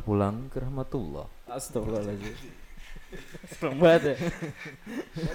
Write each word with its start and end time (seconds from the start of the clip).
pulang 0.00 0.48
ke 0.48 0.58
rahmatullah. 0.58 1.26
Astagfirullahaladzim. 1.46 2.34
Serem 3.50 3.74
banget 3.76 4.14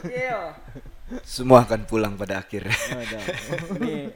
ya. 0.07 0.55
Semua 1.21 1.61
akan 1.61 1.85
pulang 1.85 2.15
pada 2.15 2.39
akhirnya. 2.39 2.71
Waduh. 2.71 3.23
Ini 3.77 4.09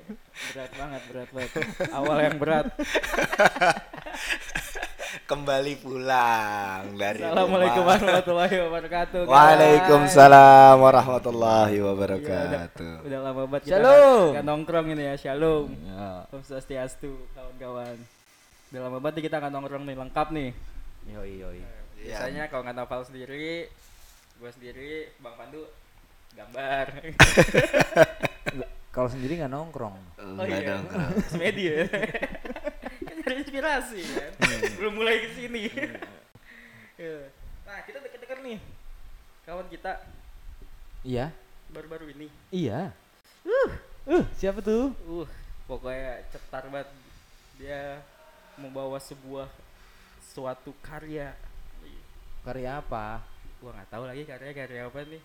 berat 0.50 0.72
banget, 0.74 1.02
berat 1.12 1.30
banget. 1.30 1.52
Awal 1.92 2.18
yang 2.24 2.38
berat. 2.40 2.66
Kembali 5.26 5.74
pulang 5.78 6.94
dari 6.96 7.22
Assalamualaikum 7.22 7.82
rumah. 7.82 7.98
warahmatullahi 7.98 8.56
wabarakatuh. 8.62 9.22
guys. 9.26 9.34
Waalaikumsalam 9.34 10.76
warahmatullahi 10.78 11.70
Iya, 11.70 11.82
udah, 11.82 11.90
wabarakatuh. 11.94 12.94
udah 13.06 13.20
lama 13.22 13.42
banget 13.46 13.62
kita 13.66 13.78
Shalom. 13.78 14.30
nongkrong 14.46 14.88
ini 14.94 15.04
ya. 15.06 15.16
Shalom. 15.18 15.66
Ya. 15.74 16.30
Om 16.30 16.42
Swastiastu, 16.42 17.12
kawan-kawan. 17.34 17.98
Udah 18.70 18.82
lama 18.86 18.98
banget 19.02 19.18
nih 19.18 19.26
kita 19.26 19.36
nggak 19.42 19.54
nongkrong 19.54 19.84
nih, 19.90 19.96
lengkap 19.98 20.28
nih. 20.30 20.50
Yoi 21.10 21.34
yoi. 21.42 21.58
Iya. 21.58 21.70
Biasanya 22.06 22.44
kalau 22.54 22.62
nggak 22.70 22.78
novel 22.78 23.02
sendiri, 23.02 23.66
gue 24.38 24.50
sendiri, 24.54 24.92
Bang 25.20 25.36
Pandu 25.36 25.66
gambar. 26.38 26.86
Kalau 28.94 29.06
sendiri 29.10 29.38
nggak 29.38 29.54
nongkrong. 29.54 29.98
Enggak 30.18 30.66
dong. 30.66 30.86
Kak. 30.90 31.10
media. 31.38 31.86
kan 33.06 33.16
cari 33.22 33.36
inspirasi 33.42 34.02
kan. 34.02 34.32
Belum 34.82 34.94
mulai 34.98 35.26
ke 35.26 35.30
sini. 35.34 35.64
Iya. 37.00 37.32
nah, 37.64 37.80
kita 37.88 38.04
deket-deket 38.04 38.44
nih. 38.44 38.60
Kawan 39.48 39.72
kita 39.72 40.04
Iya. 41.08 41.32
baru-baru 41.72 42.12
ini. 42.12 42.28
Iya. 42.52 42.92
Uh, 44.04 44.28
siapa 44.36 44.60
tuh? 44.60 44.92
Uh, 45.08 45.24
pokoknya 45.64 46.28
cetar 46.28 46.68
banget. 46.68 46.92
Dia 47.56 48.04
membawa 48.60 49.00
sebuah 49.00 49.48
suatu 50.20 50.76
karya. 50.84 51.34
Karya 52.44 52.84
apa? 52.84 53.24
Gua 53.64 53.72
nggak 53.76 53.90
tahu 53.92 54.04
lagi 54.08 54.24
karya-karya 54.28 54.88
apa 54.88 55.00
nih. 55.08 55.24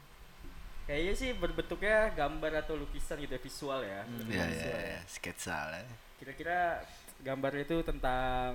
Kayaknya 0.85 1.15
sih 1.17 1.31
berbentuknya 1.33 2.13
gambar 2.13 2.61
atau 2.61 2.77
lukisan 2.77 3.17
gitu 3.25 3.33
ya, 3.33 3.41
visual 3.41 3.81
ya. 3.81 4.01
Iya, 4.05 4.25
iya, 4.29 4.45
Visual 4.53 4.81
iya, 4.85 5.01
sketsa 5.09 5.57
lah. 5.73 5.81
Kira-kira 6.21 6.85
gambar 7.25 7.53
itu 7.57 7.77
tentang 7.81 8.53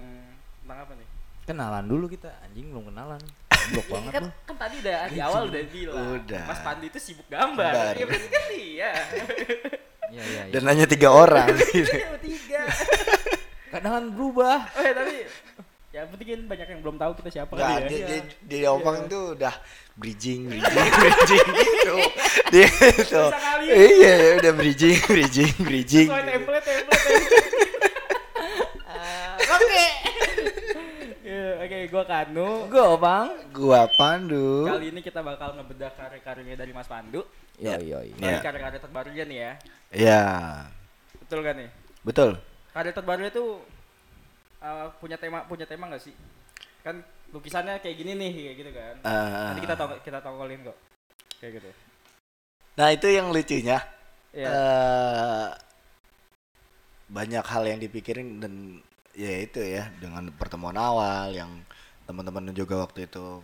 tentang 0.61 0.77
apa 0.85 0.93
nih? 0.93 1.07
Kenalan 1.49 1.85
dulu 1.89 2.05
kita. 2.05 2.29
Anjing 2.45 2.69
belum 2.69 2.93
kenalan. 2.93 3.21
Blok 3.69 3.87
banget 3.89 4.11
kan, 4.13 4.23
lu. 4.23 4.29
kan 4.45 4.55
tadi 4.57 4.75
udah 4.81 4.97
di 5.09 5.19
awal 5.21 5.41
udah 5.51 5.61
bilang 5.69 6.05
Udah. 6.21 6.43
Mas 6.47 6.61
Pandi 6.61 6.85
itu 6.89 6.99
sibuk 7.01 7.27
gambar. 7.29 7.73
Gambar. 7.73 7.93
Ya 7.97 8.05
berarti 8.05 8.27
kan 8.29 8.43
dia. 8.49 8.91
Iya 10.09 10.23
iya 10.25 10.41
iya. 10.49 10.53
Dan 10.53 10.63
hanya 10.65 10.85
tiga 10.89 11.09
orang. 11.13 11.53
Iya. 13.69 13.77
Kadang 13.77 13.93
kan 13.93 14.05
berubah. 14.17 14.57
Oh 14.73 14.81
ya 14.89 14.93
tapi 14.97 15.15
ya 15.89 16.01
penting 16.05 16.27
kan 16.29 16.41
banyak 16.49 16.67
yang 16.69 16.81
belum 16.85 16.97
tahu 17.01 17.11
kita 17.21 17.29
siapa 17.33 17.53
Enggak, 17.53 17.69
kali 17.69 17.89
dia, 17.89 17.97
ya. 17.97 18.07
dia, 18.09 18.21
dia 18.45 18.67
omong 18.73 18.97
tuh 19.09 19.33
udah 19.37 19.53
bridging, 19.97 20.49
bridging, 20.49 20.89
bridging 21.01 21.47
gitu. 21.53 21.95
Dia 22.49 22.67
itu. 22.69 23.05
Bisa 23.05 23.37
kali. 23.37 23.65
Iya, 23.69 24.13
udah 24.41 24.51
bridging, 24.57 24.97
bridging, 25.05 25.53
bridging. 25.61 26.07
Sesuai 26.09 26.25
template 26.25 26.65
template. 26.65 26.97
template. 29.37 29.49
Oke. 29.49 29.85
Ya, 31.29 31.45
Oke, 31.61 31.77
gua 31.93 32.03
Kanu. 32.09 32.49
Gue 32.73 32.89
bang. 32.97 33.27
Gua 33.53 33.81
Pandu. 33.93 34.65
Kali 34.65 34.89
ini 34.89 35.01
kita 35.05 35.21
bakal 35.21 35.53
ngebedah 35.61 35.93
karya-karyanya 35.93 36.57
dari 36.57 36.73
Mas 36.73 36.89
Pandu. 36.89 37.21
Yoi 37.61 37.85
yoi. 37.85 38.09
Iya. 38.17 38.33
Dari 38.33 38.39
karya-karya 38.41 38.79
terbarunya 38.81 39.23
nih 39.29 39.37
ya. 39.37 39.51
Iya. 39.93 40.23
Betul 41.21 41.45
kan 41.45 41.53
nih? 41.61 41.69
Betul. 42.01 42.48
Karya 42.69 42.93
terbarunya 42.93 43.31
tuh 43.33 43.63
uh, 44.61 44.87
punya 45.01 45.17
tema 45.17 45.45
punya 45.49 45.65
tema 45.65 45.89
nggak 45.89 46.03
sih? 46.03 46.13
Kan 46.85 47.01
lukisannya 47.33 47.81
kayak 47.81 47.97
gini 47.97 48.11
nih, 48.17 48.31
kayak 48.33 48.55
gitu 48.57 48.71
kan. 48.73 48.95
Eh, 49.05 49.45
Nanti 49.53 49.61
kita 49.65 49.75
tong 49.77 49.93
kita 50.01 50.19
tongolin 50.21 50.61
kok. 50.65 50.77
Kayak 51.41 51.51
gitu. 51.61 51.69
Nah, 52.79 52.87
itu 52.95 53.07
yang 53.11 53.27
lucunya. 53.29 53.79
Iya. 54.29 54.45
eh 54.45 55.49
banyak 57.09 57.41
hal 57.41 57.63
yang 57.65 57.81
dipikirin 57.81 58.37
dan 58.37 58.77
ya 59.17 59.41
itu 59.41 59.57
ya 59.57 59.89
dengan 59.97 60.29
pertemuan 60.37 60.77
awal 60.77 61.33
yang 61.33 61.49
teman-teman 62.05 62.53
juga 62.53 62.85
waktu 62.85 63.09
itu 63.09 63.41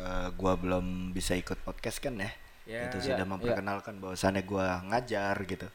eh, 0.00 0.28
gua 0.32 0.56
belum 0.56 1.12
bisa 1.12 1.36
ikut 1.36 1.60
podcast 1.64 2.00
kan 2.00 2.16
ya. 2.16 2.32
Ya. 2.68 2.88
itu 2.88 3.00
Iya, 3.00 3.04
sudah 3.12 3.24
iya. 3.24 3.32
memperkenalkan 3.32 4.00
bahwasannya 4.00 4.42
gua 4.48 4.80
ngajar 4.88 5.36
gitu. 5.44 5.68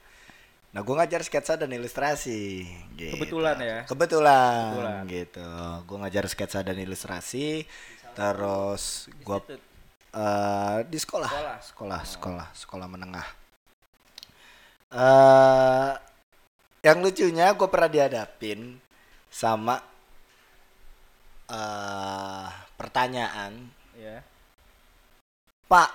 Nah, 0.74 0.82
gua 0.82 1.06
ngajar 1.06 1.22
sketsa 1.22 1.54
dan 1.54 1.70
ilustrasi. 1.70 2.66
Gitu. 2.98 3.14
Kebetulan 3.14 3.58
ya? 3.62 3.78
Kebetulan, 3.86 4.74
Kebetulan. 4.74 5.02
gitu. 5.06 5.50
Gua 5.86 5.98
ngajar 6.06 6.26
sketsa 6.26 6.66
dan 6.66 6.78
ilustrasi. 6.82 7.62
Terus 8.18 9.06
gua 9.22 9.38
Institut. 9.42 9.62
eh 10.14 10.78
di 10.90 10.98
sekolah, 10.98 11.30
Sekolah. 11.30 11.58
sekolah, 11.62 12.02
sekolah, 12.06 12.48
sekolah 12.58 12.88
menengah. 12.90 13.28
eh 14.94 15.94
yang 16.86 17.00
lucunya 17.02 17.50
gue 17.56 17.66
pernah 17.66 17.90
dihadapin 17.90 18.78
sama 19.34 19.82
eh 21.50 22.50
pertanyaan, 22.78 23.58
ya. 23.98 24.22
Pak, 25.66 25.90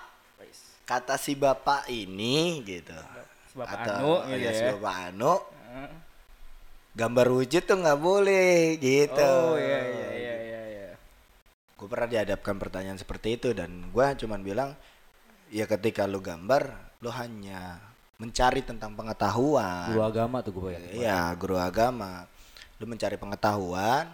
kata 0.83 1.15
si 1.15 1.39
bapak 1.39 1.87
ini 1.87 2.59
gitu, 2.67 2.91
Bapak 2.97 3.28
atau 3.67 4.23
Anu 4.23 4.31
gitu 4.31 4.45
ya, 4.45 4.51
ya. 4.51 4.53
si 4.55 4.63
bapak 4.77 4.95
Anu, 5.11 5.35
gambar 6.95 7.27
wujud 7.31 7.63
tuh 7.65 7.77
nggak 7.79 8.01
boleh 8.01 8.77
gitu. 8.79 9.33
Oh 9.49 9.59
iya 9.59 9.81
iya 9.87 10.09
iya 10.15 10.35
iya 10.43 10.63
iya. 10.67 10.89
gue 11.79 11.87
pernah 11.87 12.09
dihadapkan 12.11 12.59
pertanyaan 12.59 12.99
seperti 12.99 13.39
itu 13.39 13.55
dan 13.55 13.71
gue 13.89 14.07
cuman 14.19 14.41
bilang 14.43 14.71
ya 15.49 15.65
ketika 15.65 16.05
lu 16.05 16.19
gambar 16.19 16.75
lu 16.99 17.11
hanya 17.15 17.79
mencari 18.19 18.67
tentang 18.67 18.99
pengetahuan 18.99 19.95
Guru 19.95 20.03
agama 20.03 20.43
tuh 20.43 20.53
gue 20.59 20.71
ya. 20.75 20.81
Iya, 20.91 21.21
guru 21.39 21.55
agama 21.55 22.27
lu 22.83 22.91
mencari 22.91 23.15
pengetahuan 23.15 24.11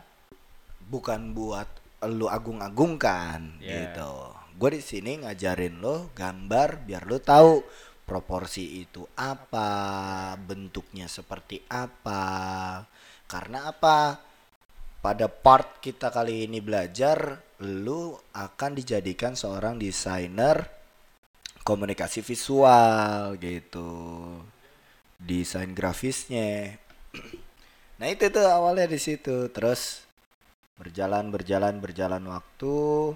bukan 0.85 1.33
buat 1.33 1.69
lu 2.05 2.29
agung-agungkan 2.29 3.65
Iya. 3.65 3.97
gitu 3.97 4.13
gue 4.55 4.71
di 4.77 4.83
sini 4.85 5.25
ngajarin 5.25 5.81
lo 5.81 6.13
gambar 6.13 6.85
biar 6.85 7.09
lu 7.09 7.17
tahu 7.17 7.65
proporsi 8.05 8.85
itu 8.85 9.05
apa 9.17 10.37
bentuknya 10.37 11.09
seperti 11.09 11.65
apa 11.73 12.85
karena 13.35 13.73
apa? 13.73 14.21
Pada 15.03 15.27
part 15.29 15.83
kita 15.85 16.09
kali 16.09 16.49
ini 16.49 16.65
belajar 16.65 17.43
lu 17.61 18.17
akan 18.33 18.73
dijadikan 18.73 19.37
seorang 19.37 19.77
desainer 19.77 20.65
komunikasi 21.67 22.25
visual 22.25 23.37
gitu. 23.43 23.91
Desain 25.21 25.73
grafisnya. 25.73 26.79
Nah 27.95 28.11
itu 28.11 28.27
tuh 28.27 28.43
awalnya 28.43 28.91
di 28.91 28.99
situ. 28.99 29.47
Terus 29.55 30.03
berjalan 30.75 31.31
berjalan 31.31 31.79
berjalan 31.79 32.27
waktu 32.27 33.15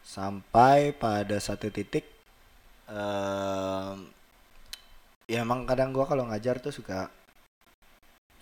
sampai 0.00 0.96
pada 0.96 1.36
satu 1.36 1.68
titik 1.68 2.08
em, 2.88 3.96
ya 5.28 5.44
emang 5.44 5.68
kadang 5.68 5.92
gua 5.92 6.08
kalau 6.08 6.24
ngajar 6.28 6.56
tuh 6.58 6.72
suka 6.72 7.12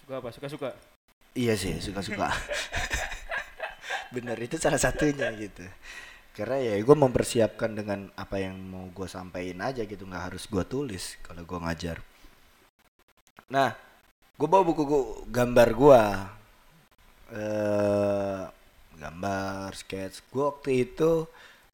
Suka 0.07 0.23
apa? 0.23 0.31
Suka 0.31 0.47
suka. 0.47 0.71
Iya 1.34 1.59
sih, 1.59 1.75
suka-suka. 1.83 2.31
Bener, 4.15 4.39
itu 4.39 4.55
salah 4.55 4.79
satunya 4.79 5.34
gitu. 5.34 5.67
Karena 6.31 6.62
ya 6.62 6.79
gue 6.79 6.97
mempersiapkan 6.97 7.75
dengan 7.75 8.07
apa 8.15 8.39
yang 8.39 8.55
mau 8.55 8.87
gue 8.95 9.09
sampaikan 9.10 9.66
aja 9.66 9.83
gitu, 9.83 10.07
nggak 10.07 10.31
harus 10.31 10.47
gue 10.47 10.63
tulis 10.63 11.19
kalau 11.27 11.43
gue 11.43 11.59
ngajar. 11.59 11.98
Nah, 13.51 13.75
gue 14.39 14.47
bawa 14.47 14.63
buku 14.63 14.83
gua- 14.87 15.27
gambar 15.27 15.69
gue, 15.75 16.03
eh 17.34 18.43
gambar 19.03 19.69
sketch. 19.75 20.22
Gue 20.31 20.45
waktu 20.47 20.87
itu 20.87 21.27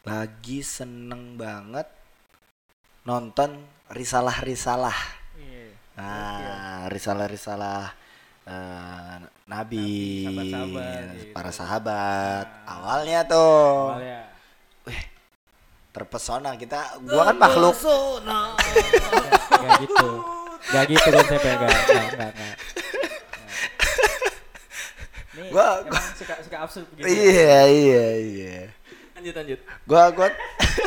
lagi 0.09 0.65
seneng 0.65 1.37
banget 1.37 1.85
nonton 3.03 3.51
risalah-risalah. 3.89 4.95
Iya. 5.35 5.65
Nah, 5.95 6.87
risalah-risalah 6.89 7.93
eh, 8.43 9.17
Nabi, 9.45 10.25
Nabi, 10.25 10.49
sahabat-sahabat 10.49 11.03
gitu. 11.13 11.33
para 11.33 11.51
sahabat. 11.51 12.47
Nah. 12.49 12.73
Awalnya 12.73 13.21
tuh 13.25 13.77
Awalnya. 13.93 14.21
terpesona 15.93 16.51
kita. 16.57 16.81
Gua 17.03 17.23
kan 17.25 17.37
makhluk. 17.37 17.77
Gak 19.53 19.73
gitu. 19.81 20.09
Gak 20.65 20.85
gitu 20.89 21.09
konsepnya 21.11 21.55
gak. 21.59 21.69
Gak 21.69 22.07
gak 22.13 22.31
gak. 22.33 22.57
Nih, 25.33 25.49
Gua- 25.49 25.81
emang 25.83 26.07
suka 26.13 26.35
suka 26.41 26.57
absurd 26.61 26.87
begitu. 26.93 27.09
ya? 27.09 27.13
Iya, 27.13 27.59
iya, 27.69 28.07
iya. 28.19 28.59
Lanjut 29.17 29.35
lanjut. 29.35 29.59
Gua 29.85 30.03
gua 30.11 30.29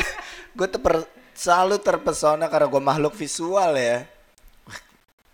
gua 0.58 0.68
terper- 0.68 1.10
selalu 1.36 1.78
terpesona 1.80 2.48
karena 2.48 2.66
gua 2.66 2.82
makhluk 2.82 3.14
visual 3.14 3.76
ya. 3.76 4.08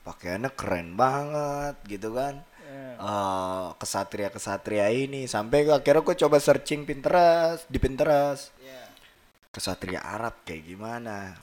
Pakaiannya 0.01 0.50
keren 0.57 0.98
banget 0.98 1.75
gitu 1.86 2.09
kan. 2.12 2.42
Eh, 2.65 2.94
eh, 2.98 3.68
kesatria-kesatria 3.77 4.89
ini 4.89 5.30
sampai 5.30 5.63
gua- 5.63 5.77
akhirnya 5.77 6.01
gue 6.01 6.15
coba 6.18 6.38
searching 6.39 6.88
Pinterest 6.88 7.68
di 7.68 7.77
Pinterest 7.77 8.50
Iya. 8.57 8.88
kesatria 9.51 10.00
Arab 10.00 10.39
kayak 10.42 10.63
gimana 10.63 11.36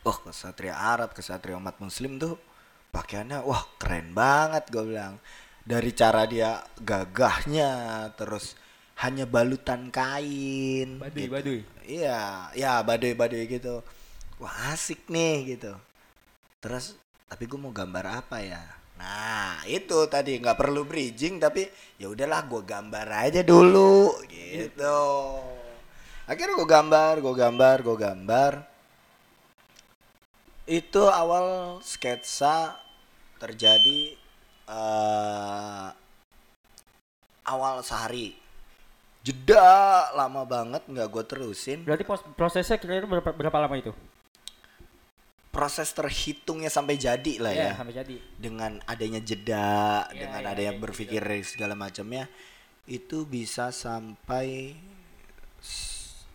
wah 0.00 0.16
kesatria 0.16 0.72
Arab 0.72 1.12
kesatria 1.12 1.60
umat 1.60 1.76
Muslim 1.76 2.16
tuh 2.16 2.40
pakaiannya 2.88 3.44
wah 3.44 3.68
keren 3.76 4.16
banget 4.16 4.64
gue 4.72 4.96
bilang 4.96 5.20
dari 5.60 5.92
cara 5.92 6.24
dia 6.24 6.64
gagahnya 6.80 7.70
terus 8.16 8.56
hanya 9.04 9.28
balutan 9.28 9.92
kain 9.92 11.04
Baduy, 11.04 11.20
gitu. 11.20 11.32
baduy. 11.36 11.60
Iya 11.84 12.48
ya 12.56 12.80
baduy 12.80 13.14
baduy 13.16 13.46
gitu. 13.46 13.84
Wah 14.42 14.74
asik 14.74 15.06
nih 15.08 15.56
gitu. 15.56 15.72
Terus 16.58 16.96
tapi 17.28 17.44
gue 17.48 17.58
mau 17.60 17.70
gambar 17.70 18.24
apa 18.24 18.40
ya? 18.40 18.62
Nah 18.98 19.62
itu 19.66 20.06
tadi 20.06 20.38
nggak 20.38 20.58
perlu 20.58 20.86
bridging 20.86 21.38
tapi 21.42 21.66
ya 22.00 22.10
udahlah 22.10 22.46
gue 22.46 22.62
gambar 22.64 23.06
aja 23.28 23.40
dulu 23.46 24.18
gitu. 24.28 25.00
Akhirnya 26.24 26.54
gue 26.56 26.68
gambar 26.68 27.14
gue 27.20 27.34
gambar 27.34 27.76
gue 27.84 27.96
gambar. 27.96 28.52
Itu 30.64 31.12
awal 31.12 31.78
sketsa 31.84 32.80
terjadi 33.36 34.16
eh 34.64 35.88
awal 37.44 37.84
sehari 37.84 38.43
jeda 39.24 39.66
lama 40.12 40.44
banget 40.44 40.82
nggak 40.84 41.08
gue 41.08 41.24
terusin 41.24 41.78
Berarti 41.82 42.04
prosesnya 42.36 42.76
kira-kira 42.76 43.08
berapa, 43.08 43.30
berapa 43.32 43.58
lama 43.64 43.76
itu? 43.80 43.92
proses 45.54 45.94
terhitungnya 45.94 46.66
sampai 46.66 46.98
jadi 46.98 47.34
lah 47.38 47.54
ya 47.54 47.70
Iya, 47.70 47.78
sampai 47.78 47.94
jadi. 47.94 48.16
dengan 48.36 48.72
adanya 48.90 49.20
jeda 49.22 50.02
Iya, 50.10 50.26
dengan 50.26 50.42
iya, 50.42 50.50
adanya 50.50 50.72
iya, 50.74 50.82
berpikir 50.82 51.22
segala 51.46 51.78
macamnya 51.78 52.26
itu 52.90 53.22
bisa 53.24 53.70
sampai 53.70 54.74
s- 55.62 56.26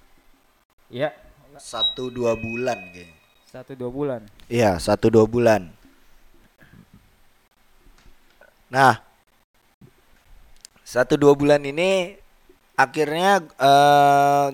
Iya, 0.89 1.11
satu 1.59 2.07
dua 2.09 2.33
bulan 2.39 2.79
kayaknya 2.95 3.17
satu 3.49 3.73
dua 3.75 3.89
bulan. 3.91 4.21
iya 4.47 4.77
satu 4.79 5.11
dua 5.11 5.25
bulan 5.27 5.67
nah 8.69 9.01
satu 10.85 11.17
dua 11.17 11.33
bulan 11.37 11.61
ini 11.65 12.17
akhirnya 12.79 13.31
eh, 13.43 14.47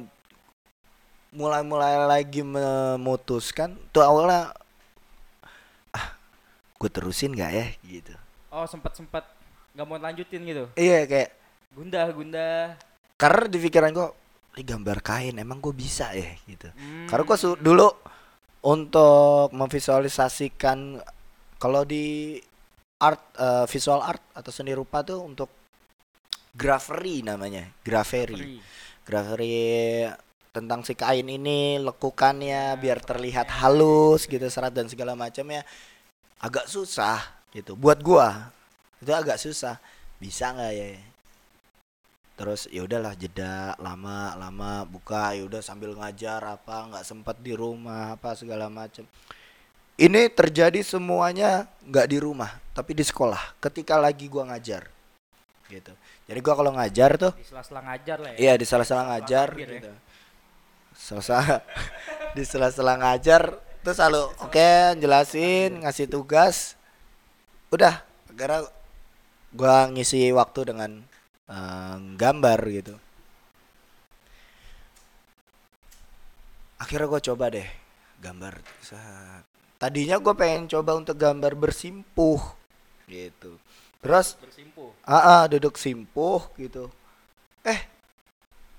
mulai-mulai 1.30 2.00
lagi 2.02 2.42
memutuskan 2.42 3.76
tuh 3.92 4.02
awalnya 4.02 4.56
ah 5.92 6.08
gue 6.76 6.90
terusin 6.90 7.32
nggak 7.32 7.52
ya 7.52 7.68
gitu 7.84 8.16
Oh, 8.50 8.64
sempat-sempat 8.64 9.28
nggak 9.76 9.84
mau 9.84 10.00
lanjutin 10.00 10.42
gitu. 10.42 10.64
iya 10.74 11.04
kayak 11.04 11.36
Gundah, 11.76 12.08
gundah. 12.10 12.80
karena 13.14 13.46
di 13.46 13.60
pikiran 13.60 13.92
gue 13.92 14.08
ini 14.56 14.64
gambar 14.64 14.98
kain 15.00 15.36
emang 15.36 15.60
gue 15.60 15.76
bisa 15.76 16.16
ya 16.16 16.32
gitu 16.46 16.72
Hmm. 16.72 17.06
karena 17.06 17.24
gue 17.26 17.38
dulu 17.60 17.88
untuk 18.64 19.52
memvisualisasikan 19.52 21.04
kalau 21.56 21.84
di 21.84 22.40
art 22.98 23.20
eh, 23.36 23.66
visual 23.68 24.00
art 24.00 24.24
atau 24.32 24.50
seni 24.50 24.72
rupa 24.72 25.04
tuh 25.04 25.20
untuk 25.20 25.52
graferi 26.56 27.20
namanya 27.22 27.68
graferi 27.84 28.40
Free. 28.40 28.60
graferi 29.04 29.60
tentang 30.56 30.88
si 30.88 30.96
kain 30.96 31.28
ini 31.28 31.84
lekukannya 31.84 32.80
biar 32.80 33.04
terlihat 33.04 33.52
halus 33.60 34.24
gitu 34.24 34.48
serat 34.48 34.72
dan 34.72 34.88
segala 34.88 35.12
macamnya. 35.12 35.68
Agak 36.40 36.72
susah 36.72 37.20
gitu 37.52 37.76
buat 37.76 38.00
gua 38.00 38.56
itu 39.04 39.12
agak 39.12 39.36
susah. 39.36 39.76
Bisa 40.16 40.56
nggak 40.56 40.72
ya? 40.72 40.88
Terus 42.40 42.72
ya 42.72 42.88
udahlah 42.88 43.20
jeda 43.20 43.76
lama 43.84 44.32
lama 44.40 44.88
buka 44.88 45.36
ya 45.36 45.44
udah 45.44 45.60
sambil 45.60 45.92
ngajar 45.92 46.40
apa 46.40 46.88
nggak 46.88 47.04
sempat 47.04 47.36
di 47.44 47.52
rumah 47.52 48.16
apa 48.16 48.32
segala 48.40 48.72
macam. 48.72 49.04
Ini 50.00 50.32
terjadi 50.32 50.80
semuanya 50.88 51.68
nggak 51.84 52.08
di 52.16 52.18
rumah 52.20 52.64
tapi 52.72 52.96
di 52.96 53.04
sekolah 53.04 53.60
ketika 53.60 54.00
lagi 54.00 54.32
gua 54.32 54.56
ngajar 54.56 54.88
gitu 55.68 55.92
jadi 56.26 56.40
gua 56.42 56.56
kalau 56.58 56.72
ngajar 56.74 57.12
tuh 57.22 57.34
Di 57.38 57.46
sela-sela 57.46 57.82
ngajar 57.86 58.18
lah 58.18 58.32
ya. 58.34 58.38
Iya 58.42 58.54
di 58.58 58.66
sela-sela 58.66 59.04
ngajar 59.14 59.48
ya. 59.54 59.68
gitu. 59.70 59.92
Sela-sela 60.98 61.62
di 62.36 62.44
sela-sela 62.44 62.94
ngajar 62.98 63.42
terus 63.86 63.98
selalu 64.02 64.24
oke 64.42 64.98
jelasin 64.98 65.86
ngasih 65.86 66.10
tugas 66.10 66.74
udah 67.70 68.02
karena 68.34 68.66
gua 69.54 69.86
ngisi 69.94 70.34
waktu 70.34 70.74
dengan 70.74 70.92
eh, 71.46 71.98
gambar 72.18 72.60
gitu 72.74 72.96
akhirnya 76.82 77.08
gua 77.08 77.22
coba 77.22 77.46
deh 77.54 77.70
gambar 78.26 78.58
tadinya 79.78 80.18
gue 80.18 80.34
pengen 80.34 80.66
coba 80.72 80.98
untuk 80.98 81.14
gambar 81.20 81.54
bersimpuh 81.54 82.40
gitu 83.06 83.60
terus 84.06 84.38
Bersimpuh. 84.38 84.90
ah 85.04 85.18
ah, 85.18 85.44
duduk 85.50 85.76
simpuh 85.76 86.46
gitu 86.56 86.88
eh 87.66 87.82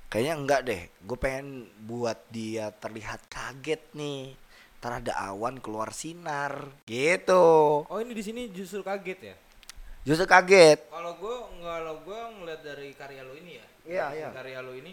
kayaknya 0.07 0.35
enggak 0.39 0.61
deh 0.63 0.83
gue 1.03 1.19
pengen 1.19 1.67
buat 1.83 2.23
dia 2.31 2.71
terlihat 2.73 3.27
kaget 3.27 3.83
nih 3.93 4.39
ntar 4.79 5.03
ada 5.03 5.19
awan 5.27 5.59
keluar 5.59 5.91
sinar 5.91 6.71
gitu 6.87 7.83
Oh 7.85 7.99
ini 7.99 8.15
di 8.15 8.23
sini 8.23 8.47
justru 8.49 8.87
kaget 8.87 9.19
ya? 9.25 9.37
justru 10.07 10.23
kaget 10.25 10.79
Kalau 10.87 11.19
gue 11.19 11.37
kalau 11.59 11.95
gue 12.01 12.21
ngeliat 12.39 12.63
dari 12.63 12.95
karya 12.95 13.27
lo 13.27 13.35
ini 13.35 13.59
ya, 13.59 13.67
Iya, 13.83 14.05
dari 14.07 14.19
iya. 14.19 14.29
Karya 14.31 14.59
lo 14.63 14.73
ini, 14.73 14.93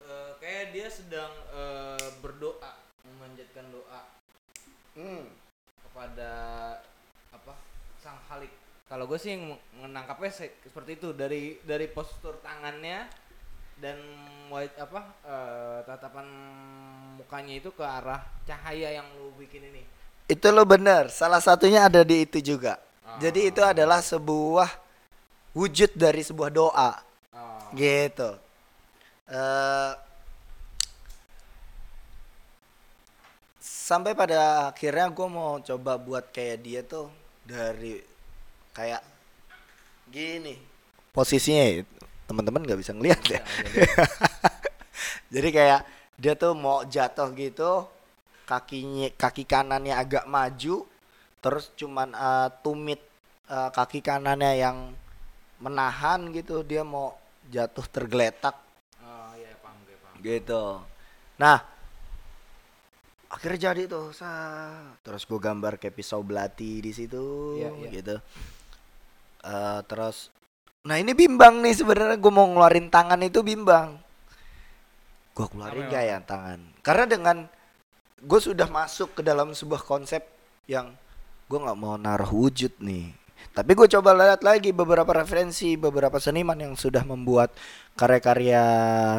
eh, 0.00 0.30
kayak 0.38 0.70
dia 0.70 0.86
sedang 0.86 1.30
eh, 1.50 2.08
berdoa, 2.18 2.72
memanjatkan 3.02 3.66
doa 3.70 4.00
Hmm. 4.94 5.26
kepada 5.82 6.30
apa 7.28 7.52
sang 7.98 8.16
Halik. 8.26 8.50
Kalau 8.86 9.10
gue 9.10 9.18
sih 9.18 9.34
yang 9.34 9.50
menangkapnya 9.82 10.30
se- 10.30 10.54
seperti 10.62 10.94
itu 10.94 11.10
dari 11.10 11.58
dari 11.66 11.90
postur 11.90 12.38
tangannya 12.38 13.10
dan 13.82 13.98
white 14.48 14.78
apa 14.78 15.00
eh, 15.26 15.78
tatapan 15.84 16.26
mukanya 17.18 17.54
itu 17.58 17.74
ke 17.74 17.82
arah 17.82 18.22
cahaya 18.46 18.94
yang 18.94 19.06
lu 19.18 19.34
bikin 19.36 19.62
ini. 19.64 19.82
itu 20.26 20.46
lo 20.50 20.66
bener 20.66 21.06
salah 21.06 21.38
satunya 21.38 21.86
ada 21.86 22.02
di 22.02 22.26
itu 22.26 22.42
juga 22.42 22.82
Ah. 23.06 23.14
jadi 23.22 23.46
itu 23.54 23.62
adalah 23.62 24.02
sebuah 24.02 24.66
wujud 25.54 25.94
dari 25.94 26.22
sebuah 26.26 26.50
doa 26.50 26.98
Oh. 27.30 27.70
gitu 27.78 28.34
eh 29.30 29.92
sampai 33.60 34.18
pada 34.18 34.70
akhirnya 34.74 35.06
gue 35.14 35.28
mau 35.30 35.62
coba 35.62 35.94
buat 35.94 36.26
kayak 36.34 36.58
dia 36.58 36.80
tuh 36.82 37.06
dari 37.46 38.02
kayak 38.76 39.00
gini. 40.12 40.60
Posisinya 41.16 41.64
ya, 41.64 41.80
teman-teman 42.28 42.60
nggak 42.60 42.80
bisa 42.84 42.92
ngeliat 42.92 43.20
ya. 43.24 43.40
Jadi 45.34 45.48
kayak 45.48 45.80
dia 46.20 46.36
tuh 46.36 46.52
mau 46.52 46.84
jatuh 46.84 47.32
gitu 47.32 47.88
kakinya 48.46 49.10
kaki 49.18 49.42
kanannya 49.42 49.92
agak 49.92 50.24
maju 50.30 50.86
terus 51.42 51.74
cuman 51.74 52.14
eh, 52.14 52.48
tumit 52.62 53.00
eh, 53.50 53.70
kaki 53.74 54.00
kanannya 54.04 54.52
yang 54.60 54.76
menahan 55.58 56.30
gitu 56.30 56.60
dia 56.62 56.84
mau 56.84 57.16
jatuh 57.48 57.84
tergeletak. 57.88 58.54
Oh 59.02 59.32
iya 59.40 59.56
paham 59.60 59.76
gue 59.88 59.96
paham. 59.98 60.16
gitu. 60.20 60.62
Nah 61.40 61.58
akhirnya 63.26 63.72
jadi 63.72 63.90
tuh 63.90 64.14
sa. 64.14 64.30
Terus 65.02 65.26
gue 65.26 65.40
gambar 65.42 65.76
kayak 65.80 65.96
pisau 65.98 66.22
belati 66.22 66.78
di 66.80 66.92
situ 66.94 67.56
Iya, 67.58 67.70
iya. 67.82 67.90
gitu 68.00 68.16
Eh, 69.44 69.80
terus 69.90 70.30
nah 70.86 71.02
ini 71.02 71.18
bimbang 71.18 71.66
nih 71.66 71.74
sebenarnya 71.82 72.14
gue 72.14 72.32
mau 72.32 72.46
ngeluarin 72.46 72.88
tangan 72.88 73.20
itu 73.20 73.42
bimbang. 73.42 73.98
Gue 75.36 75.46
keluarin 75.52 75.90
gak 75.92 76.04
ya 76.06 76.18
tangan? 76.24 76.60
Karena 76.80 77.04
dengan 77.04 77.36
gue 78.22 78.40
sudah 78.40 78.70
masuk 78.72 79.20
ke 79.20 79.22
dalam 79.26 79.52
sebuah 79.52 79.84
konsep 79.84 80.24
yang 80.64 80.96
gue 81.46 81.58
nggak 81.60 81.78
mau 81.78 82.00
naruh 82.00 82.32
wujud 82.32 82.72
nih. 82.80 83.12
Tapi 83.52 83.72
gue 83.76 83.88
coba 83.88 84.16
lihat 84.16 84.40
lagi 84.40 84.72
beberapa 84.72 85.12
referensi 85.12 85.76
beberapa 85.76 86.16
seniman 86.16 86.56
yang 86.56 86.74
sudah 86.76 87.04
membuat 87.04 87.52
karya-karya 87.96 88.64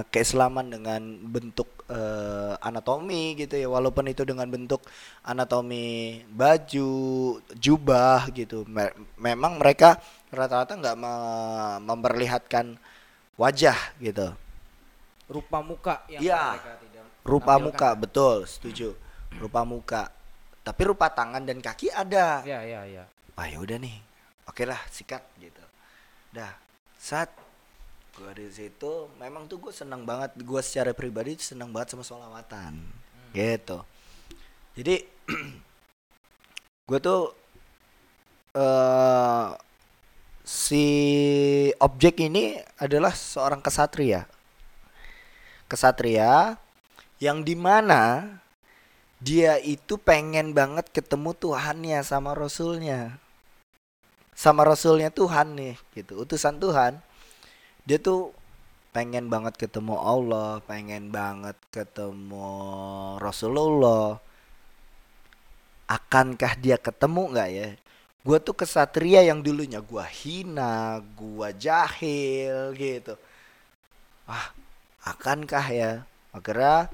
keislaman 0.09 0.73
dengan 0.73 1.01
bentuk 1.25 1.76
eh, 1.87 2.53
anatomi 2.59 3.35
gitu 3.35 3.55
ya. 3.55 3.67
Walaupun 3.67 4.07
itu 4.07 4.23
dengan 4.23 4.47
bentuk 4.47 4.83
anatomi 5.23 6.21
baju 6.29 6.89
jubah 7.55 8.27
gitu. 8.31 8.63
Me- 8.67 8.93
memang 9.17 9.57
mereka 9.59 9.99
rata-rata 10.29 10.75
nggak 10.75 10.97
me- 10.99 11.79
memperlihatkan 11.83 12.75
wajah 13.35 13.77
gitu. 13.99 14.31
Rupa 15.27 15.59
muka 15.59 16.07
yang 16.07 16.23
Iya. 16.23 16.43
mereka 16.55 16.73
tidak 16.79 17.03
rupa 17.27 17.53
tampilkan. 17.59 17.65
muka 17.75 17.89
betul 17.99 18.35
setuju. 18.47 18.89
Rupa 19.37 19.61
muka. 19.67 20.03
Tapi 20.63 20.81
rupa 20.83 21.07
tangan 21.11 21.43
dan 21.43 21.59
kaki 21.59 21.91
ada. 21.91 22.43
Iya 22.43 22.59
iya 22.63 22.81
iya. 22.87 23.03
wah 23.35 23.45
ya 23.47 23.59
udah 23.61 23.77
nih. 23.79 23.95
Oke 24.47 24.63
lah 24.63 24.79
sikat 24.89 25.21
gitu. 25.37 25.61
Dah. 26.31 26.55
Saat 26.97 27.29
gue 28.17 28.31
di 28.33 28.49
situ 28.49 29.13
memang 29.21 29.45
tuh 29.45 29.61
gue 29.61 29.69
senang 29.69 30.01
banget 30.01 30.33
gue 30.41 30.61
secara 30.65 30.89
pribadi 30.97 31.37
senang 31.37 31.69
banget 31.69 31.93
sama 31.93 32.01
sholawatan 32.01 32.81
gitu. 33.29 33.85
Jadi 34.73 35.05
gue 36.89 36.99
tuh 37.01 37.29
eh 38.57 39.47
si 40.41 40.85
objek 41.77 42.23
ini 42.25 42.57
adalah 42.81 43.13
seorang 43.13 43.61
kesatria. 43.61 44.25
Kesatria 45.69 46.57
yang 47.21 47.45
di 47.45 47.53
mana 47.53 48.25
dia 49.21 49.61
itu 49.61 49.97
pengen 50.01 50.57
banget 50.57 50.89
ketemu 50.89 51.37
Tuhannya 51.37 52.01
sama 52.01 52.33
Rasulnya. 52.33 53.21
Sama 54.33 54.65
Rasulnya 54.65 55.13
Tuhan 55.13 55.53
nih 55.53 55.75
gitu. 55.93 56.25
Utusan 56.25 56.57
Tuhan 56.57 57.01
dia 57.87 57.97
tuh 58.03 58.35
pengen 58.91 59.31
banget 59.31 59.55
ketemu 59.55 59.95
Allah 59.95 60.59
pengen 60.67 61.07
banget 61.07 61.55
ketemu 61.71 62.51
Rasulullah. 63.23 64.19
Akankah 65.87 66.59
dia 66.59 66.75
ketemu 66.75 67.31
nggak 67.31 67.49
ya? 67.55 67.67
Gue 68.27 68.37
tuh 68.43 68.59
kesatria 68.59 69.23
yang 69.23 69.39
dulunya. 69.39 69.79
Gue 69.79 70.03
hina 70.03 70.99
gue 71.15 71.47
jahil 71.55 72.75
gitu. 72.75 73.15
Ah 74.27 74.51
akankah 75.07 75.65
ya? 75.71 75.91
Akhirnya 76.35 76.91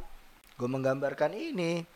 gue 0.62 0.70
menggambarkan 0.70 1.34
ini. 1.34 1.90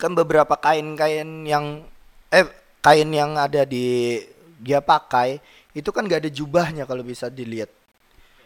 Kan 0.00 0.16
beberapa 0.16 0.56
kain-kain 0.56 1.44
yang 1.44 1.84
eh 2.32 2.48
kain 2.80 3.12
yang 3.12 3.36
ada 3.36 3.68
di 3.68 4.24
dia 4.56 4.80
pakai 4.80 5.36
itu 5.76 5.92
kan 5.92 6.08
gak 6.08 6.24
ada 6.24 6.32
jubahnya 6.32 6.88
kalau 6.88 7.04
bisa 7.04 7.28
dilihat 7.28 7.68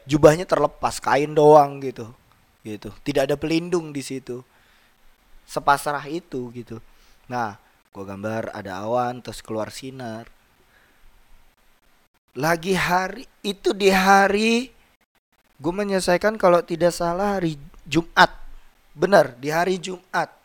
jubahnya 0.08 0.44
terlepas 0.48 1.00
kain 1.00 1.32
doang 1.32 1.80
gitu 1.80 2.12
gitu. 2.64 2.92
Tidak 3.04 3.24
ada 3.24 3.36
pelindung 3.40 3.92
di 3.92 4.04
situ. 4.04 4.44
Sepasrah 5.48 6.04
itu 6.06 6.52
gitu. 6.54 6.78
Nah 7.26 7.56
gue 7.90 8.04
gambar 8.06 8.54
ada 8.54 8.86
awan 8.86 9.18
terus 9.24 9.42
keluar 9.42 9.72
sinar. 9.72 10.30
Lagi 12.38 12.78
hari 12.78 13.26
itu 13.42 13.74
di 13.74 13.90
hari 13.90 14.70
gue 15.58 15.72
menyelesaikan 15.74 16.38
kalau 16.38 16.62
tidak 16.62 16.94
salah 16.94 17.40
hari 17.40 17.58
Jumat. 17.88 18.30
Benar 18.94 19.34
di 19.40 19.50
hari 19.50 19.82
Jumat. 19.82 20.40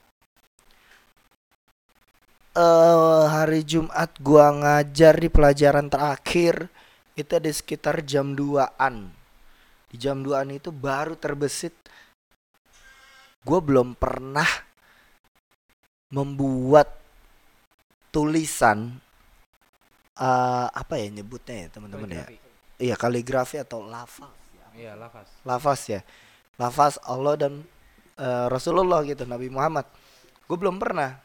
Eh 2.55 3.25
hari 3.27 3.67
Jumat 3.67 4.15
gua 4.23 4.47
ngajar 4.47 5.19
di 5.19 5.27
pelajaran 5.27 5.91
terakhir 5.91 6.71
itu 7.19 7.31
ada 7.35 7.51
sekitar 7.51 7.99
jam 8.07 8.31
2-an. 8.31 9.11
Di 9.95 10.03
jam 10.03 10.19
2-an 10.19 10.51
itu 10.51 10.75
baru 10.75 11.15
terbesit 11.15 11.71
gua 13.47 13.63
belum 13.63 13.95
pernah 13.95 14.43
membuat 16.11 16.91
tulisan 18.11 18.91
eh 20.19 20.67
apa 20.67 20.99
ya 20.99 21.07
nyebutnya 21.15 21.55
ya 21.63 21.67
teman-teman 21.71 22.11
ya? 22.11 22.27
Iya 22.75 22.95
kaligrafi 22.99 23.55
atau 23.55 23.87
lafaz. 23.87 24.35
Iya, 24.75 24.99
lafaz. 24.99 25.31
Lafaz 25.47 25.81
ya. 25.87 26.03
Lafaz 26.59 26.99
Allah 27.07 27.39
dan 27.39 27.63
eh, 28.19 28.47
Rasulullah 28.51 28.99
gitu 29.07 29.23
Nabi 29.23 29.47
Muhammad. 29.47 29.87
Gue 30.43 30.59
belum 30.59 30.75
pernah. 30.75 31.15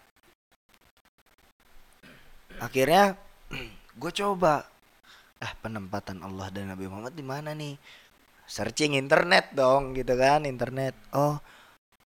Akhirnya 2.63 3.19
gue 4.01 4.13
coba 4.15 4.63
ah 5.43 5.53
penempatan 5.59 6.23
Allah 6.23 6.55
dan 6.55 6.71
Nabi 6.71 6.87
Muhammad 6.87 7.19
di 7.19 7.27
mana 7.27 7.51
nih? 7.51 7.75
Searching 8.51 8.99
internet 8.99 9.55
dong 9.55 9.95
gitu 9.95 10.19
kan, 10.19 10.43
internet. 10.43 10.99
Oh, 11.15 11.39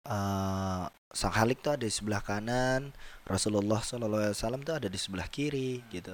eh 0.03 0.83
Sang 1.15 1.31
Halik 1.31 1.63
tuh 1.63 1.79
ada 1.79 1.87
di 1.87 1.93
sebelah 1.95 2.19
kanan, 2.19 2.91
Rasulullah 3.23 3.79
SAW 3.79 4.35
tuh 4.67 4.75
ada 4.75 4.91
di 4.91 4.99
sebelah 4.99 5.31
kiri 5.31 5.79
gitu. 5.87 6.11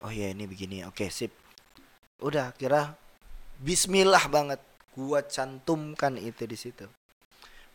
Oh 0.00 0.08
ya 0.08 0.32
ini 0.32 0.48
begini, 0.48 0.88
oke 0.88 1.04
sip. 1.12 1.28
Udah 2.16 2.56
kira 2.56 2.96
Bismillah 3.60 4.24
banget, 4.32 4.56
gua 4.96 5.20
cantumkan 5.20 6.16
itu 6.16 6.48
di 6.48 6.56
situ. 6.56 6.88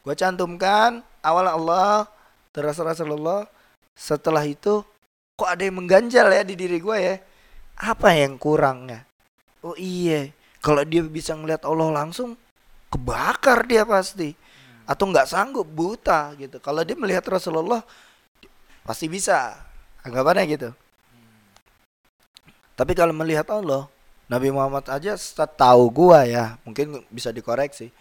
Gua 0.02 0.18
cantumkan 0.18 1.06
awal 1.22 1.46
Allah, 1.46 2.10
terus 2.50 2.82
Rasulullah. 2.82 3.46
Setelah 3.94 4.42
itu 4.50 4.82
kok 5.38 5.48
ada 5.54 5.62
yang 5.62 5.78
mengganjal 5.78 6.26
ya 6.34 6.42
di 6.42 6.58
diri 6.58 6.82
gua 6.82 6.98
ya? 6.98 7.22
Apa 7.78 8.18
yang 8.18 8.42
kurang 8.42 8.90
ya? 8.90 9.06
Oh 9.62 9.78
iya, 9.78 10.34
kalau 10.62 10.84
dia 10.84 11.06
bisa 11.06 11.38
ngeliat 11.38 11.64
Allah 11.64 12.04
langsung, 12.04 12.36
kebakar 12.90 13.66
dia 13.68 13.86
pasti. 13.86 14.34
Atau 14.88 15.12
nggak 15.12 15.28
sanggup 15.28 15.68
buta 15.68 16.34
gitu. 16.40 16.58
Kalau 16.64 16.82
dia 16.82 16.96
melihat 16.96 17.24
Rasulullah, 17.28 17.84
pasti 18.88 19.12
bisa. 19.12 19.60
Anggapannya 20.08 20.44
gitu. 20.48 20.70
Tapi 22.78 22.94
kalau 22.94 23.12
melihat 23.12 23.50
Allah, 23.52 23.90
Nabi 24.30 24.54
Muhammad 24.54 24.86
aja 24.88 25.18
setahu 25.18 25.90
gua 25.92 26.24
ya, 26.24 26.56
mungkin 26.64 27.04
bisa 27.12 27.34
dikoreksi. 27.34 27.92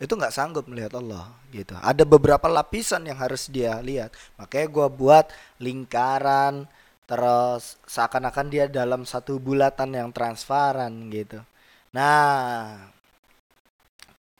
Itu 0.00 0.18
nggak 0.18 0.34
sanggup 0.34 0.66
melihat 0.66 0.96
Allah 0.98 1.30
gitu. 1.52 1.76
Ada 1.78 2.02
beberapa 2.08 2.48
lapisan 2.48 3.06
yang 3.06 3.18
harus 3.20 3.46
dia 3.50 3.76
lihat. 3.84 4.14
Makanya 4.40 4.66
gua 4.72 4.86
buat 4.88 5.26
lingkaran 5.60 6.64
terus 7.06 7.76
seakan-akan 7.84 8.46
dia 8.48 8.64
dalam 8.70 9.04
satu 9.04 9.36
bulatan 9.36 9.92
yang 9.92 10.08
transparan 10.14 11.12
gitu. 11.12 11.44
Nah, 11.92 12.88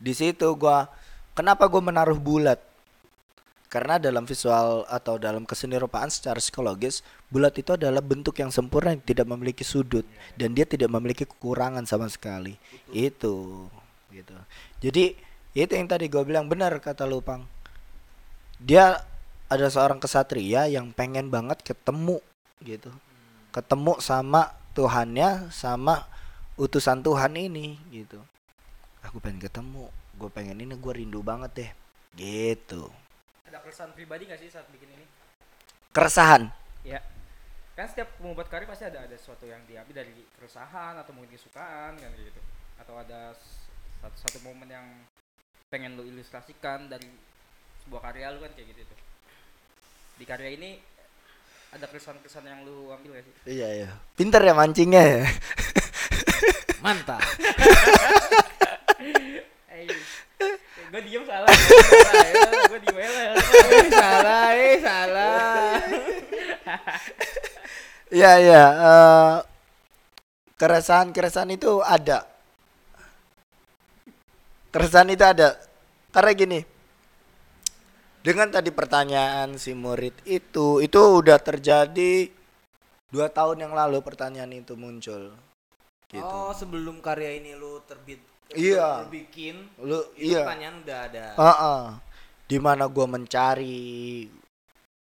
di 0.00 0.12
situ 0.16 0.56
gua 0.56 0.88
kenapa 1.36 1.68
gua 1.68 1.84
menaruh 1.84 2.16
bulat? 2.16 2.58
Karena 3.72 3.96
dalam 3.96 4.28
visual 4.28 4.84
atau 4.84 5.16
dalam 5.16 5.48
kesenirupan 5.48 6.12
secara 6.12 6.36
psikologis, 6.36 7.00
bulat 7.32 7.56
itu 7.56 7.72
adalah 7.72 8.04
bentuk 8.04 8.36
yang 8.36 8.52
sempurna 8.52 8.92
yang 8.92 9.00
tidak 9.00 9.24
memiliki 9.24 9.64
sudut 9.64 10.04
dan 10.36 10.52
dia 10.52 10.68
tidak 10.68 10.92
memiliki 10.92 11.24
kekurangan 11.24 11.88
sama 11.88 12.04
sekali. 12.12 12.60
Itu 12.92 13.64
gitu. 14.12 14.36
Jadi 14.84 15.16
itu 15.56 15.72
yang 15.72 15.88
tadi 15.88 16.12
gue 16.12 16.20
bilang 16.20 16.52
benar 16.52 16.76
kata 16.84 17.08
Lupang. 17.08 17.48
Dia 18.60 19.00
ada 19.48 19.66
seorang 19.72 20.00
kesatria 20.00 20.68
yang 20.68 20.92
pengen 20.92 21.32
banget 21.32 21.64
ketemu 21.64 22.20
gitu. 22.60 22.92
Ketemu 23.56 24.00
sama 24.04 24.52
Tuhannya 24.76 25.48
sama 25.48 26.08
utusan 26.60 27.00
Tuhan 27.00 27.32
ini 27.36 27.80
gitu. 27.88 28.20
Aku 29.02 29.18
pengen 29.18 29.42
ketemu, 29.42 29.90
gue 30.14 30.30
pengen 30.30 30.62
ini, 30.62 30.74
gue 30.78 30.92
rindu 30.94 31.24
banget 31.24 31.50
deh. 31.58 31.70
Gitu. 32.14 32.86
Ada 33.48 33.58
keresahan 33.64 33.92
pribadi 33.96 34.28
gak 34.28 34.38
sih 34.38 34.52
saat 34.52 34.68
bikin 34.70 34.88
ini? 34.92 35.06
Keresahan. 35.90 36.52
Ya. 36.86 37.00
Kan 37.72 37.88
setiap 37.88 38.12
membuat 38.20 38.52
karya 38.52 38.68
pasti 38.68 38.84
ada 38.84 39.08
ada 39.08 39.16
sesuatu 39.16 39.48
yang 39.48 39.64
diambil 39.64 40.04
dari 40.04 40.12
keresahan 40.36 41.00
atau 41.00 41.10
mungkin 41.16 41.32
kesukaan 41.34 41.96
kan 41.96 42.10
gitu. 42.14 42.40
Atau 42.76 42.94
ada 43.00 43.32
satu, 44.04 44.16
satu 44.28 44.38
momen 44.44 44.68
yang 44.68 44.86
pengen 45.72 45.96
lu 45.96 46.04
ilustrasikan 46.04 46.92
dari 46.92 47.08
sebuah 47.82 48.12
karya 48.12 48.28
lu 48.36 48.44
kan 48.44 48.52
kayak 48.52 48.76
gitu 48.76 48.82
tuh. 48.86 48.98
Di 50.20 50.24
karya 50.28 50.52
ini 50.52 50.76
ada 51.72 51.88
keresahan-keresahan 51.88 52.44
yang 52.44 52.60
lu 52.68 52.92
ambil 52.92 53.16
gak 53.18 53.24
sih? 53.24 53.34
Iya 53.56 53.68
iya. 53.72 53.90
Pinter 54.14 54.44
ya 54.44 54.52
mancingnya 54.52 55.02
ya. 55.02 55.20
Mantap. 56.82 57.22
Eh, 59.72 59.86
gue 60.90 61.00
diem 61.06 61.22
salah, 61.24 61.46
gua 61.48 62.02
salah 62.04 62.64
gue 62.68 62.80
diem 62.82 62.96
aja 62.98 63.10
lah. 63.14 63.34
eh, 63.70 63.88
salah, 63.88 64.46
eh, 64.52 64.76
salah. 64.82 65.78
Iya 68.12 68.32
iya. 68.42 68.64
eh, 68.66 69.34
keresahan-keresahan 70.58 71.54
itu 71.54 71.80
ada. 71.80 72.26
Keresahan 74.74 75.08
itu 75.14 75.24
ada. 75.24 75.56
Karena 76.10 76.30
gini. 76.34 76.60
Dengan 78.22 78.50
tadi 78.50 78.70
pertanyaan 78.70 79.58
si 79.58 79.74
murid 79.74 80.14
itu, 80.26 80.78
itu 80.78 81.00
udah 81.00 81.38
terjadi 81.42 82.30
dua 83.10 83.26
tahun 83.26 83.66
yang 83.66 83.74
lalu 83.74 83.98
pertanyaan 83.98 84.50
itu 84.54 84.78
muncul. 84.78 85.34
Gitu. 86.12 86.20
Oh, 86.20 86.52
sebelum 86.52 87.00
karya 87.00 87.40
ini 87.40 87.56
lu 87.56 87.80
terbit 87.88 88.20
Iya. 88.52 89.08
lu 89.08 89.08
bikin, 89.08 89.56
Lu 89.80 90.04
itu 90.12 90.36
iya. 90.36 90.44
pertanyaan 90.44 90.76
udah 90.84 90.98
ada. 91.08 91.26
Heeh. 91.40 91.82
Di 92.44 92.58
mana 92.60 92.84
gua 92.84 93.08
mencari 93.08 94.28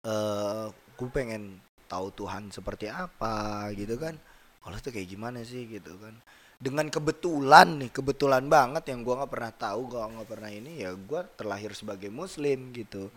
eh 0.04 0.66
gue 1.00 1.10
pengen 1.12 1.60
tahu 1.88 2.12
Tuhan 2.12 2.52
seperti 2.52 2.92
apa 2.92 3.68
gitu 3.80 3.96
kan. 3.96 4.20
Allah 4.68 4.80
tuh 4.84 4.92
kayak 4.92 5.08
gimana 5.08 5.40
sih 5.48 5.64
gitu 5.72 5.96
kan. 6.04 6.12
Dengan 6.60 6.92
kebetulan 6.92 7.80
nih, 7.80 7.92
kebetulan 7.96 8.52
banget 8.52 8.92
yang 8.92 9.08
gua 9.08 9.24
nggak 9.24 9.32
pernah 9.32 9.54
tahu, 9.56 9.80
gua 9.96 10.12
nggak 10.12 10.28
pernah 10.28 10.52
ini 10.52 10.84
ya 10.84 10.92
gua 11.00 11.24
terlahir 11.24 11.72
sebagai 11.72 12.12
muslim 12.12 12.76
gitu. 12.76 13.08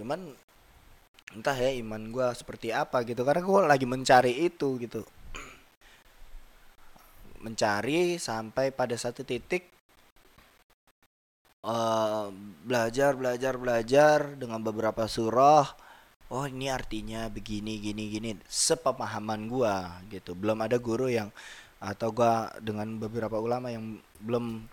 Cuman 0.00 0.32
entah 1.36 1.52
ya 1.52 1.68
iman 1.84 2.08
gua 2.08 2.32
seperti 2.32 2.72
apa 2.72 3.04
gitu 3.04 3.20
karena 3.28 3.44
gua 3.44 3.68
lagi 3.68 3.84
mencari 3.84 4.32
itu 4.48 4.80
gitu. 4.80 5.04
Mencari 7.44 8.18
sampai 8.18 8.70
pada 8.74 8.94
satu 8.98 9.22
titik 9.26 9.64
eh 11.58 12.26
belajar 12.68 13.18
belajar 13.18 13.54
belajar 13.58 14.18
dengan 14.38 14.62
beberapa 14.62 15.04
surah 15.10 15.66
oh 16.32 16.44
ini 16.44 16.68
artinya 16.68 17.28
begini 17.32 17.80
gini 17.80 18.04
gini. 18.12 18.30
Sepemahaman 18.48 19.48
gua 19.48 20.00
gitu. 20.12 20.36
Belum 20.36 20.58
ada 20.60 20.76
guru 20.80 21.08
yang 21.08 21.32
atau 21.80 22.08
gua 22.12 22.52
dengan 22.60 22.88
beberapa 23.00 23.38
ulama 23.40 23.70
yang 23.72 23.98
belum 24.20 24.66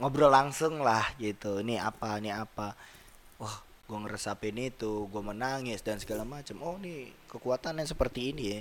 ngobrol 0.00 0.32
langsung 0.32 0.82
lah 0.82 1.06
gitu. 1.22 1.62
Ini 1.62 1.78
apa 1.82 2.18
ini 2.18 2.30
apa? 2.34 2.74
Wah 3.38 3.56
gua 3.86 3.98
ngeresapin 4.06 4.58
itu 4.58 5.06
gua 5.10 5.22
menangis 5.22 5.80
dan 5.84 5.98
segala 6.02 6.26
macam. 6.26 6.58
Oh 6.62 6.76
nih 6.82 7.10
kekuatannya 7.30 7.86
seperti 7.86 8.34
ini 8.34 8.44
ya 8.58 8.60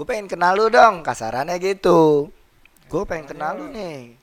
gue 0.00 0.08
pengen 0.08 0.32
kenal 0.32 0.56
lu 0.56 0.72
dong 0.72 1.04
kasarannya 1.04 1.60
gitu. 1.60 2.32
Gue 2.88 3.04
pengen 3.04 3.28
kenal 3.28 3.52
lu 3.60 3.68
nih. 3.68 4.16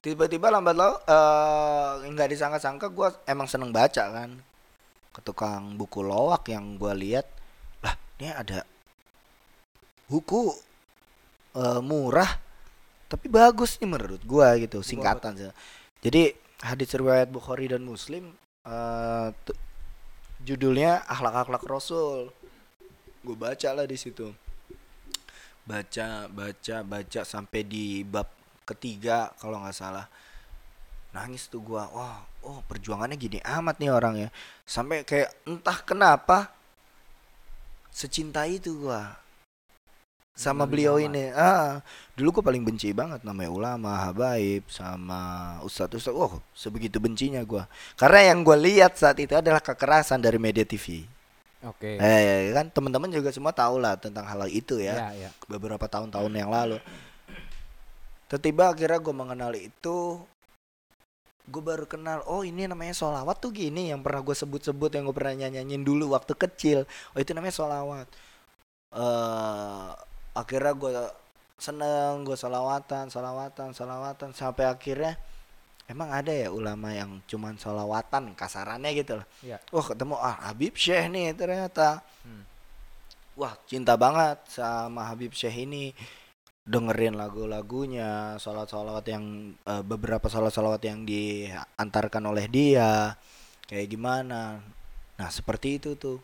Tiba-tiba 0.00 0.48
lambat 0.48 0.72
laun 0.72 0.96
eh, 1.04 2.08
nggak 2.08 2.32
disangka-sangka 2.32 2.88
gue 2.88 3.28
emang 3.28 3.44
seneng 3.44 3.68
baca 3.68 4.08
kan. 4.08 4.40
Ke 5.12 5.20
tukang 5.20 5.76
buku 5.76 6.00
loak 6.00 6.48
yang 6.48 6.80
gue 6.80 6.96
lihat. 6.96 7.28
Lah 7.84 7.92
ini 8.16 8.32
ada 8.32 8.64
buku 10.08 10.56
eh, 11.52 11.80
murah 11.84 12.40
tapi 13.12 13.28
bagus 13.28 13.76
nih 13.76 13.88
menurut 13.88 14.24
gue 14.24 14.48
gitu 14.64 14.80
singkatan 14.80 15.36
sih. 15.36 15.52
jadi 16.00 16.32
hadis 16.64 16.92
riwayat 16.96 17.28
Bukhari 17.28 17.68
dan 17.68 17.84
Muslim 17.84 18.32
eh, 18.64 19.28
tu- 19.44 19.60
judulnya 20.40 21.04
akhlak-akhlak 21.04 21.64
Rasul 21.68 22.32
gue 23.28 23.36
baca 23.36 23.68
lah 23.76 23.84
di 23.84 24.00
situ. 24.00 24.32
Baca 25.68 26.32
baca 26.32 26.76
baca 26.80 27.20
sampai 27.28 27.60
di 27.60 28.00
bab 28.00 28.24
ketiga 28.64 29.36
kalau 29.36 29.60
nggak 29.60 29.76
salah. 29.76 30.08
Nangis 31.12 31.44
tuh 31.52 31.60
gua 31.60 31.92
wah 31.92 32.24
oh 32.40 32.64
perjuangannya 32.64 33.20
gini 33.20 33.38
amat 33.44 33.76
nih 33.76 33.92
orang 33.92 34.14
ya 34.16 34.28
sampai 34.64 35.04
kayak 35.04 35.28
entah 35.44 35.76
kenapa 35.84 36.52
secinta 37.92 38.48
itu 38.48 38.88
gua 38.88 39.12
sama 40.32 40.64
beliau 40.64 40.96
ini. 40.96 41.28
Ah 41.36 41.84
dulu 42.16 42.40
gua 42.40 42.48
paling 42.48 42.64
benci 42.64 42.96
banget 42.96 43.20
namanya 43.20 43.52
ulama 43.52 43.92
habaib 44.08 44.64
sama 44.72 45.60
ustadz 45.68 46.00
ustadz 46.00 46.16
wah 46.16 46.32
sebegitu 46.56 46.96
bencinya 46.96 47.44
gua. 47.44 47.68
Karena 48.00 48.32
yang 48.32 48.40
gua 48.40 48.56
lihat 48.56 48.96
saat 48.96 49.20
itu 49.20 49.36
adalah 49.36 49.60
kekerasan 49.60 50.24
dari 50.24 50.40
media 50.40 50.64
TV 50.64 51.17
Oke. 51.66 51.98
eh 51.98 52.54
kan 52.54 52.70
teman-teman 52.70 53.10
juga 53.10 53.34
semua 53.34 53.50
tahu 53.50 53.82
lah 53.82 53.98
tentang 53.98 54.22
hal 54.22 54.46
itu 54.46 54.78
ya 54.78 55.10
Ya, 55.10 55.26
ya. 55.26 55.30
beberapa 55.50 55.90
tahun-tahun 55.90 56.30
yang 56.30 56.50
lalu. 56.54 56.78
Tiba-tiba 58.30 58.70
akhirnya 58.76 59.00
gue 59.00 59.14
mengenal 59.16 59.52
itu, 59.56 60.20
gue 61.48 61.62
baru 61.64 61.88
kenal, 61.88 62.20
oh 62.28 62.44
ini 62.44 62.68
namanya 62.68 62.92
solawat 62.92 63.40
tuh 63.40 63.50
gini 63.50 63.88
yang 63.88 64.04
pernah 64.04 64.20
gue 64.20 64.36
sebut-sebut 64.36 64.92
yang 64.92 65.08
gue 65.08 65.16
pernah 65.16 65.48
nyanyiin 65.48 65.80
dulu 65.82 66.12
waktu 66.12 66.36
kecil. 66.36 66.84
Oh 67.16 67.18
itu 67.18 67.32
namanya 67.32 67.56
solawat. 67.56 68.06
eh 68.94 69.88
akhirnya 70.36 70.72
gue 70.78 70.92
seneng, 71.58 72.22
gue 72.22 72.36
solawatan, 72.38 73.10
solawatan, 73.10 73.74
solawatan 73.74 74.30
sampai 74.30 74.70
akhirnya 74.70 75.18
emang 75.88 76.12
ada 76.12 76.30
ya 76.30 76.52
ulama 76.52 76.92
yang 76.92 77.24
cuman 77.24 77.56
solawatan 77.56 78.36
kasarannya 78.36 78.90
gitu 78.92 79.18
loh. 79.18 79.26
Iya. 79.40 79.58
Wah 79.72 79.84
ketemu 79.88 80.14
ah 80.20 80.36
Habib 80.52 80.76
Syekh 80.76 81.08
nih 81.10 81.32
ternyata 81.32 82.04
Hmm. 82.22 82.44
wah 83.40 83.56
cinta 83.64 83.96
banget 83.96 84.36
sama 84.52 85.08
Habib 85.08 85.32
Syekh 85.32 85.64
ini 85.64 85.96
dengerin 86.68 87.16
lagu-lagunya 87.16 88.36
salawat-salawat 88.36 89.06
yang 89.08 89.24
eh, 89.64 89.80
beberapa 89.80 90.28
salawat-salawat 90.28 90.82
yang 90.84 91.08
diantarkan 91.08 92.28
oleh 92.28 92.44
dia 92.52 93.16
kayak 93.64 93.88
gimana 93.88 94.60
nah 95.16 95.30
seperti 95.32 95.80
itu 95.80 95.96
tuh 95.96 96.20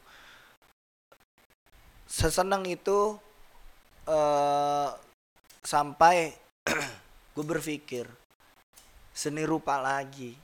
sesenang 2.05 2.69
itu 2.69 3.17
eh 4.05 4.88
sampai 5.65 6.37
gue 7.35 7.45
berpikir 7.45 8.05
seni 9.14 9.46
rupa 9.46 9.79
lagi. 9.79 10.35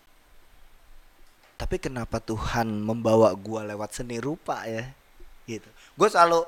Tapi 1.58 1.76
kenapa 1.76 2.22
Tuhan 2.22 2.70
membawa 2.80 3.34
gua 3.36 3.66
lewat 3.66 4.00
seni 4.00 4.16
rupa 4.16 4.64
ya? 4.64 4.88
Gitu. 5.44 5.66
Gue 5.98 6.08
selalu 6.08 6.46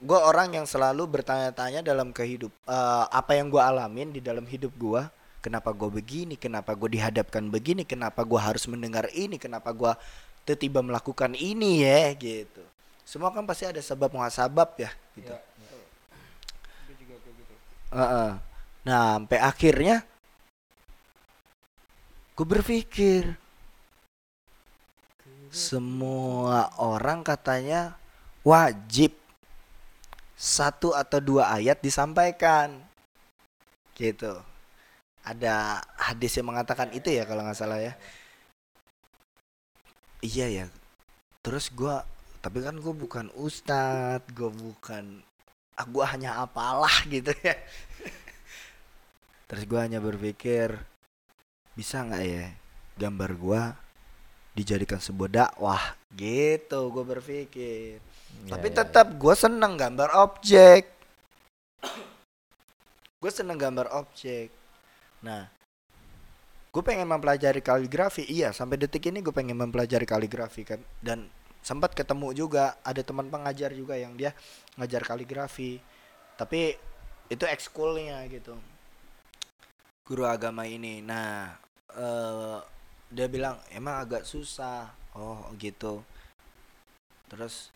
gue 0.00 0.16
orang 0.16 0.56
yang 0.56 0.64
selalu 0.64 1.04
bertanya-tanya 1.20 1.84
dalam 1.84 2.10
kehidup 2.10 2.48
eh, 2.64 3.04
apa 3.12 3.36
yang 3.36 3.52
gue 3.52 3.60
alamin 3.60 4.08
di 4.16 4.24
dalam 4.24 4.48
hidup 4.48 4.72
gue 4.80 5.02
kenapa 5.44 5.72
gue 5.72 5.88
begini? 5.88 6.36
Kenapa 6.36 6.76
gue 6.76 6.96
dihadapkan 6.96 7.48
begini? 7.48 7.82
Kenapa 7.84 8.22
gue 8.22 8.40
harus 8.40 8.64
mendengar 8.68 9.08
ini? 9.12 9.40
Kenapa 9.40 9.72
gue 9.72 9.92
tiba 10.56 10.82
melakukan 10.84 11.36
ini 11.36 11.84
ya? 11.84 12.12
Gitu. 12.14 12.62
Semua 13.04 13.34
kan 13.34 13.42
pasti 13.42 13.66
ada 13.66 13.80
sebab 13.82 14.12
muhasabab 14.14 14.70
ya 14.78 14.90
gitu. 15.18 15.34
Juga 16.94 17.16
kayak 17.18 17.34
gitu. 17.34 17.54
Heeh. 17.90 18.30
nah 18.80 19.18
sampai 19.18 19.38
akhirnya 19.42 19.96
gue 22.40 22.48
berpikir 22.48 23.36
semua 25.52 26.72
orang 26.80 27.20
katanya 27.20 28.00
wajib 28.40 29.12
satu 30.40 30.96
atau 30.96 31.20
dua 31.20 31.52
ayat 31.52 31.84
disampaikan. 31.84 32.80
Gitu. 33.92 34.40
Ada 35.20 35.84
hadis 36.00 36.40
yang 36.40 36.48
mengatakan 36.48 36.88
itu 36.96 37.12
ya 37.12 37.28
kalau 37.28 37.44
nggak 37.44 37.60
salah 37.60 37.76
ya. 37.76 37.92
Iya 40.24 40.46
ya. 40.48 40.66
Terus 41.44 41.68
gua 41.68 42.08
tapi 42.40 42.64
kan 42.64 42.80
gue 42.80 42.94
bukan 42.96 43.28
ustadz 43.36 44.32
gue 44.32 44.48
bukan 44.48 45.20
ah, 45.76 45.84
gua 45.84 46.08
hanya 46.16 46.40
apalah 46.40 47.04
gitu 47.04 47.36
ya. 47.44 47.52
Terus 49.52 49.68
gua 49.68 49.84
hanya 49.84 50.00
berpikir 50.00 50.88
bisa 51.74 52.02
nggak 52.02 52.24
ya 52.24 52.46
gambar 52.98 53.30
gua 53.38 53.62
dijadikan 54.54 55.00
sebuah 55.00 55.30
dakwah? 55.30 55.82
Gitu 56.14 56.80
gue 56.90 57.04
berpikir. 57.06 58.02
Ya, 58.46 58.50
tapi 58.56 58.68
ya, 58.70 58.84
tetap 58.84 59.14
gue 59.14 59.34
seneng 59.34 59.78
gambar 59.78 60.10
objek. 60.26 60.90
Gue 63.20 63.30
seneng 63.32 63.56
gambar 63.56 63.88
objek. 63.94 64.50
Nah 65.24 65.48
gue 66.70 66.82
pengen 66.86 67.08
mempelajari 67.08 67.62
kaligrafi. 67.62 68.26
Iya 68.26 68.54
sampai 68.54 68.78
detik 68.78 69.10
ini 69.10 69.22
gue 69.22 69.34
pengen 69.34 69.58
mempelajari 69.58 70.06
kaligrafi 70.06 70.62
kan. 70.66 70.80
Dan 71.00 71.26
sempat 71.60 71.94
ketemu 71.94 72.32
juga 72.34 72.76
ada 72.82 73.00
teman 73.00 73.28
pengajar 73.28 73.70
juga 73.72 73.94
yang 73.96 74.14
dia 74.18 74.34
ngajar 74.76 75.02
kaligrafi. 75.06 75.78
Tapi 76.36 76.74
itu 77.30 77.44
ekskulnya 77.46 78.26
gitu 78.26 78.58
guru 80.10 80.26
agama 80.26 80.66
ini. 80.66 80.98
Nah 80.98 81.54
eh 81.94 82.58
dia 83.14 83.30
bilang 83.30 83.62
emang 83.70 84.02
agak 84.02 84.26
susah. 84.26 84.90
Oh 85.14 85.46
gitu. 85.54 86.02
Terus 87.30 87.70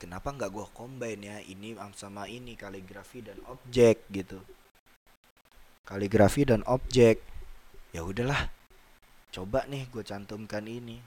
kenapa 0.00 0.32
nggak 0.32 0.48
gua 0.48 0.64
combine 0.72 1.20
ya? 1.20 1.36
Ini 1.44 1.76
sama 1.92 2.24
ini 2.32 2.56
kaligrafi 2.56 3.20
dan 3.20 3.36
objek 3.44 4.08
gitu. 4.08 4.40
Kaligrafi 5.84 6.48
dan 6.48 6.64
objek. 6.64 7.20
Ya 7.92 8.00
udahlah 8.00 8.48
coba 9.28 9.68
nih 9.68 9.84
gue 9.92 10.00
cantumkan 10.00 10.64
ini. 10.64 10.98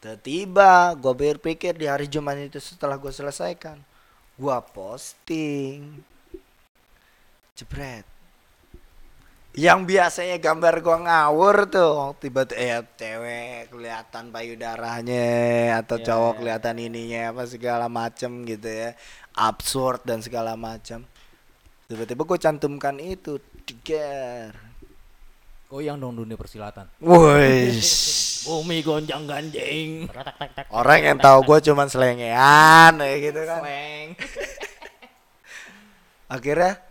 Tiba 0.00 0.94
gue 0.94 1.12
berpikir 1.12 1.74
di 1.74 1.90
hari 1.90 2.06
Jumat 2.06 2.38
itu 2.38 2.62
setelah 2.62 2.96
gue 2.96 3.12
selesaikan 3.12 3.76
gua 4.40 4.64
posting. 4.64 6.00
Jebret 7.52 8.15
yang 9.56 9.88
biasanya 9.88 10.36
gambar 10.36 10.84
gua 10.84 11.00
ngawur 11.00 11.56
tuh 11.72 12.12
tiba-tiba 12.20 12.60
eh 12.60 12.84
cewek 12.92 13.72
kelihatan 13.72 14.28
payudaranya 14.28 15.80
atau 15.80 15.96
Iya, 15.96 16.06
cowok 16.12 16.32
iya. 16.32 16.38
kelihatan 16.38 16.76
ininya 16.76 17.22
apa 17.32 17.42
segala 17.48 17.86
macem 17.88 18.44
gitu 18.44 18.68
ya. 18.68 18.92
Absurd 19.32 20.04
dan 20.04 20.20
segala 20.20 20.60
macam 20.60 21.08
tiba-tiba 21.86 22.26
gue 22.26 22.38
cantumkan 22.38 22.98
itu 22.98 23.38
tiger 23.62 24.50
Goyang 25.66 25.98
dong 25.98 26.14
dunia 26.14 26.38
persilatan. 26.38 26.86
woi 27.02 27.74
Bumi 28.46 28.78
gonjang 28.86 29.26
ganjing. 29.26 30.06
Orang 30.70 31.02
yang 31.02 31.18
tahu 31.18 31.42
gue 31.42 31.58
cuman 31.66 31.90
selengean 31.90 32.94
kayak 32.94 33.18
gitu 33.18 33.40
kan. 33.42 33.60
Akhirnya 36.38 36.85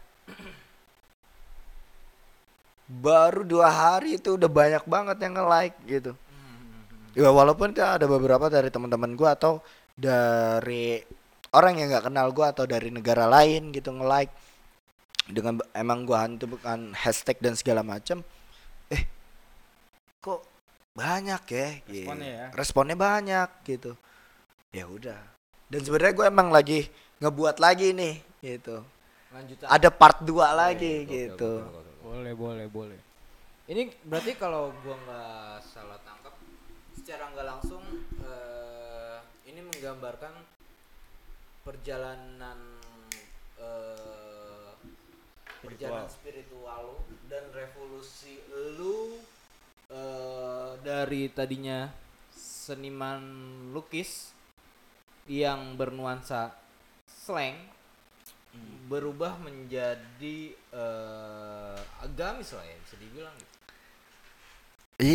baru 2.86 3.42
dua 3.42 3.70
hari 3.70 4.22
itu 4.22 4.38
udah 4.38 4.50
banyak 4.50 4.84
banget 4.86 5.18
yang 5.26 5.34
nge-like 5.42 5.78
gitu. 5.90 6.12
Ya 7.16 7.32
walaupun 7.32 7.72
itu 7.72 7.82
ada 7.82 8.06
beberapa 8.06 8.52
dari 8.52 8.70
teman-teman 8.70 9.16
gua 9.18 9.34
atau 9.34 9.64
dari 9.96 11.00
orang 11.56 11.80
yang 11.80 11.88
nggak 11.90 12.12
kenal 12.12 12.28
gua 12.36 12.52
atau 12.52 12.68
dari 12.68 12.92
negara 12.94 13.26
lain 13.26 13.74
gitu 13.74 13.90
nge-like. 13.90 14.34
Dengan 15.26 15.58
emang 15.74 16.06
gua 16.06 16.28
hantu 16.28 16.46
bukan 16.60 16.94
hashtag 16.94 17.42
dan 17.42 17.58
segala 17.58 17.82
macam 17.82 18.22
eh 18.94 19.02
kok 20.22 20.46
banyak 20.94 21.42
ya? 21.50 21.70
Gitu. 21.90 22.06
Responnya 22.06 22.30
ya. 22.30 22.48
responnya 22.54 22.98
banyak 22.98 23.50
gitu. 23.66 23.92
Ya 24.70 24.86
udah. 24.86 25.22
Dan 25.66 25.82
sebenarnya 25.82 26.14
gue 26.14 26.26
emang 26.30 26.50
lagi 26.54 26.88
ngebuat 27.18 27.58
lagi 27.58 27.90
nih 27.96 28.16
gitu. 28.44 28.86
Lanjutan. 29.34 29.68
Ada 29.68 29.90
part 29.90 30.22
2 30.22 30.54
lagi 30.54 31.04
Oke, 31.04 31.08
oke, 31.08 31.16
gitu. 31.16 31.52
oke, 31.58 31.66
oke, 31.66 31.80
oke. 31.82 31.85
Boleh, 32.16 32.32
boleh, 32.32 32.68
boleh. 32.72 33.02
Ini 33.68 33.92
berarti 34.08 34.40
kalau 34.40 34.72
gua 34.88 34.96
nggak 34.96 35.68
salah 35.68 36.00
tangkap, 36.08 36.32
secara 36.96 37.28
nggak 37.36 37.44
langsung 37.44 37.84
eh, 38.24 39.20
ini 39.52 39.60
menggambarkan 39.60 40.32
perjalanan 41.68 42.56
eh, 43.60 44.72
perjalanan 45.60 46.08
spiritual 46.08 46.96
lu 46.96 47.04
dan 47.28 47.52
revolusi 47.52 48.40
lu 48.80 49.20
eh, 49.92 50.72
dari 50.80 51.28
tadinya 51.36 51.92
seniman 52.32 53.20
lukis 53.76 54.32
yang 55.28 55.76
bernuansa 55.76 56.56
slang 57.12 57.75
berubah 58.86 59.42
menjadi 59.42 60.38
eh, 60.54 61.78
agamis 62.02 62.54
lah 62.54 62.62
ya 62.62 62.76
bisa 62.80 62.96
dibilang 63.02 63.34
gitu. 63.36 63.54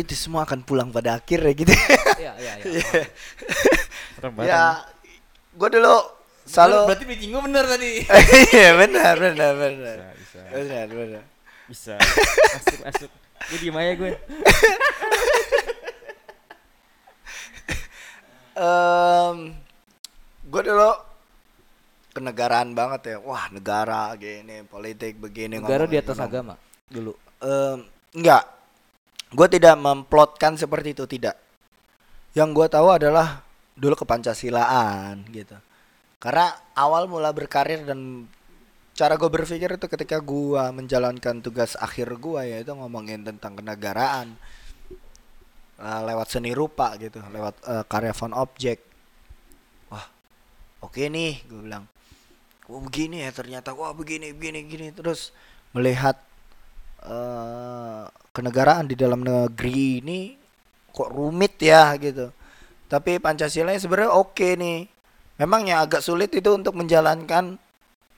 itu 0.03 0.13
semua 0.13 0.43
akan 0.43 0.61
pulang 0.61 0.89
pada 0.91 1.17
akhirnya 1.17 1.53
gitu 1.55 1.71
Iya, 2.19 2.33
iya, 2.37 2.53
iya. 2.61 2.89
Serem 4.13 4.33
ya 4.43 4.85
gue 5.51 5.69
dulu 5.71 5.95
selalu 6.45 6.77
Berarti 6.91 7.05
pitching 7.07 7.31
gue 7.31 7.43
bener 7.43 7.65
tadi. 7.65 7.91
iya 8.53 8.69
benar 8.75 9.15
benar 9.15 9.51
benar 9.55 9.97
Bisa, 10.19 10.39
bisa. 10.39 10.39
benar 10.51 10.87
benar 10.89 11.23
Bisa. 11.65 11.95
Masuk, 11.97 12.77
masuk. 12.83 13.11
Gue 13.47 13.57
diem 13.57 13.73
aja 13.73 13.93
gue. 13.95 14.11
Em, 18.51 19.37
gue 20.43 20.61
dulu 20.61 20.91
kenegaraan 22.11 22.75
banget 22.75 23.15
ya. 23.15 23.17
Wah 23.23 23.47
negara 23.49 24.11
gini 24.19 24.63
politik 24.67 25.17
begini 25.17 25.57
Negara 25.59 25.87
di 25.87 25.97
atas 25.97 26.19
ekonomi. 26.19 26.31
agama 26.31 26.53
dulu. 26.91 27.13
Em, 27.41 27.77
enggak. 28.15 28.43
Gue 29.31 29.47
tidak 29.47 29.75
memplotkan 29.79 30.59
seperti 30.59 30.91
itu 30.91 31.07
tidak. 31.07 31.39
Yang 32.35 32.49
gue 32.51 32.67
tahu 32.67 32.87
adalah 32.91 33.39
dulu 33.79 33.95
kepancasilaan 33.95 35.23
gitu. 35.31 35.55
Karena 36.19 36.51
awal 36.75 37.07
mula 37.07 37.31
berkarir 37.31 37.81
dan 37.87 38.27
cara 38.91 39.15
gue 39.15 39.29
berpikir 39.31 39.79
itu 39.79 39.87
ketika 39.87 40.19
gue 40.19 40.63
menjalankan 40.75 41.39
tugas 41.39 41.79
akhir 41.79 42.11
gue 42.19 42.41
yaitu 42.43 42.75
ngomongin 42.75 43.23
tentang 43.23 43.55
kenegaraan 43.57 44.35
eh, 45.79 46.01
lewat 46.05 46.27
seni 46.27 46.51
rupa 46.51 46.93
gitu 46.99 47.23
lewat 47.31 47.55
eh, 47.65 47.83
karya 47.87 48.13
font 48.13 48.35
objek. 48.35 48.83
Wah 49.89 50.05
oke 50.83 51.01
nih 51.07 51.41
gue 51.47 51.61
bilang 51.71 51.87
wah 52.71 52.81
begini 52.81 53.27
ya 53.27 53.35
ternyata 53.35 53.75
wah 53.75 53.91
begini 53.91 54.31
begini 54.31 54.63
begini 54.63 54.87
terus 54.95 55.35
melihat 55.75 56.15
eh 57.03 58.07
kenegaraan 58.31 58.87
di 58.87 58.95
dalam 58.95 59.21
negeri 59.21 59.99
ini 59.99 60.19
kok 60.91 61.11
rumit 61.11 61.59
ya 61.59 61.95
gitu. 61.99 62.31
Tapi 62.91 63.19
Pancasila 63.23 63.71
sebenarnya 63.75 64.11
oke 64.11 64.59
nih. 64.59 64.87
Memang 65.39 65.65
yang 65.65 65.81
agak 65.81 66.03
sulit 66.03 66.29
itu 66.35 66.51
untuk 66.53 66.75
menjalankan 66.77 67.57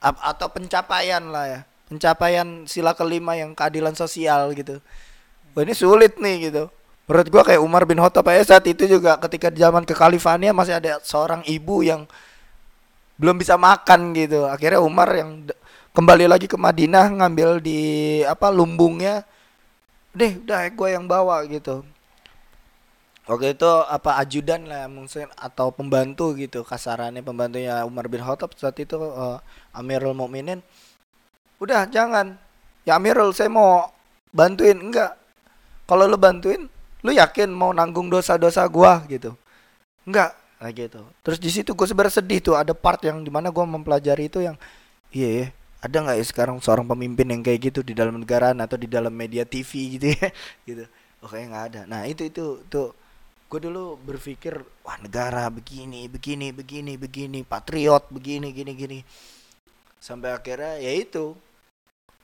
atau 0.02 0.48
pencapaian 0.50 1.22
lah 1.30 1.44
ya. 1.46 1.60
Pencapaian 1.88 2.66
sila 2.66 2.92
kelima 2.92 3.38
yang 3.38 3.54
keadilan 3.54 3.94
sosial 3.94 4.50
gitu. 4.52 4.82
Wah 5.54 5.62
ini 5.62 5.74
sulit 5.74 6.18
nih 6.18 6.50
gitu. 6.50 6.68
Menurut 7.06 7.28
gua 7.30 7.42
kayak 7.44 7.60
Umar 7.62 7.84
bin 7.84 8.00
Khattab 8.00 8.26
aja 8.32 8.56
saat 8.56 8.64
itu 8.66 8.88
juga 8.88 9.20
ketika 9.20 9.52
zaman 9.52 9.84
kekhalifahannya 9.84 10.50
masih 10.56 10.74
ada 10.80 10.98
seorang 11.04 11.44
ibu 11.46 11.84
yang 11.84 12.08
belum 13.18 13.38
bisa 13.38 13.54
makan 13.54 14.14
gitu. 14.16 14.46
Akhirnya 14.46 14.82
Umar 14.82 15.10
yang 15.14 15.46
kembali 15.94 16.26
lagi 16.26 16.46
ke 16.50 16.58
Madinah 16.58 17.10
ngambil 17.22 17.62
di 17.62 17.80
apa 18.26 18.50
lumbungnya. 18.50 19.22
Deh 20.14 20.38
udah 20.42 20.70
gue 20.70 20.88
yang 20.94 21.06
bawa 21.10 21.42
gitu. 21.50 21.82
Waktu 23.24 23.56
itu 23.56 23.70
apa 23.88 24.20
ajudan 24.20 24.68
lah 24.68 24.84
mungkin 24.84 25.32
atau 25.40 25.72
pembantu 25.72 26.36
gitu 26.36 26.60
kasarannya 26.60 27.24
pembantunya 27.24 27.80
Umar 27.88 28.04
bin 28.12 28.20
Khattab 28.20 28.52
saat 28.52 28.76
itu 28.76 29.00
eh, 29.00 29.38
Amirul 29.74 30.12
Mukminin. 30.12 30.60
Udah 31.58 31.88
jangan. 31.88 32.36
Ya 32.84 33.00
Amirul 33.00 33.32
saya 33.32 33.48
mau 33.48 33.88
bantuin. 34.28 34.76
Enggak. 34.76 35.16
Kalau 35.88 36.04
lu 36.04 36.20
bantuin 36.20 36.68
lu 37.04 37.10
yakin 37.12 37.48
mau 37.52 37.72
nanggung 37.72 38.12
dosa-dosa 38.12 38.64
gua 38.68 39.04
gitu. 39.08 39.32
Enggak 40.04 40.43
nah 40.64 40.72
gitu. 40.72 41.04
Terus 41.20 41.36
di 41.36 41.52
situ 41.52 41.76
gue 41.76 41.84
sebenarnya 41.84 42.24
sedih 42.24 42.40
tuh 42.40 42.56
ada 42.56 42.72
part 42.72 42.96
yang 43.04 43.20
di 43.20 43.28
mana 43.28 43.52
gua 43.52 43.68
mempelajari 43.68 44.32
itu 44.32 44.40
yang 44.40 44.56
iya 45.12 45.28
ya 45.28 45.46
ada 45.84 45.96
nggak 46.00 46.16
ya 46.16 46.24
sekarang 46.24 46.56
seorang 46.64 46.88
pemimpin 46.88 47.28
yang 47.28 47.44
kayak 47.44 47.68
gitu 47.68 47.84
di 47.84 47.92
dalam 47.92 48.16
negara 48.16 48.56
atau 48.56 48.80
di 48.80 48.88
dalam 48.88 49.12
media 49.12 49.44
TV 49.44 50.00
gitu 50.00 50.06
ya? 50.16 50.32
Gitu. 50.68 50.84
Oh 51.20 51.28
kayaknya 51.28 51.48
nggak 51.52 51.64
ada. 51.68 51.80
Nah 51.84 52.08
itu 52.08 52.24
itu 52.24 52.64
tuh 52.72 52.96
gue 53.52 53.60
dulu 53.68 54.00
berpikir 54.00 54.64
wah 54.80 54.96
negara 55.04 55.52
begini 55.52 56.08
begini 56.08 56.48
begini 56.56 56.96
begini 56.96 57.44
patriot 57.44 58.08
begini 58.08 58.48
gini 58.56 58.72
gini. 58.72 58.98
Sampai 60.00 60.32
akhirnya 60.32 60.80
ya 60.80 60.96
itu 60.96 61.36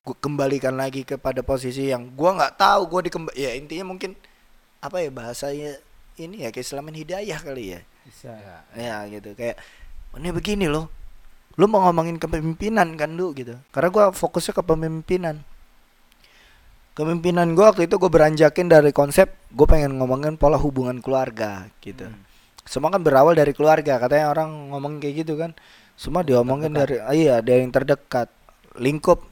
gue 0.00 0.16
kembalikan 0.16 0.81
lagi 0.81 1.05
kepada 1.05 1.44
posisi 1.44 1.92
yang 1.92 2.09
gua 2.16 2.33
nggak 2.40 2.57
tahu 2.57 2.88
gue 2.88 3.00
dikemba 3.12 3.31
ya 3.37 3.53
intinya 3.53 3.92
mungkin 3.92 4.16
apa 4.81 5.05
ya 5.05 5.12
bahasanya 5.12 5.76
ini 6.16 6.48
ya 6.48 6.48
keislaman 6.48 6.96
hidayah 6.96 7.37
kali 7.37 7.76
ya 7.76 7.81
Bisa. 8.06 8.32
ya 8.76 9.04
gitu. 9.08 9.34
Kayak 9.36 9.60
ini 10.18 10.28
begini 10.34 10.66
loh. 10.66 10.88
Lu 11.58 11.66
mau 11.66 11.84
ngomongin 11.84 12.16
kepemimpinan 12.16 12.96
kan 12.96 13.14
lu 13.14 13.36
gitu. 13.36 13.58
Karena 13.70 13.88
gua 13.92 14.04
fokusnya 14.14 14.56
ke 14.56 14.62
pemimpinan. 14.64 15.42
Kepemimpinan 16.96 17.54
gua 17.54 17.70
waktu 17.72 17.86
itu 17.86 17.96
gue 17.96 18.10
beranjakin 18.10 18.66
dari 18.66 18.90
konsep 18.90 19.30
gue 19.54 19.66
pengen 19.66 19.96
ngomongin 19.96 20.34
pola 20.34 20.58
hubungan 20.58 20.98
keluarga 20.98 21.70
gitu. 21.80 22.06
Hmm. 22.06 22.28
semua 22.68 22.92
kan 22.92 23.02
berawal 23.02 23.34
dari 23.34 23.50
keluarga 23.50 23.98
katanya 23.98 24.30
orang 24.30 24.70
ngomong 24.70 25.02
kayak 25.02 25.26
gitu 25.26 25.34
kan. 25.34 25.56
Semua 25.98 26.22
diomongin 26.22 26.70
dari 26.70 27.02
ah, 27.02 27.14
iya 27.16 27.42
dari 27.42 27.66
yang 27.66 27.74
terdekat. 27.74 28.30
Lingkup 28.78 29.26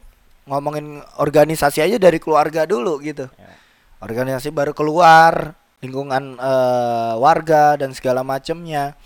ngomongin 0.48 1.04
organisasi 1.20 1.84
aja 1.84 1.96
dari 2.00 2.18
keluarga 2.18 2.64
dulu 2.64 2.98
gitu. 3.04 3.28
Ya. 3.36 3.52
organisasi 3.98 4.54
baru 4.54 4.72
keluar 4.72 5.58
lingkungan 5.84 6.38
eh, 6.38 7.14
warga 7.18 7.78
dan 7.78 7.94
segala 7.94 8.26
macemnya. 8.26 8.98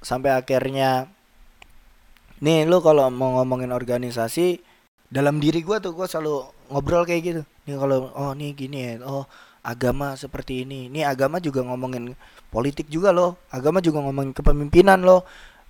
Sampai 0.00 0.32
akhirnya 0.32 1.10
nih 2.40 2.64
lu 2.64 2.80
kalau 2.80 3.12
mau 3.12 3.36
ngomongin 3.36 3.68
organisasi 3.68 4.64
dalam 5.12 5.42
diri 5.42 5.60
gua 5.60 5.76
tuh 5.82 5.92
gua 5.92 6.08
selalu 6.08 6.48
ngobrol 6.72 7.04
kayak 7.04 7.22
gitu. 7.22 7.42
Nih 7.68 7.76
kalau 7.76 8.08
oh 8.16 8.32
nih 8.32 8.50
gini 8.56 8.78
ya 8.80 8.92
oh 9.04 9.28
agama 9.60 10.16
seperti 10.16 10.64
ini. 10.64 10.88
Nih 10.88 11.04
agama 11.04 11.36
juga 11.42 11.60
ngomongin 11.66 12.16
politik 12.48 12.88
juga 12.88 13.12
loh. 13.12 13.36
Agama 13.52 13.84
juga 13.84 14.00
ngomongin 14.00 14.32
kepemimpinan 14.32 15.04
loh. 15.04 15.26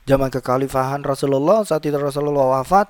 Zaman 0.08 0.32
kekhalifahan 0.32 1.04
Rasulullah 1.04 1.66
saat 1.66 1.84
itu 1.84 1.98
Rasulullah 1.98 2.60
wafat 2.60 2.88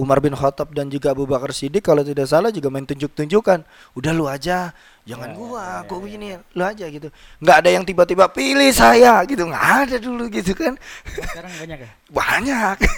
Umar 0.00 0.16
bin 0.18 0.32
Khattab 0.32 0.72
dan 0.72 0.88
juga 0.88 1.12
Abu 1.12 1.28
Bakar 1.28 1.52
Siddiq 1.52 1.84
kalau 1.84 2.00
tidak 2.00 2.24
salah 2.24 2.48
juga 2.48 2.72
main 2.72 2.88
tunjuk-tunjukkan 2.88 3.60
udah 3.94 4.12
lu 4.16 4.24
aja 4.24 4.72
jangan 5.04 5.28
Ya, 5.28 5.36
gua 5.36 5.60
ya, 5.60 5.76
gua 5.84 5.98
ya, 5.98 6.02
begini 6.02 6.26
lu 6.50 6.62
aja 6.64 6.86
gitu 6.88 7.08
nggak 7.38 7.56
ada 7.60 7.70
yang 7.70 7.84
tiba-tiba 7.84 8.24
pilih 8.26 8.72
saya 8.72 9.20
gitu 9.28 9.44
nggak 9.44 9.66
ada 9.84 9.96
dulu 9.98 10.24
gitu 10.26 10.56
kan 10.56 10.74
Oh, 10.74 11.24
sekarang 11.28 11.52
banyak 11.54 11.78
ya? 11.78 11.90
banyak 12.18 12.76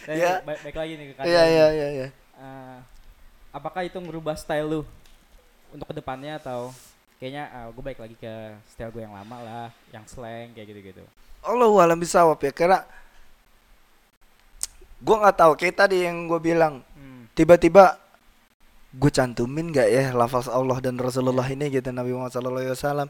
Saya 0.00 0.16
Ya. 0.16 0.32
baik, 0.42 0.60
baik 0.64 0.76
lagi 0.76 0.92
nih 0.96 1.06
ke 1.06 1.12
iya 1.12 1.20
kalian. 1.22 1.46
iya 1.46 1.66
iya 1.70 1.88
iya 1.94 2.08
Eh, 2.40 2.78
apakah 3.52 3.84
itu 3.84 4.00
merubah 4.00 4.32
style 4.32 4.64
lu 4.64 4.80
untuk 5.70 5.84
ke 5.84 5.94
depannya 5.94 6.40
atau 6.40 6.72
kayaknya 7.16 7.46
gue 7.70 7.82
baik 7.84 8.00
lagi 8.00 8.16
ke 8.16 8.32
style 8.66 8.88
gue 8.90 9.04
yang 9.04 9.12
lama 9.12 9.36
lah, 9.38 9.68
yang 9.92 10.08
slang 10.08 10.50
kayak 10.50 10.72
gitu-gitu. 10.72 11.04
Allah 11.40 11.68
alam 11.78 11.96
bisawab 11.96 12.40
ya 12.40 12.48
karena 12.48 12.80
gua 15.00 15.16
nggak 15.26 15.36
tahu 15.36 15.52
kayak 15.56 15.76
tadi 15.76 16.04
yang 16.06 16.28
gue 16.28 16.40
bilang. 16.40 16.84
Hmm. 16.96 17.24
tiba-tiba 17.32 17.96
gue 18.90 19.10
cantumin 19.14 19.70
nggak 19.70 19.88
ya 19.88 20.04
lafaz 20.10 20.50
Allah 20.50 20.76
dan 20.82 20.98
Rasulullah 20.98 21.46
ini 21.46 21.70
gitu 21.70 21.94
Nabi 21.94 22.10
Muhammad 22.10 22.34
SAW 22.34 23.06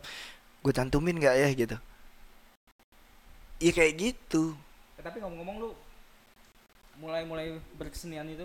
gue 0.61 0.73
cantumin 0.77 1.17
nggak 1.17 1.35
ya? 1.41 1.49
Gitu. 1.57 1.77
Iya 3.61 3.73
kayak 3.77 3.93
gitu. 3.97 4.53
Eh, 4.97 5.03
tapi 5.05 5.21
ngomong-ngomong 5.25 5.57
lu 5.61 5.71
mulai-mulai 7.01 7.57
berkesenian 7.81 8.29
itu 8.29 8.45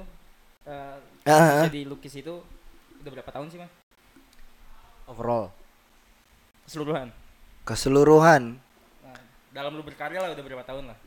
eh 0.65 0.95
Ah, 1.27 1.67
jadi 1.67 1.83
lukis 1.85 2.15
itu 2.15 2.39
udah 3.03 3.11
berapa 3.11 3.31
tahun 3.31 3.47
sih 3.51 3.59
mas? 3.59 3.71
Overall. 5.05 5.51
Keseluruhan. 6.65 7.09
keseluruhan. 7.65 8.57
Nah, 9.01 9.19
dalam 9.53 9.73
lu 9.73 9.81
berkarya 9.85 10.21
lah 10.21 10.33
udah 10.33 10.43
berapa 10.45 10.65
tahun 10.65 10.89
lah? 10.93 10.97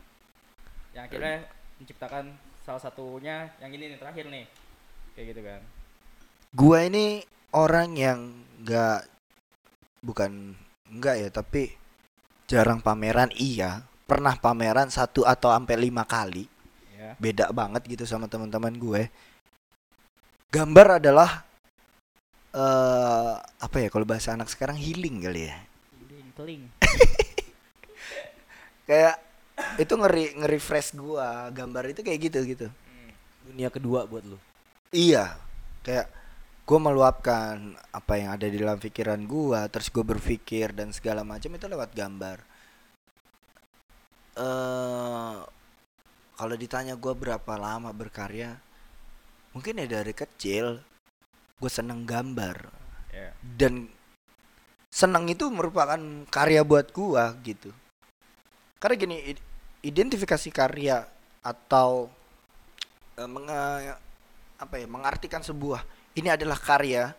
Yang 0.95 1.03
akhirnya 1.07 1.35
menciptakan 1.79 2.35
salah 2.61 2.83
satunya 2.83 3.49
yang 3.63 3.71
ini 3.73 3.95
nih 3.95 3.99
terakhir 3.99 4.25
nih 4.27 4.45
kayak 5.15 5.27
gitu 5.33 5.41
kan 5.41 5.61
Gua 6.49 6.81
ini 6.81 7.21
orang 7.53 7.93
yang 7.93 8.19
nggak 8.65 9.05
bukan 10.01 10.57
enggak 10.89 11.15
ya, 11.21 11.29
tapi 11.29 11.69
jarang 12.49 12.81
pameran 12.81 13.29
iya. 13.37 13.85
Pernah 14.09 14.41
pameran 14.41 14.89
satu 14.89 15.21
atau 15.21 15.53
sampai 15.53 15.77
lima 15.77 16.01
kali. 16.09 16.49
ya 16.97 17.13
Beda 17.21 17.53
banget 17.53 17.85
gitu 17.85 18.09
sama 18.09 18.25
teman-teman 18.25 18.73
gue. 18.73 19.13
Gambar 20.49 20.97
adalah 20.97 21.45
eh 22.49 23.33
apa 23.37 23.77
ya 23.77 23.93
kalau 23.93 24.09
bahasa 24.09 24.33
anak 24.33 24.49
sekarang 24.49 24.73
healing 24.73 25.21
kali 25.21 25.53
ya. 25.53 25.57
Keling. 26.33 26.65
Kayak 28.89 29.21
itu 29.81 29.93
ngeri 29.95 30.35
nge-refresh 30.39 30.95
gua. 30.95 31.49
Gambar 31.51 31.91
itu 31.91 32.01
kayak 32.03 32.19
gitu 32.31 32.39
gitu. 32.45 32.67
Hmm. 32.67 33.11
Dunia 33.49 33.69
kedua 33.71 34.05
buat 34.09 34.23
lu. 34.25 34.37
Iya, 34.89 35.37
kayak 35.85 36.09
gue 36.69 36.79
meluapkan 36.81 37.73
apa 37.89 38.13
yang 38.17 38.37
ada 38.37 38.45
di 38.45 38.57
dalam 38.61 38.77
pikiran 38.77 39.25
gua, 39.25 39.65
terus 39.69 39.89
gue 39.89 40.05
berpikir 40.05 40.69
dan 40.73 40.93
segala 40.93 41.25
macam 41.25 41.49
itu 41.53 41.65
lewat 41.65 41.91
gambar. 41.97 42.37
eh 44.39 45.37
kalau 46.39 46.55
ditanya 46.55 46.95
gua 46.95 47.11
berapa 47.17 47.53
lama 47.59 47.91
berkarya, 47.91 48.55
mungkin 49.51 49.83
ya 49.83 49.87
dari 49.99 50.13
kecil 50.15 50.79
gue 51.59 51.71
seneng 51.71 52.07
gambar 52.07 52.71
ya 53.11 53.35
dan 53.59 53.91
seneng 54.87 55.27
itu 55.27 55.51
merupakan 55.51 55.99
karya 56.31 56.63
buat 56.63 56.89
gua 56.95 57.35
gitu. 57.43 57.75
Karena 58.79 58.95
gini, 58.95 59.17
identifikasi 59.81 60.49
karya 60.51 61.07
atau 61.39 62.11
eh, 63.15 63.29
menga- 63.29 63.99
apa 64.59 64.75
ya, 64.75 64.87
mengartikan 64.87 65.39
sebuah 65.39 65.83
ini 66.19 66.27
adalah 66.27 66.59
karya. 66.59 67.15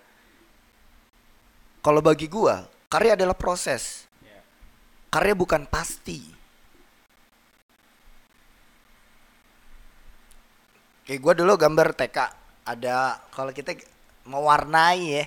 Kalau 1.80 2.04
bagi 2.04 2.28
gua, 2.28 2.68
karya 2.92 3.16
adalah 3.16 3.32
proses. 3.32 4.04
ya 4.20 4.40
Karya 5.08 5.32
bukan 5.32 5.64
pasti. 5.64 6.20
Kayak 11.08 11.20
gua 11.24 11.32
dulu 11.34 11.52
gambar 11.56 11.88
TK 11.96 12.18
ada 12.68 13.18
kalau 13.32 13.50
kita 13.50 13.74
mewarnai 14.28 15.00
ya, 15.18 15.24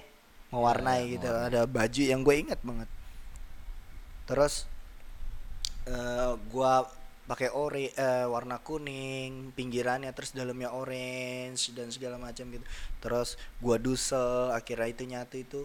mewarnai 0.53 1.01
Ya, 1.09 1.11
gitu. 1.17 1.27
mewarnai. 1.27 1.49
Ada 1.49 1.61
baju 1.65 2.01
yang 2.05 2.21
gue 2.21 2.35
ingat 2.39 2.59
banget. 2.61 2.89
Terus 4.29 4.53
eh 5.83 6.31
gua 6.53 6.87
pakai 7.23 7.49
ore 7.55 7.95
eh, 7.95 8.27
warna 8.27 8.59
kuning 8.59 9.55
pinggirannya 9.55 10.11
terus 10.11 10.35
dalamnya 10.35 10.75
orange 10.75 11.71
dan 11.71 11.87
segala 11.87 12.19
macam 12.19 12.51
gitu. 12.51 12.65
Terus 12.99 13.39
gua 13.63 13.79
dusel 13.79 14.51
akhirnya 14.51 14.87
itu 14.91 15.03
nyatu 15.07 15.35
itu 15.39 15.61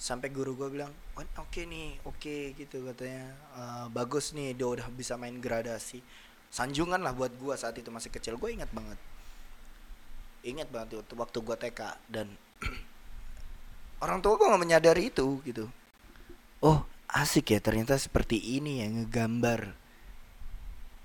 sampai 0.00 0.32
guru 0.32 0.56
gua 0.56 0.68
bilang 0.72 0.92
"Wan, 1.12 1.28
oke 1.36 1.60
nih 1.68 2.00
oke 2.08 2.56
gitu 2.56 2.88
katanya. 2.88 3.36
"Eh, 3.56 3.86
bagus 3.92 4.32
nih 4.32 4.56
dia 4.56 4.68
udah 4.68 4.88
bisa 4.92 5.20
main 5.20 5.36
gradasi. 5.38 6.00
Sanjungan 6.48 7.02
lah 7.04 7.12
buat 7.12 7.36
gua 7.36 7.54
saat 7.60 7.76
itu 7.76 7.90
masih 7.92 8.08
kecil. 8.14 8.38
Gue 8.38 8.54
ingat 8.54 8.70
banget. 8.70 8.96
Ingat 10.44 10.68
banget 10.72 10.88
waktu 11.02 11.14
waktu 11.18 11.38
gua 11.44 11.56
TK 11.60 11.80
dan 12.08 12.32
orang 14.04 14.24
tua 14.24 14.40
gua 14.40 14.54
nggak 14.54 14.62
menyadari 14.62 15.12
itu 15.12 15.40
gitu. 15.44 15.68
Oh 16.64 16.86
asik 17.14 17.52
ya 17.54 17.60
ternyata 17.60 17.94
seperti 17.94 18.40
ini 18.40 18.82
ya 18.82 18.86
ngegambar 18.90 19.83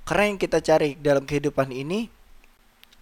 karena 0.09 0.33
yang 0.33 0.41
kita 0.41 0.57
cari 0.65 0.97
dalam 0.97 1.29
kehidupan 1.29 1.69
ini 1.69 2.09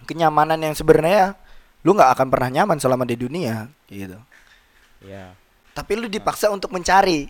kenyamanan 0.03 0.59
yang 0.59 0.75
sebenarnya 0.75 1.39
lu 1.87 1.95
nggak 1.95 2.19
akan 2.19 2.27
pernah 2.27 2.49
nyaman 2.51 2.77
selama 2.83 3.07
di 3.07 3.15
dunia 3.15 3.71
gitu. 3.87 4.19
Ya 5.07 5.31
tapi 5.77 5.93
lu 5.93 6.09
dipaksa 6.09 6.49
untuk 6.49 6.73
mencari. 6.73 7.29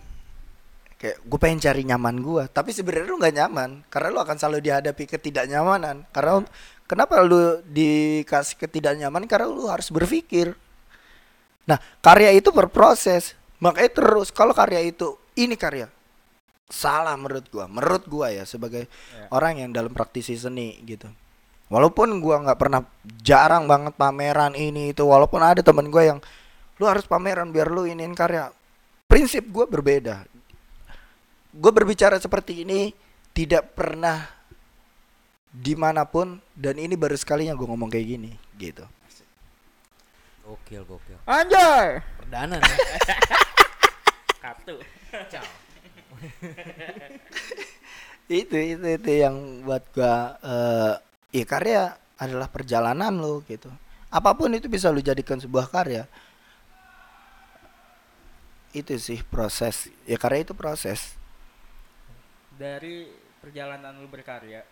Kayak 0.98 1.20
gue 1.20 1.38
pengen 1.38 1.60
cari 1.60 1.82
nyaman 1.84 2.16
gua. 2.24 2.48
Tapi 2.48 2.72
sebenarnya 2.72 3.06
lu 3.12 3.20
nggak 3.20 3.36
nyaman 3.36 3.70
karena 3.92 4.08
lu 4.08 4.18
akan 4.24 4.36
selalu 4.40 4.64
dihadapi 4.64 5.04
ketidaknyamanan. 5.04 6.08
Karena 6.08 6.40
kenapa 6.88 7.20
lu 7.20 7.60
dikasih 7.68 8.56
ketidaknyamanan 8.56 9.28
karena 9.28 9.52
lu 9.52 9.68
harus 9.68 9.92
berpikir. 9.92 10.56
Nah 11.68 11.76
karya 12.00 12.32
itu 12.32 12.48
berproses. 12.48 13.36
Makanya 13.60 13.90
terus 13.92 14.32
kalau 14.32 14.56
karya 14.56 14.80
itu 14.80 15.20
ini 15.36 15.54
karya 15.54 15.92
salah 16.68 17.16
menurut 17.16 17.48
gua 17.48 17.64
menurut 17.66 18.04
gua 18.04 18.28
ya 18.28 18.44
sebagai 18.44 18.84
Ya. 18.86 19.26
orang 19.32 19.58
yang 19.58 19.70
dalam 19.72 19.90
praktisi 19.90 20.36
seni 20.36 20.76
gitu 20.84 21.08
walaupun 21.68 22.20
gua 22.20 22.44
nggak 22.44 22.60
pernah 22.60 22.84
jarang 23.20 23.64
banget 23.64 23.96
pameran 23.96 24.52
ini 24.52 24.92
itu 24.92 25.02
walaupun 25.02 25.40
ada 25.40 25.64
temen 25.64 25.88
gua 25.88 26.04
yang 26.14 26.18
lu 26.76 26.84
harus 26.84 27.08
pameran 27.08 27.50
biar 27.50 27.68
lu 27.68 27.84
iniin 27.84 28.12
karya 28.12 28.52
prinsip 29.04 29.48
gua 29.48 29.64
berbeda 29.64 30.28
gue 31.48 31.72
berbicara 31.72 32.20
seperti 32.20 32.62
ini 32.62 32.92
tidak 33.32 33.72
pernah 33.74 34.28
di 35.48 35.72
mana 35.74 36.04
pun 36.04 36.38
dan 36.52 36.76
ini 36.76 36.92
baru 36.94 37.16
sekalinya 37.16 37.56
gue 37.56 37.66
ngomong 37.66 37.88
kayak 37.88 38.06
gini 38.06 38.30
gitu 38.60 38.84
Gokil, 40.44 40.84
gokil. 40.84 41.18
anjay 41.24 41.98
Perdana 42.20 42.56
nih. 42.56 42.76
kartu 44.44 44.76
Ciao. 45.28 45.44
itu 48.28 48.56
itu 48.56 48.86
itu 48.86 49.10
yang 49.10 49.64
buat 49.64 49.84
gua 49.94 50.36
eh 50.44 50.94
ya 51.32 51.44
karya 51.48 51.96
adalah 52.18 52.50
perjalanan 52.50 53.14
lo 53.14 53.40
gitu. 53.46 53.70
Apa 54.08 54.34
pun 54.34 54.50
itu 54.56 54.66
bisa 54.66 54.90
lu 54.90 55.04
jadikan 55.04 55.38
sebuah 55.38 55.70
karya. 55.70 56.08
Itu 58.74 58.92
sih 59.00 59.22
proses 59.24 59.88
ya 60.04 60.18
karya 60.20 60.44
itu 60.44 60.52
proses. 60.52 61.16
Dari 62.58 63.08
perjalanan 63.38 63.94
lu 64.02 64.10
berkarya 64.10 64.66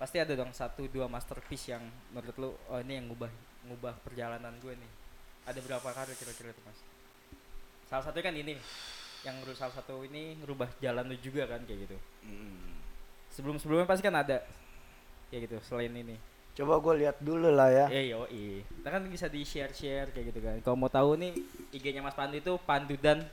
pasti 0.00 0.16
ada 0.16 0.32
dong 0.32 0.48
satu 0.56 0.88
dua 0.88 1.12
masterpiece 1.12 1.76
yang 1.76 1.84
menurut 2.16 2.36
lu 2.40 2.50
oh 2.72 2.80
ini 2.80 2.96
yang 2.96 3.12
ngubah 3.12 3.28
ngubah 3.68 3.94
perjalanan 4.00 4.54
gue 4.62 4.72
nih. 4.72 4.92
Ada 5.44 5.60
berapa 5.60 5.88
karya 5.92 6.16
kira-kira 6.16 6.56
tuh 6.56 6.64
mas? 6.64 6.78
Salah 7.90 8.06
satu 8.06 8.22
kan 8.22 8.32
ini 8.32 8.56
yang 9.20 9.36
salah 9.52 9.74
satu 9.76 10.00
ini 10.08 10.40
ngerubah 10.40 10.68
jalan 10.80 11.04
lu 11.12 11.16
juga 11.20 11.44
kan 11.44 11.60
kayak 11.68 11.88
gitu. 11.88 11.96
Sebelum 13.30 13.60
sebelumnya 13.60 13.86
pasti 13.88 14.02
kan 14.04 14.16
ada 14.16 14.40
kayak 15.28 15.48
gitu 15.48 15.56
selain 15.64 15.92
ini. 15.92 16.16
Coba 16.56 16.80
gue 16.82 17.06
lihat 17.06 17.16
dulu 17.20 17.52
lah 17.52 17.68
ya. 17.68 17.86
Yo 17.92 18.24
kita 18.26 18.88
kan 18.88 19.02
bisa 19.06 19.28
di 19.28 19.44
share 19.44 19.72
share 19.76 20.08
kayak 20.10 20.32
gitu 20.32 20.40
kan. 20.40 20.56
Kalau 20.64 20.76
mau 20.76 20.90
tahu 20.90 21.20
nih 21.20 21.32
IG-nya 21.72 22.00
Mas 22.00 22.16
Pandu 22.16 22.40
itu 22.40 22.52
Pandu 22.64 22.96
dan 22.96 23.28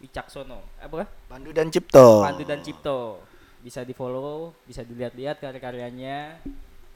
Wicaksono. 0.00 0.60
Apa? 0.80 1.04
Pandu 1.28 1.52
dan 1.52 1.68
Cipto. 1.68 2.24
Pandu 2.24 2.44
dan 2.44 2.60
Cipto. 2.64 3.20
Bisa 3.60 3.84
di 3.84 3.92
follow 3.92 4.56
bisa 4.64 4.84
dilihat-lihat 4.84 5.40
karya-karyanya 5.40 6.40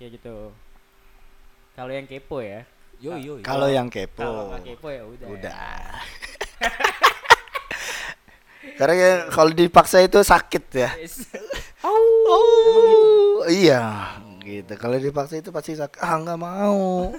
kayak 0.01 0.21
gitu. 0.21 0.53
Kalau 1.77 1.93
yang 1.93 2.09
kepo 2.09 2.41
ya. 2.41 2.65
Yo 3.01 3.17
yo. 3.17 3.41
yo. 3.41 3.45
kalau 3.45 3.69
yang 3.69 3.89
kepo. 3.89 4.21
Kalau 4.21 4.61
kepo 4.61 4.89
ya 4.93 5.03
udah. 5.05 5.29
Udah 5.29 5.57
karena 8.77 8.95
ya 8.95 9.13
kalau 9.29 9.51
dipaksa 9.51 10.01
itu 10.01 10.21
sakit 10.21 10.65
ya 10.71 10.91
Yes. 10.97 11.25
oh 11.87 13.41
iya 13.47 14.13
gitu 14.41 14.73
kalau 14.75 14.97
dipaksa 14.97 15.37
itu 15.37 15.49
pasti 15.49 15.75
sakit 15.75 15.97
ah 15.97 16.17
nggak 16.17 16.37
mau 16.37 17.13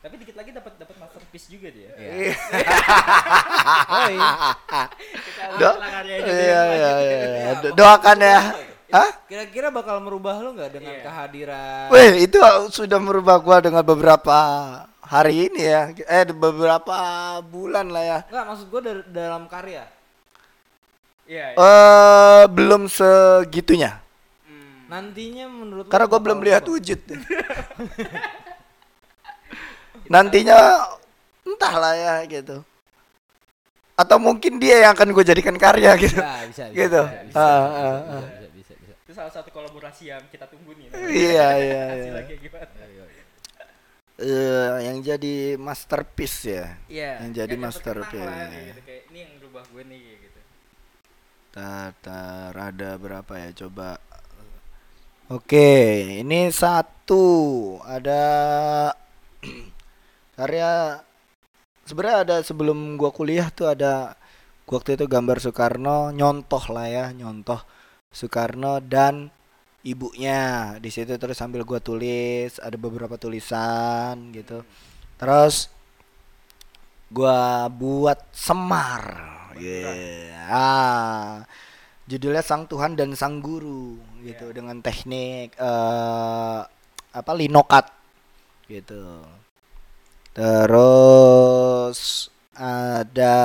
tapi 0.00 0.14
dikit 0.16 0.32
lagi 0.34 0.50
dapat 0.50 0.72
dapat 0.76 0.96
masterpiece 0.96 1.46
juga 1.46 1.68
dia 1.68 1.90
Iya. 1.92 2.34
Do- 5.56 5.78
iya 5.80 6.16
iya 6.18 6.60
lanjut. 6.62 7.00
iya 7.00 7.18
iya. 7.36 7.52
Do- 7.60 7.74
doakan 7.74 8.18
ya 8.18 8.40
Hah? 8.90 9.06
Kira-kira 9.24 9.70
bakal 9.70 10.02
merubah 10.02 10.34
lo 10.36 10.50
nggak 10.50 10.70
dengan 10.74 10.90
Iya. 10.90 11.02
kehadiran? 11.06 11.86
Wih, 11.94 12.26
itu 12.26 12.38
sudah 12.74 12.98
merubah 12.98 13.38
gua 13.38 13.62
dengan 13.62 13.86
beberapa 13.86 14.34
hari 14.98 15.46
ini 15.46 15.62
ya. 15.62 15.94
Eh, 16.10 16.26
beberapa 16.26 16.90
bulan 17.40 17.86
lah 17.86 18.02
ya. 18.02 18.18
Nggak 18.26 18.44
maksud 18.50 18.66
gue 18.66 18.80
dalam 19.14 19.46
karya. 19.46 19.86
Iya 21.30 21.46
iya. 21.46 21.56
Eh, 21.56 22.44
belum 22.50 22.90
segitunya. 22.90 24.02
Hmm. 24.42 24.90
Nantinya 24.90 25.46
menurut 25.46 25.86
Karena 25.86 26.04
gua 26.04 26.18
bakal 26.18 26.24
belum 26.26 26.40
lihat 26.42 26.62
berubah? 26.66 26.74
wujud. 26.82 27.00
Nantinya 30.10 30.58
entahlah 31.46 31.94
ya 31.94 32.14
gitu. 32.26 32.66
Atau 33.94 34.16
mungkin 34.16 34.56
dia 34.56 34.82
yang 34.82 34.96
akan 34.96 35.12
gue 35.12 35.22
jadikan 35.22 35.54
karya 35.54 35.92
gitu. 35.94 36.18
Ya, 36.18 36.48
bisa, 36.48 36.64
bisa, 36.66 36.72
Gitu. 36.72 37.02
bisa, 37.04 37.20
bisa, 37.22 37.36
Ah, 37.36 37.60
bisa, 37.60 37.78
ah, 37.78 37.94
bisa, 38.00 38.16
ah. 38.16 38.22
bisa, 38.24 38.46
bisa, 38.50 38.72
bisa. 38.80 38.94
itu 38.96 39.12
salah 39.12 39.32
satu 39.32 39.48
kolaborasi 39.52 40.08
yang 40.08 40.24
kita 40.26 40.48
tunggu 40.48 40.72
nih 40.72 40.88
Iya, 40.90 40.98
iya, 41.12 41.46
iya. 41.60 41.84
Iya, 41.94 42.14
iya. 42.26 43.04
Eh, 44.20 44.76
yang 44.84 45.00
jadi 45.00 45.56
masterpiece 45.56 46.44
ya. 46.44 46.66
Iya. 46.88 47.24
Yang 47.24 47.32
jadi 47.38 47.54
yang 47.56 47.62
masterpiece. 47.62 48.20
lah, 48.20 48.48
kayak 48.48 48.64
gitu. 48.66 48.80
Kayak 48.84 49.02
ini 49.08 49.18
yang 49.20 49.32
berubah 49.38 49.64
gue 49.68 49.82
nih 49.84 50.02
kayak 51.54 51.94
gitu. 51.94 52.02
tar, 52.04 52.52
tar, 52.52 52.52
ada 52.54 52.90
berapa 52.98 53.32
ya? 53.38 53.50
Coba 53.66 53.98
oke 55.30 55.70
ini 56.22 56.50
satu. 56.50 57.24
Ada 57.82 58.22
karya 60.38 61.00
sebenarnya 61.86 62.18
ada 62.24 62.36
sebelum 62.46 62.96
gua 62.98 63.10
kuliah 63.10 63.50
tuh 63.50 63.70
ada 63.70 64.14
waktu 64.70 64.94
itu 64.94 65.04
gambar 65.10 65.42
Soekarno 65.42 66.14
nyontoh 66.14 66.64
lah 66.70 66.86
ya 66.86 67.06
nyontoh 67.10 67.60
Soekarno 68.12 68.78
dan 68.82 69.30
ibunya. 69.82 70.76
Di 70.82 70.90
situ 70.92 71.16
terus 71.18 71.38
sambil 71.38 71.64
gua 71.66 71.80
tulis 71.82 72.58
ada 72.62 72.76
beberapa 72.78 73.16
tulisan 73.18 74.30
gitu. 74.34 74.62
Terus 75.18 75.68
gua 77.10 77.66
buat 77.68 78.30
semar 78.30 79.39
yeah. 79.58 80.46
ah. 80.50 81.42
Judulnya 82.10 82.42
sang 82.42 82.66
Tuhan 82.66 82.98
dan 82.98 83.14
sang 83.14 83.38
guru 83.38 83.94
gitu 84.26 84.50
dengan 84.50 84.82
teknik 84.82 85.54
eh 85.54 86.60
apa 87.10 87.32
linokat 87.38 87.86
gitu. 88.66 89.22
Terus 90.34 92.30
ada 92.58 93.38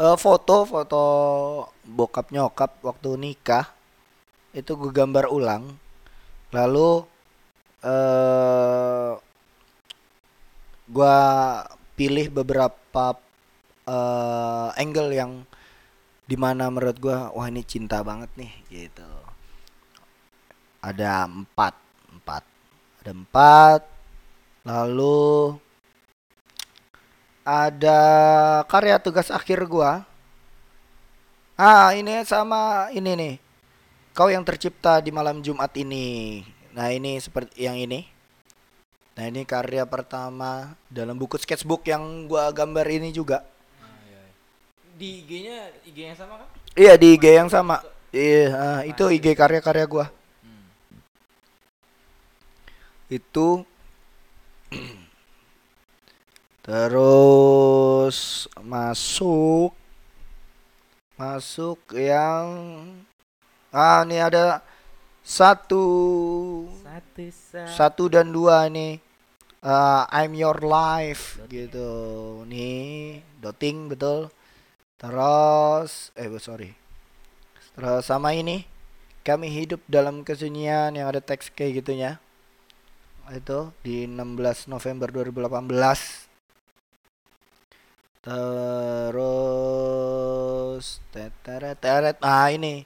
eh 0.00 0.16
foto 0.16 0.64
foto 0.64 1.04
bokap 1.84 2.32
nyokap 2.32 2.80
waktu 2.80 3.20
nikah 3.20 3.68
itu 4.56 4.72
gue 4.80 4.92
gambar 4.92 5.28
ulang. 5.28 5.68
Lalu 6.56 7.04
eh 7.84 9.12
gua 10.90 11.16
pilih 11.94 12.32
beberapa 12.32 13.20
eh 13.90 14.68
angle 14.78 15.10
yang 15.10 15.32
di 16.30 16.38
mana 16.38 16.70
menurut 16.70 16.96
gua 17.02 17.34
wah 17.34 17.50
ini 17.50 17.66
cinta 17.66 17.98
banget 18.06 18.30
nih 18.38 18.52
gitu. 18.70 19.10
Ada 20.78 21.26
empat 21.26 21.74
empat. 22.14 22.42
Ada 23.02 23.10
empat 23.16 23.80
lalu 24.62 25.56
ada 27.42 28.00
karya 28.70 29.00
tugas 29.02 29.32
akhir 29.32 29.66
gua. 29.66 30.06
Ah 31.58 31.90
ini 31.98 32.22
sama 32.24 32.88
ini 32.94 33.10
nih. 33.18 33.34
Kau 34.14 34.30
yang 34.30 34.44
tercipta 34.46 35.02
di 35.02 35.10
malam 35.10 35.42
Jumat 35.42 35.74
ini. 35.74 36.40
Nah 36.76 36.94
ini 36.94 37.18
seperti 37.18 37.66
yang 37.66 37.74
ini. 37.74 38.06
Nah 39.18 39.24
ini 39.26 39.42
karya 39.42 39.84
pertama 39.84 40.78
dalam 40.86 41.18
buku 41.18 41.36
sketchbook 41.40 41.84
yang 41.90 42.30
gua 42.30 42.54
gambar 42.54 42.86
ini 42.86 43.10
juga. 43.10 43.42
Di 45.00 45.24
IG-nya 45.24 45.56
IG 45.88 45.98
yang 46.04 46.18
sama 46.18 46.34
kan? 46.36 46.48
iya 46.76 46.92
di 47.00 47.16
IG 47.16 47.24
yang 47.32 47.48
sama 47.48 47.80
iya 48.12 48.44
ah, 48.52 48.80
itu 48.84 49.08
IG 49.08 49.32
karya-karya 49.32 49.86
gua 49.88 50.06
Hmm. 50.44 50.68
itu 53.08 53.64
terus 56.66 58.18
masuk 58.60 59.72
masuk 61.16 61.80
yang 61.92 62.46
ah 63.70 64.04
ini 64.04 64.16
ada 64.18 64.60
satu 65.20 65.84
Satu 66.80 67.24
saat. 67.28 67.68
satu 67.68 68.04
dan 68.08 68.28
dua 68.28 68.68
nih 68.68 69.00
Eh, 69.60 70.02
I'm 70.08 70.32
your 70.32 70.56
life 70.64 71.36
gitu 71.52 71.84
nih 72.48 73.20
doting 73.44 73.92
betul 73.92 74.32
terus 75.00 76.12
eh 76.12 76.28
sorry. 76.36 76.76
Terus 77.72 78.04
sama 78.04 78.36
ini 78.36 78.68
kami 79.24 79.48
hidup 79.48 79.80
dalam 79.88 80.20
kesunyian 80.20 80.92
yang 80.92 81.08
ada 81.08 81.24
teks 81.24 81.48
kayak 81.48 81.80
gitunya. 81.80 82.20
Itu 83.32 83.72
di 83.80 84.04
16 84.04 84.68
November 84.68 85.08
2018 85.08 86.28
terus 88.20 89.40
teteret 91.08 91.80
teret 91.80 92.20
ah 92.20 92.52
ini. 92.52 92.84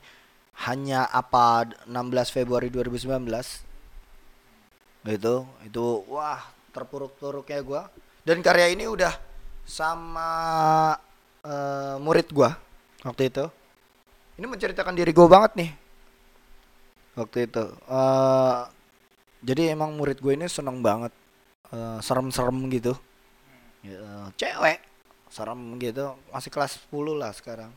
Hanya 0.54 1.10
apa 1.10 1.66
16 1.90 1.90
Februari 2.30 2.70
2019 2.70 3.26
itu 5.04 5.44
itu 5.66 5.86
wah 6.06 6.40
terpuruk-puruknya 6.70 7.60
gua. 7.66 7.90
Dan 8.22 8.40
karya 8.40 8.70
ini 8.72 8.86
udah 8.86 9.12
sama 9.66 10.30
eh, 11.44 11.96
murid 12.00 12.28
gua 12.32 12.56
waktu 13.04 13.28
itu. 13.28 13.44
Ini 14.40 14.46
menceritakan 14.48 14.96
diri 14.96 15.12
gua 15.14 15.28
banget 15.30 15.52
nih. 15.60 15.70
Waktu 17.14 17.46
itu. 17.46 17.64
Eh 17.70 18.60
jadi 19.44 19.76
emang 19.76 19.92
murid 19.94 20.18
gue 20.24 20.32
ini 20.34 20.48
seneng 20.48 20.80
banget. 20.80 21.12
Eh, 21.70 21.98
serem-serem 22.00 22.56
gitu. 22.72 22.96
Ya, 23.84 24.32
cewek. 24.40 24.80
Serem 25.28 25.60
gitu. 25.78 26.16
Masih 26.32 26.50
kelas 26.50 26.80
10 26.88 27.14
lah 27.14 27.30
sekarang. 27.36 27.70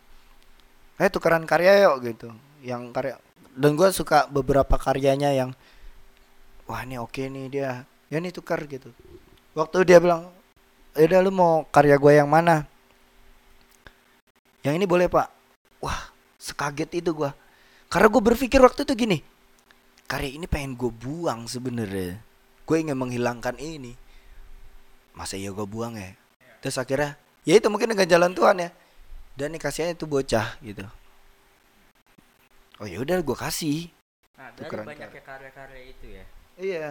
Eh 0.97 1.11
tukeran 1.11 1.43
karya 1.45 1.85
yuk 1.85 2.01
gitu. 2.07 2.27
Yang 2.63 2.83
karya. 2.95 3.15
Dan 3.53 3.75
gua 3.77 3.91
suka 3.93 4.25
beberapa 4.29 4.77
karyanya 4.79 5.33
yang 5.35 5.51
wah 6.65 6.81
ini 6.81 6.97
oke 6.97 7.21
nih 7.21 7.45
dia. 7.51 7.71
Ya 8.07 8.17
nih 8.23 8.31
tukar 8.31 8.63
gitu. 8.65 8.89
Waktu 9.53 9.83
dia 9.83 9.99
bilang 9.99 10.31
udah 10.97 11.19
lu 11.21 11.29
mau 11.29 11.61
karya 11.69 11.93
gue 12.01 12.13
yang 12.17 12.25
mana 12.25 12.65
yang 14.67 14.75
ini 14.75 14.83
boleh 14.83 15.07
pak. 15.07 15.31
Wah 15.79 16.11
sekaget 16.35 16.99
itu 16.99 17.15
gua. 17.15 17.31
Karena 17.87 18.11
gue 18.11 18.19
berpikir 18.19 18.59
waktu 18.59 18.83
itu 18.83 18.93
gini 18.93 19.19
karya 20.07 20.39
ini 20.39 20.47
pengen 20.47 20.79
gue 20.79 20.89
buang 20.89 21.45
sebenarnya. 21.45 22.17
Gue 22.63 22.79
ingin 22.79 22.95
menghilangkan 22.95 23.59
ini. 23.59 23.93
Masa 25.11 25.35
iya 25.35 25.51
gue 25.51 25.67
buang 25.67 25.99
ya? 25.99 26.15
Terus 26.63 26.79
akhirnya 26.79 27.19
ya 27.43 27.59
itu 27.59 27.67
mungkin 27.67 27.91
dengan 27.91 28.07
jalan 28.07 28.31
Tuhan 28.31 28.63
ya. 28.63 28.69
Dan 29.37 29.53
nih 29.53 29.61
kasihannya 29.61 29.93
itu 29.99 30.07
bocah 30.09 30.57
gitu. 30.63 30.87
Oh 32.81 32.87
ya 32.87 33.03
udah 33.03 33.19
gue 33.21 33.37
kasih. 33.37 33.91
Nah, 34.37 34.53
Itu 34.53 34.65
dari 34.65 34.69
keren, 34.69 34.85
banyaknya 34.85 35.21
karya-karya 35.25 35.81
itu 35.91 36.05
ya. 36.13 36.25
iya. 36.57 36.87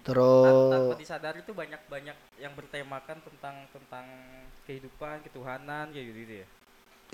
Terus 0.00 0.72
tanpa 0.72 0.94
disadari 0.96 1.40
tuh 1.44 1.52
banyak-banyak 1.52 2.16
yang 2.40 2.52
bertemakan 2.56 3.18
tentang 3.20 3.56
tentang 3.74 4.06
kehidupan, 4.64 5.20
ketuhanan 5.26 5.90
kayak 5.92 6.06
gitu, 6.14 6.34
ya. 6.40 6.46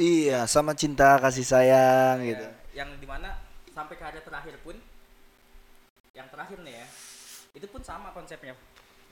Iya, 0.01 0.49
sama 0.49 0.73
cinta 0.73 1.21
kasih 1.21 1.45
sayang 1.45 2.25
Ya, 2.25 2.29
gitu. 2.33 2.47
Yang 2.73 2.89
di 2.97 3.07
mana 3.07 3.37
sampai 3.73 3.97
karya 4.01 4.25
terakhir 4.25 4.57
pun 4.65 4.77
yang 6.17 6.29
terakhir 6.33 6.59
nih 6.65 6.75
ya. 6.81 6.87
Itu 7.53 7.67
pun 7.69 7.85
sama 7.85 8.13
konsepnya. 8.17 8.57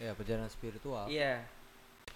Ya, 0.01 0.17
perjalanan 0.17 0.49
spiritual. 0.49 1.05
Iya. 1.09 1.45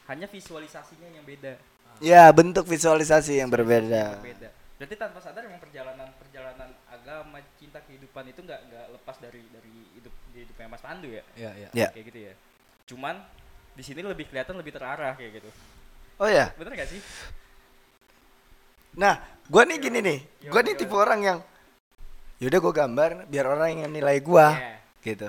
Hanya 0.08 0.24
visualisasinya 0.28 1.08
yang 1.12 1.24
beda. 1.24 1.60
Ya, 2.00 2.24
bentuk 2.32 2.64
visualisasi 2.64 3.40
yang 3.44 3.52
berbeda. 3.52 4.16
Yang 4.16 4.24
berbeda. 4.24 4.48
Berarti 4.74 4.96
tanpa 4.98 5.18
sadar 5.22 5.46
memang 5.46 5.62
perjalanan 5.62 6.08
perjalanan 6.18 6.70
agama, 6.90 7.38
cinta 7.60 7.78
kehidupan 7.86 8.26
itu 8.26 8.42
nggak 8.42 8.60
nggak 8.66 8.86
lepas 8.98 9.16
dari 9.22 9.46
dari 9.54 9.74
hidup 9.94 10.14
di 10.34 10.38
hidupnya 10.42 10.66
Mas 10.66 10.82
Pandu 10.82 11.08
ya. 11.12 11.22
Iya, 11.38 11.50
iya. 11.54 11.68
Ya. 11.70 11.88
Kayak 11.94 12.04
gitu 12.10 12.20
ya. 12.32 12.34
Cuman 12.90 13.22
di 13.76 13.82
sini 13.86 14.00
lebih 14.02 14.26
kelihatan 14.26 14.58
lebih 14.58 14.74
terarah 14.74 15.14
kayak 15.14 15.38
gitu. 15.38 15.50
Oh 16.18 16.26
ya. 16.26 16.50
Bener 16.58 16.74
gak 16.74 16.90
sih? 16.90 16.98
Nah, 18.94 19.14
gua 19.46 19.62
nih 19.64 19.78
gini 19.78 19.98
nih. 20.00 20.18
Gimana, 20.40 20.50
Gua 20.50 20.60
nih 20.60 20.72
gimana? 20.72 20.80
tipe 20.80 20.94
orang 20.94 21.20
yang 21.20 21.38
yaudah 22.38 22.58
gua 22.60 22.72
gambar 22.74 23.10
biar 23.26 23.46
orang 23.46 23.70
yang 23.78 23.90
nilai 23.90 24.18
gua 24.20 24.46
Iya. 24.52 24.74
gitu. 25.02 25.28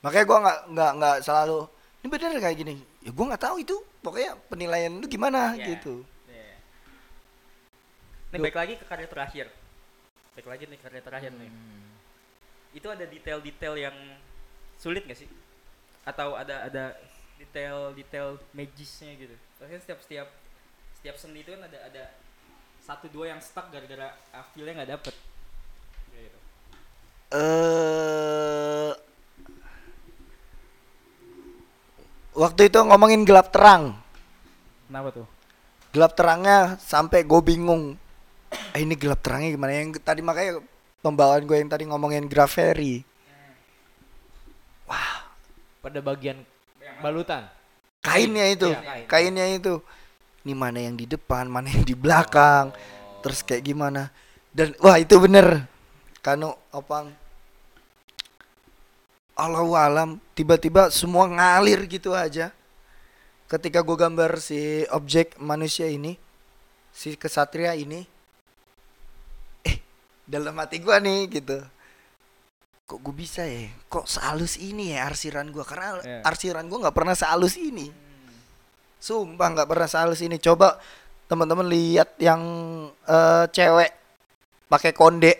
Makanya 0.00 0.24
gua 0.24 0.38
nggak 0.40 0.58
nggak 0.70 0.90
nggak 0.96 1.16
selalu 1.20 1.58
ini 2.00 2.08
bener 2.08 2.30
kayak 2.38 2.56
gini. 2.56 2.74
Ya 3.00 3.10
gua 3.10 3.24
nggak 3.32 3.42
tahu 3.42 3.56
itu. 3.58 3.76
Pokoknya 4.00 4.36
penilaian 4.48 4.92
lu 4.92 5.06
gimana 5.06 5.52
Iya. 5.54 5.64
gitu. 5.72 6.04
Iya. 6.28 6.56
Nih 8.32 8.38
Duh. 8.38 8.44
baik 8.44 8.56
lagi 8.56 8.74
ke 8.76 8.84
karya 8.84 9.08
terakhir. 9.08 9.46
Baik 10.34 10.46
lagi 10.46 10.62
nih 10.66 10.78
karya 10.80 11.00
terakhir 11.00 11.32
nih. 11.32 11.50
Hmm. 11.50 11.88
Itu 12.74 12.90
ada 12.90 13.04
detail-detail 13.06 13.74
yang 13.78 13.96
sulit 14.76 15.06
gak 15.06 15.14
sih? 15.14 15.30
Atau 16.02 16.34
ada 16.34 16.66
ada 16.66 16.84
detail-detail 17.38 18.36
magisnya 18.50 19.14
gitu. 19.14 19.32
Soalnya 19.56 19.78
setiap 19.78 20.02
setiap 20.02 20.28
setiap 20.98 21.16
seni 21.16 21.40
itu 21.40 21.54
kan 21.54 21.62
ada 21.64 21.78
ada 21.86 22.04
satu 22.84 23.08
dua 23.08 23.32
yang 23.32 23.40
stuck 23.40 23.72
gara-gara 23.72 24.12
ah, 24.30 24.44
feel-nya 24.52 24.76
nggak 24.76 24.92
dapet. 24.92 25.14
Gitu. 26.10 26.38
Eh 27.32 28.92
Waktu 32.34 32.66
itu 32.66 32.78
ngomongin 32.82 33.22
gelap 33.22 33.54
terang. 33.54 33.94
Kenapa 34.90 35.10
tuh? 35.14 35.26
gelap 35.94 36.18
terangnya 36.18 36.74
sampai 36.82 37.22
gue 37.22 37.38
bingung 37.38 37.94
eh, 38.74 38.82
ini 38.82 38.98
gelap 38.98 39.22
terangnya 39.22 39.54
gimana 39.54 39.78
yang 39.78 39.94
tadi 39.94 40.26
makanya 40.26 40.58
pembawaan 40.98 41.46
gue 41.46 41.54
yang 41.54 41.70
tadi 41.70 41.86
ngomongin 41.86 42.26
graferi 42.26 43.06
Pada 45.78 46.02
bagian 46.02 46.42
balutan. 46.98 47.46
kainnya 48.02 48.50
itu 48.50 48.74
Iya, 48.74 48.82
kain. 48.82 49.06
kainnya 49.06 49.46
itu 49.54 49.78
ini 50.44 50.52
mana 50.52 50.76
yang 50.76 50.94
di 50.94 51.08
depan 51.08 51.48
mana 51.48 51.72
yang 51.72 51.82
di 51.88 51.96
belakang 51.96 52.68
terus 53.24 53.40
kayak 53.40 53.64
gimana. 53.64 54.12
Dan 54.52 54.76
wah 54.78 55.00
itu 55.00 55.16
bener. 55.16 55.64
Kanu 56.20 56.52
opang. 56.70 57.08
Allahu 59.34 59.74
alam 59.74 60.20
tiba-tiba 60.36 60.92
semua 60.92 61.26
ngalir 61.26 61.88
gitu 61.88 62.12
aja. 62.12 62.52
Ketika 63.48 63.80
gue 63.80 63.96
gambar 63.96 64.38
si 64.38 64.84
objek 64.92 65.34
manusia 65.40 65.88
ini 65.88 66.20
si 66.94 67.16
kesatria 67.18 67.74
ini 67.74 68.06
eh 69.66 69.80
dalam 70.28 70.54
hati 70.60 70.78
gua 70.78 71.00
nih 71.00 71.40
gitu. 71.40 71.58
Kok 72.84 73.00
gue 73.00 73.14
bisa 73.16 73.48
ya? 73.48 73.72
Kok 73.88 74.04
sehalus 74.04 74.60
ini 74.60 74.92
ya 74.92 75.08
arsiran 75.08 75.48
gua? 75.48 75.64
Karena 75.64 75.98
Iya. 76.04 76.20
arsiran 76.22 76.68
gua 76.68 76.86
nggak 76.86 76.96
pernah 76.96 77.16
sehalus 77.16 77.56
ini 77.56 78.03
sumpah 79.04 79.48
nggak 79.52 79.68
pernah 79.68 79.84
sehalus 79.84 80.24
ini. 80.24 80.40
Coba 80.40 80.80
teman-teman 81.28 81.68
lihat 81.68 82.16
yang 82.16 82.40
eh, 83.04 83.44
cewek 83.52 83.92
pakai 84.72 84.96
konde. 84.96 85.36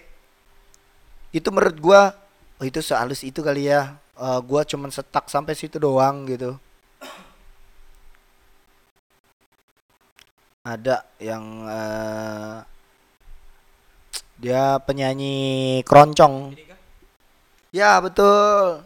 Itu 1.32 1.48
menurut 1.48 1.76
gua 1.80 2.12
oh 2.60 2.64
itu 2.68 2.84
sehalus 2.84 3.24
itu 3.24 3.40
kali 3.40 3.72
ya. 3.72 3.96
Eh, 4.20 4.40
gua 4.44 4.68
cuman 4.68 4.92
setak 4.92 5.32
sampai 5.32 5.56
situ 5.56 5.80
doang 5.80 6.28
gitu. 6.28 6.60
Ada 10.64 11.08
yang 11.16 11.44
eh, 11.64 12.56
dia 14.36 14.76
penyanyi 14.84 15.80
keroncong. 15.88 16.52
Ya 17.72 17.96
betul. 18.04 18.84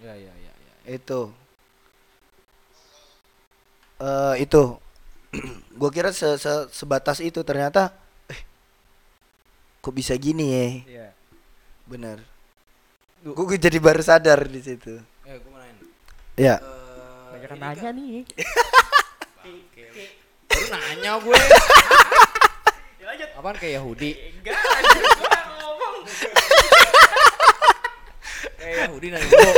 Ya 0.00 0.12
ya 0.16 0.32
ya 0.32 0.52
ya. 0.52 0.74
itu 0.96 1.32
eh 3.96 4.34
itu 4.38 4.62
gue 5.78 5.88
kira 5.90 6.10
se 6.10 6.36
se- 6.36 6.66
sebatas 6.70 7.18
itu 7.18 7.40
ternyata 7.40 7.90
eh 8.26 8.40
kok 9.80 9.90
bisa 9.90 10.12
gini 10.16 10.44
ya 10.46 10.64
Iya. 10.84 11.06
bener 11.84 12.16
gue 13.22 13.56
jadi 13.58 13.76
baru 13.76 14.00
sadar 14.00 14.44
di 14.44 14.60
situ 14.60 14.94
Eh, 15.22 15.34
gue 15.34 15.48
mau 15.48 15.58
nanya. 15.58 15.82
ya 16.36 16.54
Banyak 17.26 17.48
ini 17.48 17.58
nanya 17.58 17.88
nih. 17.92 18.22
Baru 20.46 20.64
nanya 20.70 21.10
gue. 21.18 21.36
Apaan 23.36 23.52
kayak 23.54 23.76
Yahudi? 23.76 24.10
Enggak, 24.32 24.56
ngomong. 25.60 25.94
Kayak 28.56 28.76
Yahudi 28.88 29.06
nanya 29.10 29.28
gue. 29.28 29.52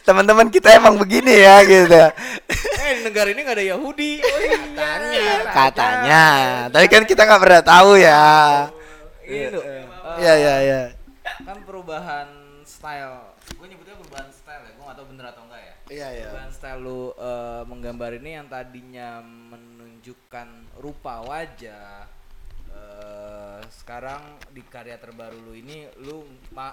Teman-teman 0.00 0.48
kita 0.48 0.74
emang 0.74 0.94
begini 0.96 1.34
ya 1.40 1.62
gitu 1.62 2.02
Eh 2.80 2.92
di 2.96 3.02
negara 3.02 3.28
ini 3.30 3.40
gak 3.40 3.56
ada 3.56 3.66
Yahudi. 3.66 4.12
Katanya. 4.70 5.50
katanya 5.50 6.24
tapi 6.68 6.86
kan 6.86 7.02
kita 7.04 7.22
nggak 7.22 7.42
pernah 7.42 7.62
tahu 7.62 7.90
ya 7.94 8.24
Ini 9.22 9.46
loh. 9.50 9.62
ya 10.18 10.34
ya 10.34 10.54
ya 10.60 10.82
Kan 11.40 11.62
perubahan 11.62 12.28
style. 12.62 13.34
Gue 13.54 13.66
nyebutnya 13.66 13.96
perubahan 13.96 14.28
style 14.30 14.62
ya. 14.62 14.72
Gue 14.74 14.84
gak 14.84 14.96
tau 14.96 15.06
bener 15.06 15.24
atau 15.26 15.42
enggak 15.46 15.62
ya. 15.62 15.74
iya 15.88 16.08
iya 16.12 16.26
Perubahan 16.28 16.52
style 16.52 16.80
lu 16.80 17.00
eh, 17.14 17.62
menggambar 17.64 18.10
ini 18.16 18.30
yang 18.36 18.46
tadinya 18.46 19.08
menunjukkan 19.22 20.48
rupa 20.78 21.22
wajah 21.22 22.06
eh, 22.70 23.58
sekarang 23.70 24.22
di 24.50 24.62
karya 24.64 24.96
terbaru 24.96 25.38
lu 25.40 25.52
ini 25.52 25.86
lu 26.00 26.26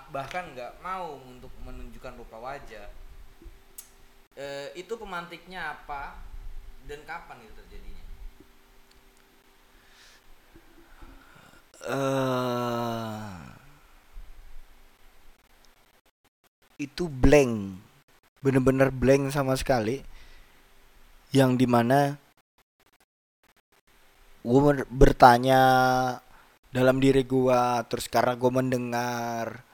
bahkan 0.09 0.49
nggak 0.51 0.81
mau 0.81 1.17
untuk 1.23 1.49
menunjukkan 1.61 2.13
rupa 2.15 2.37
wajah 2.39 2.87
Eh, 4.37 4.69
itu 4.77 4.93
pemantiknya 4.93 5.73
apa 5.73 6.13
dan 6.85 7.01
kapan 7.09 7.41
itu 7.41 7.53
terjadinya? 7.57 8.05
Eh 11.89 13.47
itu 16.77 17.09
blank 17.09 17.81
bener-bener 18.45 18.93
blank 18.93 19.33
sama 19.33 19.57
sekali. 19.57 20.05
Yang 21.33 21.51
di 21.65 21.67
mana 21.67 22.13
gue 24.45 24.61
bertanya 24.87 25.61
dalam 26.71 27.01
diri 27.01 27.25
gua 27.25 27.83
terus 27.89 28.07
karena 28.07 28.37
gue 28.37 28.51
mendengar 28.53 29.66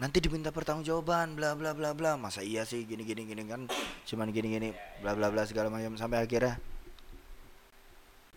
nanti 0.00 0.16
diminta 0.24 0.48
pertanggungjawaban 0.48 1.36
bla 1.36 1.52
bla 1.52 1.76
bla 1.76 1.92
bla. 1.92 2.16
Masa 2.16 2.40
iya 2.40 2.64
sih 2.64 2.88
gini 2.88 3.04
gini 3.04 3.28
gini 3.28 3.44
kan? 3.44 3.68
Cuman 4.08 4.32
gini 4.32 4.48
gini 4.56 4.68
bla 5.04 5.12
bla 5.12 5.28
bla 5.28 5.44
segala 5.44 5.68
macam. 5.68 5.94
Sampai 6.00 6.24
akhirnya 6.24 6.56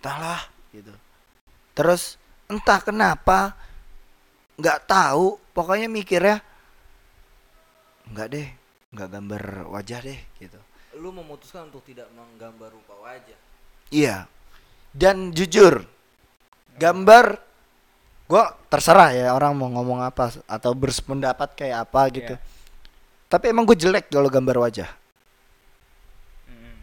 entahlah 0.03 0.43
gitu. 0.75 0.91
Terus 1.73 2.19
entah 2.51 2.83
kenapa 2.83 3.55
nggak 4.59 4.79
tahu. 4.85 5.39
Pokoknya 5.55 5.87
mikirnya 5.87 6.43
nggak 8.11 8.27
deh 8.27 8.47
nggak 8.93 9.09
gambar 9.09 9.43
wajah 9.71 9.99
deh 10.03 10.19
gitu. 10.43 10.59
Lu 10.99 11.09
memutuskan 11.15 11.71
untuk 11.71 11.81
tidak 11.87 12.11
menggambar 12.13 12.69
rupa 12.69 12.93
wajah. 13.01 13.39
Iya. 13.89 14.27
Dan 14.93 15.33
jujur 15.33 15.81
gambar 16.77 17.52
gua 18.33 18.49
terserah 18.65 19.13
ya 19.13 19.29
orang 19.29 19.53
mau 19.53 19.69
ngomong 19.69 20.01
apa 20.01 20.33
atau 20.49 20.73
berpendapat 20.73 21.53
kayak 21.53 21.85
apa 21.85 22.01
gitu. 22.09 22.33
Iya. 22.33 22.41
tapi 23.29 23.53
emang 23.53 23.61
gue 23.69 23.77
jelek 23.77 24.09
kalau 24.09 24.25
gambar 24.25 24.57
wajah. 24.65 24.89
Mm. 26.49 26.77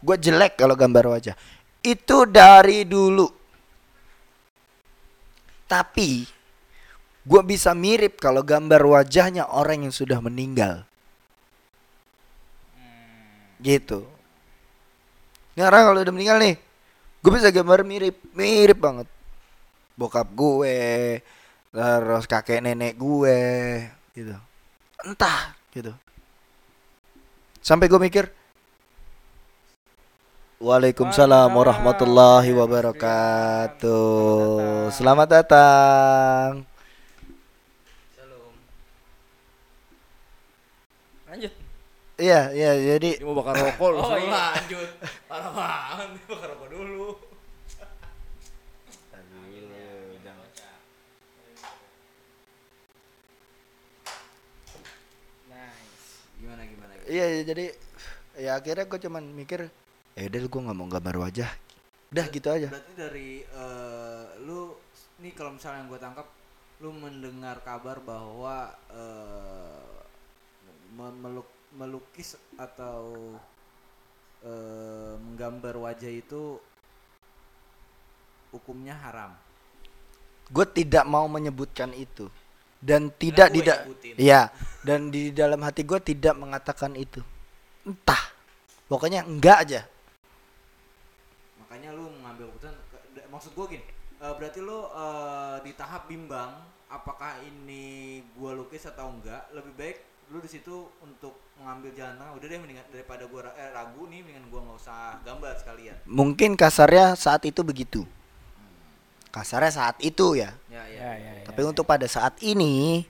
gue 0.00 0.16
jelek 0.16 0.56
kalau 0.56 0.72
gambar 0.72 1.12
wajah. 1.12 1.36
Itu 1.84 2.24
dari 2.24 2.88
dulu. 2.88 3.28
Tapi 5.68 6.24
gue 7.24 7.42
bisa 7.44 7.76
mirip 7.76 8.16
kalau 8.16 8.40
gambar 8.40 8.84
wajahnya 8.84 9.48
orang 9.52 9.84
yang 9.84 9.92
sudah 9.92 10.20
meninggal. 10.24 10.88
Hmm. 12.76 13.60
gitu. 13.60 14.08
Ini 15.52 15.68
orang 15.68 15.92
kalau 15.92 16.00
udah 16.00 16.14
meninggal 16.16 16.40
nih 16.40 16.56
gue 17.24 17.32
bisa 17.32 17.48
gambar 17.48 17.88
mirip 17.88 18.20
mirip 18.36 18.76
banget 18.76 19.08
bokap 19.94 20.26
gue 20.34 20.76
terus 21.70 22.26
kakek 22.26 22.62
nenek 22.62 22.94
gue 22.98 23.38
gitu 24.14 24.34
entah 25.06 25.54
gitu 25.70 25.94
sampai 27.62 27.86
gue 27.86 28.00
mikir 28.02 28.26
Waalaikumsalam 30.64 31.50
warahmatullahi 31.52 32.48
wabarakatuh. 32.56 33.92
Selamat 34.96 35.28
datang. 35.28 36.64
Shalom 38.16 38.54
Lanjut. 41.28 41.52
Iya, 42.16 42.48
iya, 42.56 42.96
jadi 42.96 43.20
Dia 43.20 43.26
mau 43.28 43.36
bakar 43.36 43.60
rokok 43.60 43.88
lu 43.92 44.00
Oh, 44.00 44.16
iya. 44.16 44.24
lanjut 44.56 44.88
Parah 45.28 45.52
banget 45.52 46.16
dia 46.16 46.24
bakar 46.32 46.48
rokok 46.56 46.68
dulu 46.72 47.12
Nice. 55.48 56.24
Gimana 56.40 56.62
gimana, 56.64 56.93
gimana? 56.93 56.93
Iya 57.08 57.24
iya, 57.38 57.42
jadi 57.44 57.64
ya 58.34 58.50
akhirnya 58.58 58.84
gue 58.88 59.00
cuman 59.04 59.24
mikir 59.30 59.70
ya 60.14 60.22
udah 60.26 60.40
gue 60.46 60.60
nggak 60.66 60.78
mau 60.78 60.88
gambar 60.90 61.16
wajah. 61.28 61.50
Udah 62.14 62.26
gitu 62.30 62.48
aja. 62.50 62.68
Berarti 62.70 62.92
dari 62.94 63.30
eh, 63.42 64.24
lu 64.46 64.74
nih 65.22 65.32
kalau 65.34 65.54
misalnya 65.54 65.82
yang 65.82 65.90
gue 65.90 66.00
tangkap 66.02 66.26
lu 66.82 66.90
mendengar 66.90 67.62
kabar 67.62 68.02
bahwa 68.02 68.74
me- 70.94 71.18
meluk- 71.22 71.58
melukis 71.74 72.38
atau 72.54 73.34
eh, 74.46 75.14
menggambar 75.18 75.74
wajah 75.78 76.10
itu 76.10 76.58
hukumnya 78.54 78.94
haram. 78.94 79.34
Gue 80.50 80.66
tidak 80.70 81.02
mau 81.08 81.26
menyebutkan 81.26 81.90
itu 81.98 82.30
dan 82.84 83.08
tidak 83.16 83.48
gue 83.48 83.64
tidak 83.64 83.78
nyebutin. 83.88 84.14
Iya, 84.20 84.42
dan 84.84 85.08
di 85.08 85.32
dalam 85.32 85.60
hati 85.64 85.82
gue 85.88 86.00
tidak 86.04 86.36
mengatakan 86.36 86.92
itu. 87.00 87.24
Entah, 87.88 88.20
pokoknya 88.84 89.24
enggak 89.24 89.58
aja. 89.64 89.80
Makanya 91.64 91.96
lu 91.96 92.12
mengambil 92.20 92.52
keputusan 92.52 92.76
maksud 93.32 93.50
gue 93.56 93.66
gini, 93.80 93.84
eh, 94.20 94.34
berarti 94.36 94.60
lu 94.60 94.78
eh, 94.92 95.56
di 95.64 95.72
tahap 95.72 96.06
bimbang 96.06 96.74
apakah 96.94 97.42
ini 97.42 98.22
gua 98.38 98.54
lukis 98.54 98.86
atau 98.86 99.10
enggak, 99.10 99.50
lebih 99.50 99.74
baik 99.74 99.98
lu 100.32 100.40
di 100.40 100.48
situ 100.48 100.88
untuk 101.04 101.36
mengambil 101.60 101.92
jalan 101.92 102.16
tengah 102.16 102.32
udah 102.32 102.46
deh 102.48 102.58
mendingan 102.62 102.86
daripada 102.88 103.28
gua 103.28 103.50
ra- 103.50 103.56
eh, 103.58 103.70
ragu 103.74 104.06
nih 104.08 104.22
mendingan 104.22 104.46
gua 104.48 104.60
nggak 104.64 104.78
usah 104.78 105.18
gambar 105.26 105.52
sekalian. 105.58 105.96
Mungkin 106.06 106.54
kasarnya 106.54 107.18
saat 107.18 107.42
itu 107.44 107.60
begitu. 107.66 108.06
Kasarnya 109.34 109.72
saat 109.74 109.96
itu 109.98 110.38
ya. 110.38 110.54
Ya 110.70 110.86
Ya, 110.86 111.12
ya. 111.18 111.42
ya, 111.42 111.43
tapi 111.54 111.70
untuk 111.70 111.86
pada 111.86 112.02
saat 112.10 112.34
ini 112.42 113.06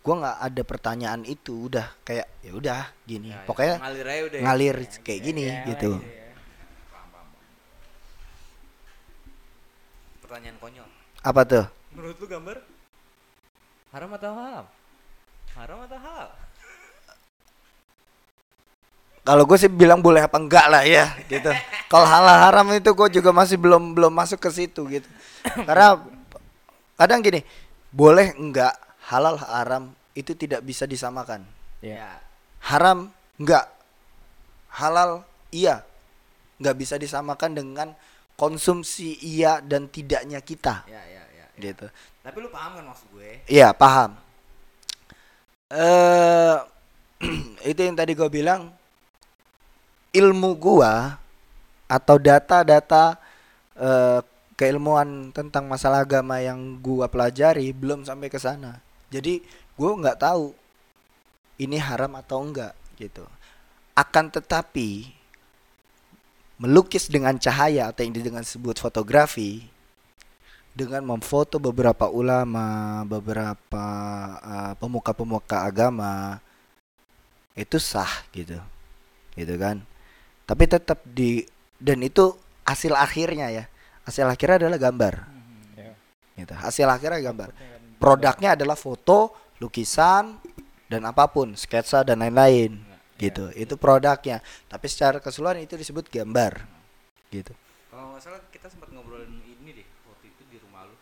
gue 0.00 0.14
nggak 0.16 0.38
ada 0.40 0.62
pertanyaan 0.64 1.20
itu 1.28 1.68
udah 1.68 1.84
kayak 2.00 2.24
ya 2.40 2.52
udah 2.56 2.82
gini. 3.04 3.28
Ya, 3.28 3.44
ya 3.44 3.46
pokoknya 3.46 3.76
ya, 3.76 3.84
ngalir, 3.84 4.06
aja 4.08 4.22
udah 4.24 4.38
ya. 4.40 4.44
ngalir 4.48 4.76
ya. 4.80 4.88
kayak 5.04 5.20
ya, 5.20 5.26
gini 5.28 5.42
ya, 5.44 5.52
ya, 5.52 5.64
gitu. 5.68 5.90
ya, 6.00 6.08
ya. 6.08 6.22
pertanyaan 10.24 10.56
konyol. 10.64 10.88
Apa 11.20 11.40
tuh? 11.44 11.64
Menurut 11.92 12.16
lu 12.16 12.24
gambar? 12.24 12.56
Haram 13.92 14.10
atau 14.16 14.30
halal? 14.32 14.64
Haram 15.52 15.78
atau 15.84 15.98
halal? 16.00 16.28
Kalau 19.22 19.44
gue 19.44 19.58
sih 19.60 19.68
bilang 19.68 20.00
boleh 20.00 20.24
apa 20.24 20.40
enggak 20.40 20.66
lah 20.72 20.88
ya 20.88 21.12
gitu. 21.28 21.52
Kalau 21.92 22.08
halal 22.08 22.48
haram 22.48 22.66
itu 22.72 22.90
gue 22.96 23.08
juga 23.20 23.30
masih 23.30 23.60
belum 23.60 23.92
belum 23.92 24.08
masuk 24.08 24.40
ke 24.40 24.48
situ 24.50 24.88
gitu. 24.88 25.08
Karena 25.68 26.00
kadang 27.02 27.20
gini, 27.20 27.40
boleh 27.90 28.32
enggak 28.38 28.78
halal 29.10 29.34
haram 29.38 29.90
itu 30.14 30.32
tidak 30.38 30.62
bisa 30.62 30.86
disamakan. 30.86 31.42
Ya. 31.82 32.22
Haram 32.62 33.10
enggak, 33.36 33.66
halal 34.70 35.26
iya, 35.50 35.82
nggak 36.62 36.76
bisa 36.78 36.94
disamakan 36.96 37.58
dengan 37.58 37.88
konsumsi 38.38 39.18
iya 39.20 39.60
dan 39.60 39.86
tidaknya 39.90 40.40
kita 40.40 40.86
Ya, 40.88 41.02
ya, 41.04 41.22
ya. 41.30 41.46
ya. 41.52 41.60
gitu. 41.60 41.86
Tapi 42.22 42.36
lu 42.38 42.48
paham 42.48 42.78
kan 42.78 42.84
maksud 42.86 43.06
gue? 43.12 43.42
Iya 43.50 43.74
paham. 43.74 44.14
Eh 45.74 46.56
itu 47.70 47.80
yang 47.82 47.98
tadi 47.98 48.14
gue 48.14 48.30
bilang 48.30 48.70
ilmu 50.12 50.50
gua 50.60 51.16
atau 51.88 52.16
data-data 52.20 53.16
eh, 53.76 54.20
keilmuan 54.62 55.34
tentang 55.34 55.66
masalah 55.66 56.06
agama 56.06 56.38
yang 56.38 56.78
gua 56.78 57.10
pelajari 57.10 57.74
belum 57.74 58.06
sampai 58.06 58.30
ke 58.30 58.38
sana. 58.38 58.78
Jadi 59.10 59.42
gua 59.74 59.98
nggak 59.98 60.22
tahu 60.22 60.54
ini 61.58 61.82
haram 61.82 62.14
atau 62.14 62.38
enggak 62.46 62.70
gitu. 62.94 63.26
Akan 63.98 64.30
tetapi 64.30 65.10
melukis 66.62 67.10
dengan 67.10 67.34
cahaya 67.42 67.90
atau 67.90 68.06
yang 68.06 68.14
dengan 68.14 68.46
sebut 68.46 68.78
fotografi 68.78 69.66
dengan 70.72 71.04
memfoto 71.04 71.60
beberapa 71.60 72.08
ulama, 72.08 73.02
beberapa 73.04 73.86
uh, 74.40 74.72
pemuka-pemuka 74.80 75.66
agama 75.68 76.40
itu 77.52 77.76
sah 77.76 78.24
gitu. 78.32 78.56
Gitu 79.34 79.54
kan. 79.58 79.82
Tapi 80.46 80.64
tetap 80.70 81.02
di 81.02 81.44
dan 81.82 82.00
itu 82.00 82.38
hasil 82.64 82.94
akhirnya 82.94 83.50
ya. 83.50 83.64
Hasil 84.02 84.26
akhirnya 84.26 84.66
adalah 84.66 84.80
gambar. 84.80 85.14
Ya. 85.78 85.92
Gitu. 86.38 86.54
Hasil 86.54 86.86
akhirnya 86.90 87.20
gambar. 87.22 87.48
Produknya 88.02 88.58
adalah 88.58 88.74
foto, 88.74 89.30
lukisan 89.62 90.42
dan 90.90 91.06
apa 91.06 91.30
pun, 91.30 91.54
sketsa 91.54 92.02
dan 92.02 92.18
lain-lain. 92.18 92.82
Gitu. 93.14 93.54
Itu 93.54 93.78
produknya. 93.78 94.42
Tapi 94.66 94.86
secara 94.90 95.22
keseluruhan 95.22 95.62
itu 95.62 95.78
disebut 95.78 96.10
gambar. 96.10 96.66
Gitu. 97.30 97.54
Kalau 97.92 98.16
nggak 98.16 98.22
salah 98.24 98.40
kita 98.50 98.66
sempat 98.72 98.88
ngobrolin 98.90 99.40
ini 99.44 99.84
deh 99.84 99.88
waktu 100.08 100.32
itu 100.32 100.42
di 100.50 100.56
rumah 100.58 100.88
lu. 100.88 100.96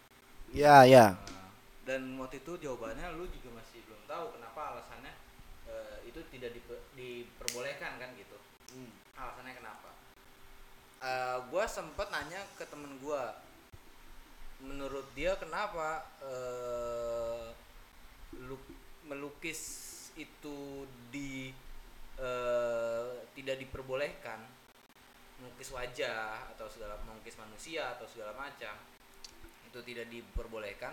Ya, 0.50 0.82
ya. 0.84 1.14
Nah, 1.14 1.54
dan 1.86 2.18
waktu 2.18 2.42
itu 2.42 2.58
jawabannya 2.60 3.14
lu 3.14 3.30
juga 3.30 3.62
masih 3.62 3.80
belum 3.86 4.02
tahu 4.10 4.34
kenapa 4.34 4.60
alasannya 4.74 5.14
eh, 5.70 5.96
itu 6.10 6.20
tidak 6.34 6.50
dipe- 6.54 6.86
diperbolehkan 6.98 7.96
kan 8.02 8.10
gitu. 8.18 8.36
Alasannya 9.14 9.54
kenapa? 11.00 11.08
Eh, 11.08 11.38
gua 11.48 11.64
sempet 11.64 12.06
nanya 12.12 12.44
ke 12.60 12.64
temen 12.68 13.00
gua. 13.00 13.40
Menurut 14.60 15.08
dia 15.16 15.32
kenapa 15.40 16.04
eh, 16.20 17.48
lu- 18.36 18.76
melukis 19.08 19.60
itu 20.20 20.84
di 21.08 21.48
eh, 22.20 23.10
tidak 23.32 23.56
diperbolehkan? 23.56 24.44
Melukis 25.40 25.72
wajah 25.72 26.52
atau 26.52 26.68
segala 26.68 27.00
melukis 27.08 27.40
manusia 27.40 27.96
atau 27.96 28.04
segala 28.04 28.36
macam 28.36 28.76
itu 29.64 29.80
tidak 29.86 30.10
diperbolehkan 30.12 30.92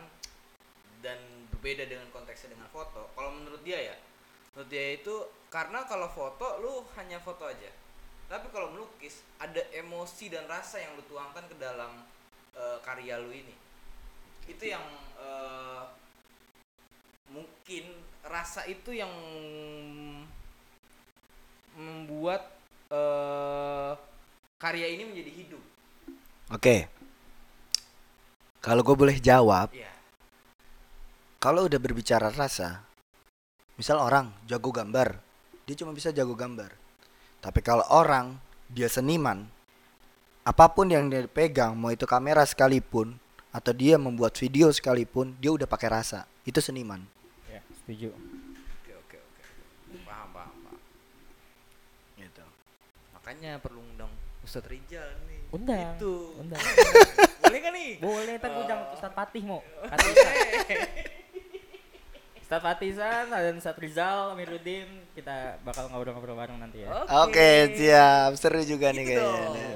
dan 1.03 1.19
berbeda 1.51 1.83
dengan 1.83 2.07
konteksnya 2.15 2.55
dengan 2.55 2.71
foto. 2.71 3.11
Kalau 3.11 3.35
menurut 3.35 3.59
dia 3.67 3.91
ya 3.91 3.97
menurut 4.55 4.71
dia 4.71 4.95
itu 4.95 5.15
karena 5.51 5.83
kalau 5.85 6.07
foto 6.09 6.63
lu 6.63 6.87
hanya 6.95 7.19
foto 7.19 7.45
aja 7.45 7.69
tapi 8.27 8.47
kalau 8.51 8.75
melukis 8.75 9.23
ada 9.39 9.63
emosi 9.71 10.27
dan 10.31 10.43
rasa 10.51 10.83
yang 10.83 10.95
lu 10.99 11.03
tuangkan 11.07 11.47
ke 11.47 11.55
dalam 11.59 12.03
eh, 12.55 12.77
karya 12.83 13.19
lu 13.23 13.31
ini 13.31 13.55
itu 14.47 14.63
yang 14.67 14.83
eh, 15.19 15.83
mungkin 17.31 17.91
rasa 18.23 18.67
itu 18.67 18.95
yang 18.95 19.11
membuat 21.75 22.47
eh, 22.91 23.93
karya 24.59 24.87
ini 24.91 25.03
menjadi 25.07 25.31
hidup 25.31 25.63
Oke. 26.47 26.87
Kalau 28.63 28.79
gue 28.87 28.95
boleh 28.95 29.19
jawab, 29.19 29.67
ya 29.75 29.91
kalau 31.37 31.69
udah 31.69 31.77
berbicara 31.77 32.33
rasa, 32.33 32.81
misal 33.77 33.99
orang 34.01 34.31
jago 34.49 34.73
gambar, 34.73 35.19
dia 35.67 35.75
cuma 35.77 35.91
bisa 35.91 36.09
jago 36.15 36.33
gambar. 36.33 36.71
Tapi 37.39 37.59
kalau 37.59 37.85
orang 37.87 38.35
dia 38.67 38.87
seniman, 38.87 39.45
apa 40.41 40.65
pun 40.67 40.87
yang 40.87 41.07
dia 41.07 41.25
pegang, 41.25 41.73
mau 41.73 41.89
itu 41.89 42.03
kamera 42.03 42.43
sekalipun 42.43 43.15
atau 43.49 43.71
dia 43.71 43.95
membuat 43.95 44.35
video 44.35 44.67
sekalipun, 44.69 45.33
dia 45.37 45.49
udah 45.49 45.65
pakai 45.65 45.89
rasa. 45.91 46.23
Itu 46.43 46.59
seniman. 46.59 47.03
Ya, 47.45 47.59
setuju. 47.75 48.11
oke 48.11 48.93
oke 48.95 49.17
oke 49.17 49.43
paham 50.03 50.27
paham 50.31 50.55
paham 50.63 50.79
Gitu. 52.15 52.43
makanya 53.13 53.51
perlu 53.57 53.79
undang 53.81 54.11
Ustadz 54.41 54.67
Rijal 54.67 55.07
nih 55.25 55.39
Undang. 55.49 55.95
itu 55.95 56.13
Undang. 56.37 56.59
boleh 57.43 57.59
kan 57.59 57.71
nih 57.71 57.91
Boleh 57.99 58.33
ntar 58.35 58.49
gue 58.49 58.63
undang 58.63 58.79
Oh. 58.81 58.93
Ustadz 58.93 59.15
Fatih 59.15 59.43
mau. 59.43 59.59
Kata 59.91 60.05
Ustadz. 60.05 61.15
Ustadz 62.47 62.63
Fatih 62.63 62.95
San 62.95 63.27
dan 63.27 63.59
Ustadz 63.59 63.75
Rizal, 63.75 64.31
Amiruddin 64.31 64.87
kita 65.11 65.59
bakal 65.67 65.91
ngobrol-ngobrol 65.91 66.39
bareng 66.39 66.55
nanti 66.55 66.79
ya. 66.79 67.03
Oke, 67.27 67.75
siap. 67.75 68.39
Seru 68.39 68.63
juga 68.63 68.95
nih 68.95 69.03
Gitu 69.03 69.19
kayaknya. 69.19 69.35
dong. 69.35 69.51
nih. 69.51 69.75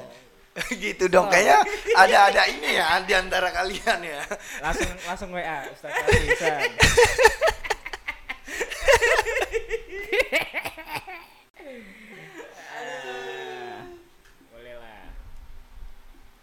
gitu 0.83 1.03
dong 1.07 1.27
kayaknya 1.27 1.63
ada 1.95 2.17
ada 2.27 2.43
ini 2.47 2.75
ya 2.75 2.99
di 3.03 3.11
antara 3.11 3.51
kalian 3.51 3.99
ya. 4.03 4.23
Langsung 4.63 4.87
langsung 5.11 5.29
WA 5.35 5.67
Ustadz 5.67 5.99
Fatih 5.99 6.31
San. 6.39 6.59
Ah, 12.71 13.83
Boleh 14.51 14.75
lah. 14.77 15.03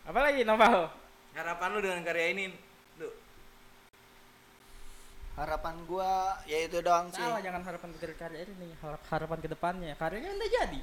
Apa 0.05 0.19
lagi 0.23 0.41
Noval? 0.45 0.93
harapan 1.33 1.69
lu 1.71 1.79
dengan 1.79 2.03
karya 2.03 2.35
ini 2.35 2.51
Harapan 5.39 5.75
gua 5.87 6.35
ya 6.45 6.67
itu 6.67 6.83
doang 6.83 7.15
sih. 7.15 7.23
Salah 7.23 7.39
jangan 7.39 7.63
harapan 7.63 7.89
dari 7.95 8.15
karya 8.19 8.43
ini, 8.43 8.75
harap 8.83 9.03
harapan 9.07 9.39
ke 9.39 9.49
depannya. 9.49 9.95
Karyanya 9.95 10.31
udah 10.35 10.51
jadi. 10.51 10.81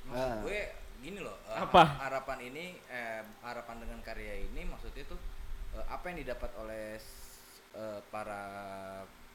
maksud 0.00 0.16
Ah. 0.16 0.40
gue 0.42 0.60
gini 1.00 1.20
loh 1.20 1.36
eh, 1.44 1.60
Apa? 1.60 1.84
harapan 2.00 2.38
ini 2.42 2.64
eh, 2.88 3.20
harapan 3.40 3.76
dengan 3.80 4.00
karya 4.00 4.42
ini 4.42 4.64
maksudnya 4.64 5.04
tuh 5.06 5.20
eh, 5.72 5.84
apa 5.86 6.04
yang 6.08 6.24
didapat 6.24 6.50
oleh 6.56 6.96
eh, 7.72 8.00
para 8.08 8.42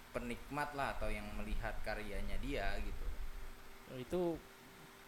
penikmat 0.10 0.74
lah 0.74 0.98
atau 0.98 1.08
yang 1.08 1.24
melihat 1.38 1.74
karyanya 1.82 2.38
dia 2.42 2.66
gitu 2.82 3.06
Itu 3.98 4.22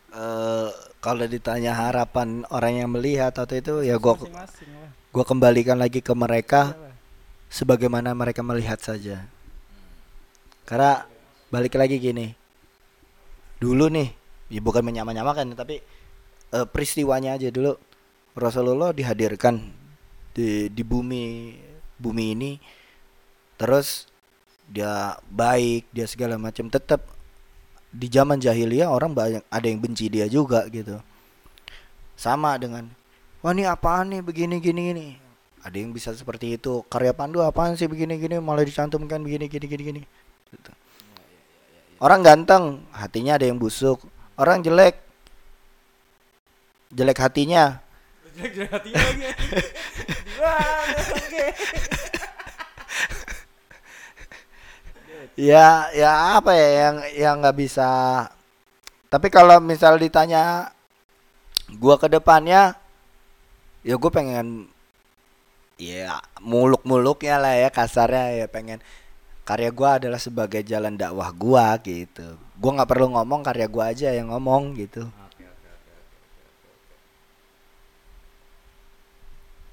eh 0.07 0.69
kalau 0.97 1.25
ditanya 1.25 1.73
harapan 1.75 2.45
orang 2.47 2.85
yang 2.85 2.89
melihat 2.93 3.33
atau 3.33 3.53
itu 3.53 3.81
ya 3.83 3.97
gua 3.97 4.15
masing-masing 4.15 4.71
lah. 4.71 4.91
gua 5.11 5.25
kembalikan 5.25 5.75
lagi 5.75 5.99
ke 5.99 6.13
mereka 6.13 6.71
Iyalah. 6.71 6.95
sebagaimana 7.49 8.09
mereka 8.13 8.39
melihat 8.41 8.79
saja. 8.79 9.25
Karena 10.67 11.07
balik 11.47 11.79
lagi 11.79 11.95
gini. 11.95 12.27
Dulu 13.57 13.87
nih, 13.87 14.11
ya 14.51 14.59
bukan 14.59 14.83
menyama-nyamakan 14.83 15.55
tapi 15.55 15.79
eh, 16.51 16.67
peristiwanya 16.67 17.39
aja 17.39 17.49
dulu 17.49 17.73
Rasulullah 18.37 18.93
dihadirkan 18.93 19.59
di 20.35 20.69
di 20.69 20.83
bumi 20.85 21.57
bumi 21.97 22.25
ini 22.37 22.51
terus 23.57 24.05
dia 24.67 25.15
baik, 25.31 25.87
dia 25.95 26.05
segala 26.05 26.35
macam 26.35 26.67
tetap 26.67 27.01
di 27.87 28.11
zaman 28.11 28.37
jahiliyah 28.37 28.91
orang 28.91 29.15
banyak 29.15 29.43
ada 29.47 29.65
yang 29.65 29.79
benci 29.79 30.11
dia 30.11 30.27
juga 30.27 30.67
gitu. 30.67 30.99
Sama 32.19 32.59
dengan 32.59 32.91
wah 33.41 33.55
ini 33.55 33.63
apaan 33.63 34.11
nih 34.11 34.21
begini 34.21 34.59
gini 34.59 34.81
gini. 34.91 35.07
Ada 35.63 35.75
yang 35.79 35.91
bisa 35.95 36.13
seperti 36.13 36.59
itu. 36.59 36.83
Karya 36.87 37.11
Pandu 37.15 37.41
apaan 37.41 37.73
sih 37.79 37.89
begini 37.89 38.19
gini 38.19 38.37
malah 38.37 38.63
dicantumkan 38.67 39.23
begini 39.23 39.47
gini 39.47 39.65
gini 39.65 39.83
gini. 39.83 40.01
Gitu. 40.51 40.71
Orang 41.97 42.21
ganteng, 42.21 42.85
hatinya 42.93 43.35
ada 43.35 43.45
yang 43.49 43.57
busuk. 43.57 44.03
Orang 44.37 44.61
jelek, 44.61 45.01
jelek 46.93 47.17
hatinya. 47.17 47.81
jelek 48.37 48.69
hati 48.69 48.93
lagi 48.93 49.23
oke 51.09 51.45
Ya, 55.37 55.89
ya 55.93 56.41
apa 56.41 56.53
ya 56.57 56.69
yang 56.69 56.95
yang 57.13 57.35
nggak 57.41 57.57
bisa. 57.57 57.89
Tapi 59.09 59.29
kalau 59.29 59.61
misal 59.61 60.01
ditanya 60.01 60.73
gua 61.77 62.01
ke 62.01 62.09
depannya, 62.09 62.73
ya 63.85 63.95
gue 64.01 64.11
pengen 64.11 64.65
ya 65.77 66.19
muluk-muluknya 66.41 67.37
lah 67.37 67.53
ya 67.53 67.69
kasarnya 67.69 68.33
ya 68.33 68.47
pengen 68.49 68.81
karya 69.47 69.71
gua 69.71 69.95
adalah 69.95 70.19
sebagai 70.19 70.59
jalan 70.67 70.99
dakwah 70.99 71.31
gua 71.31 71.79
gitu 71.79 72.35
gua 72.59 72.71
nggak 72.75 72.89
perlu 72.91 73.15
ngomong 73.15 73.41
karya 73.47 73.67
gua 73.71 73.95
aja 73.95 74.11
yang 74.11 74.27
ngomong 74.27 74.75
gitu. 74.75 75.07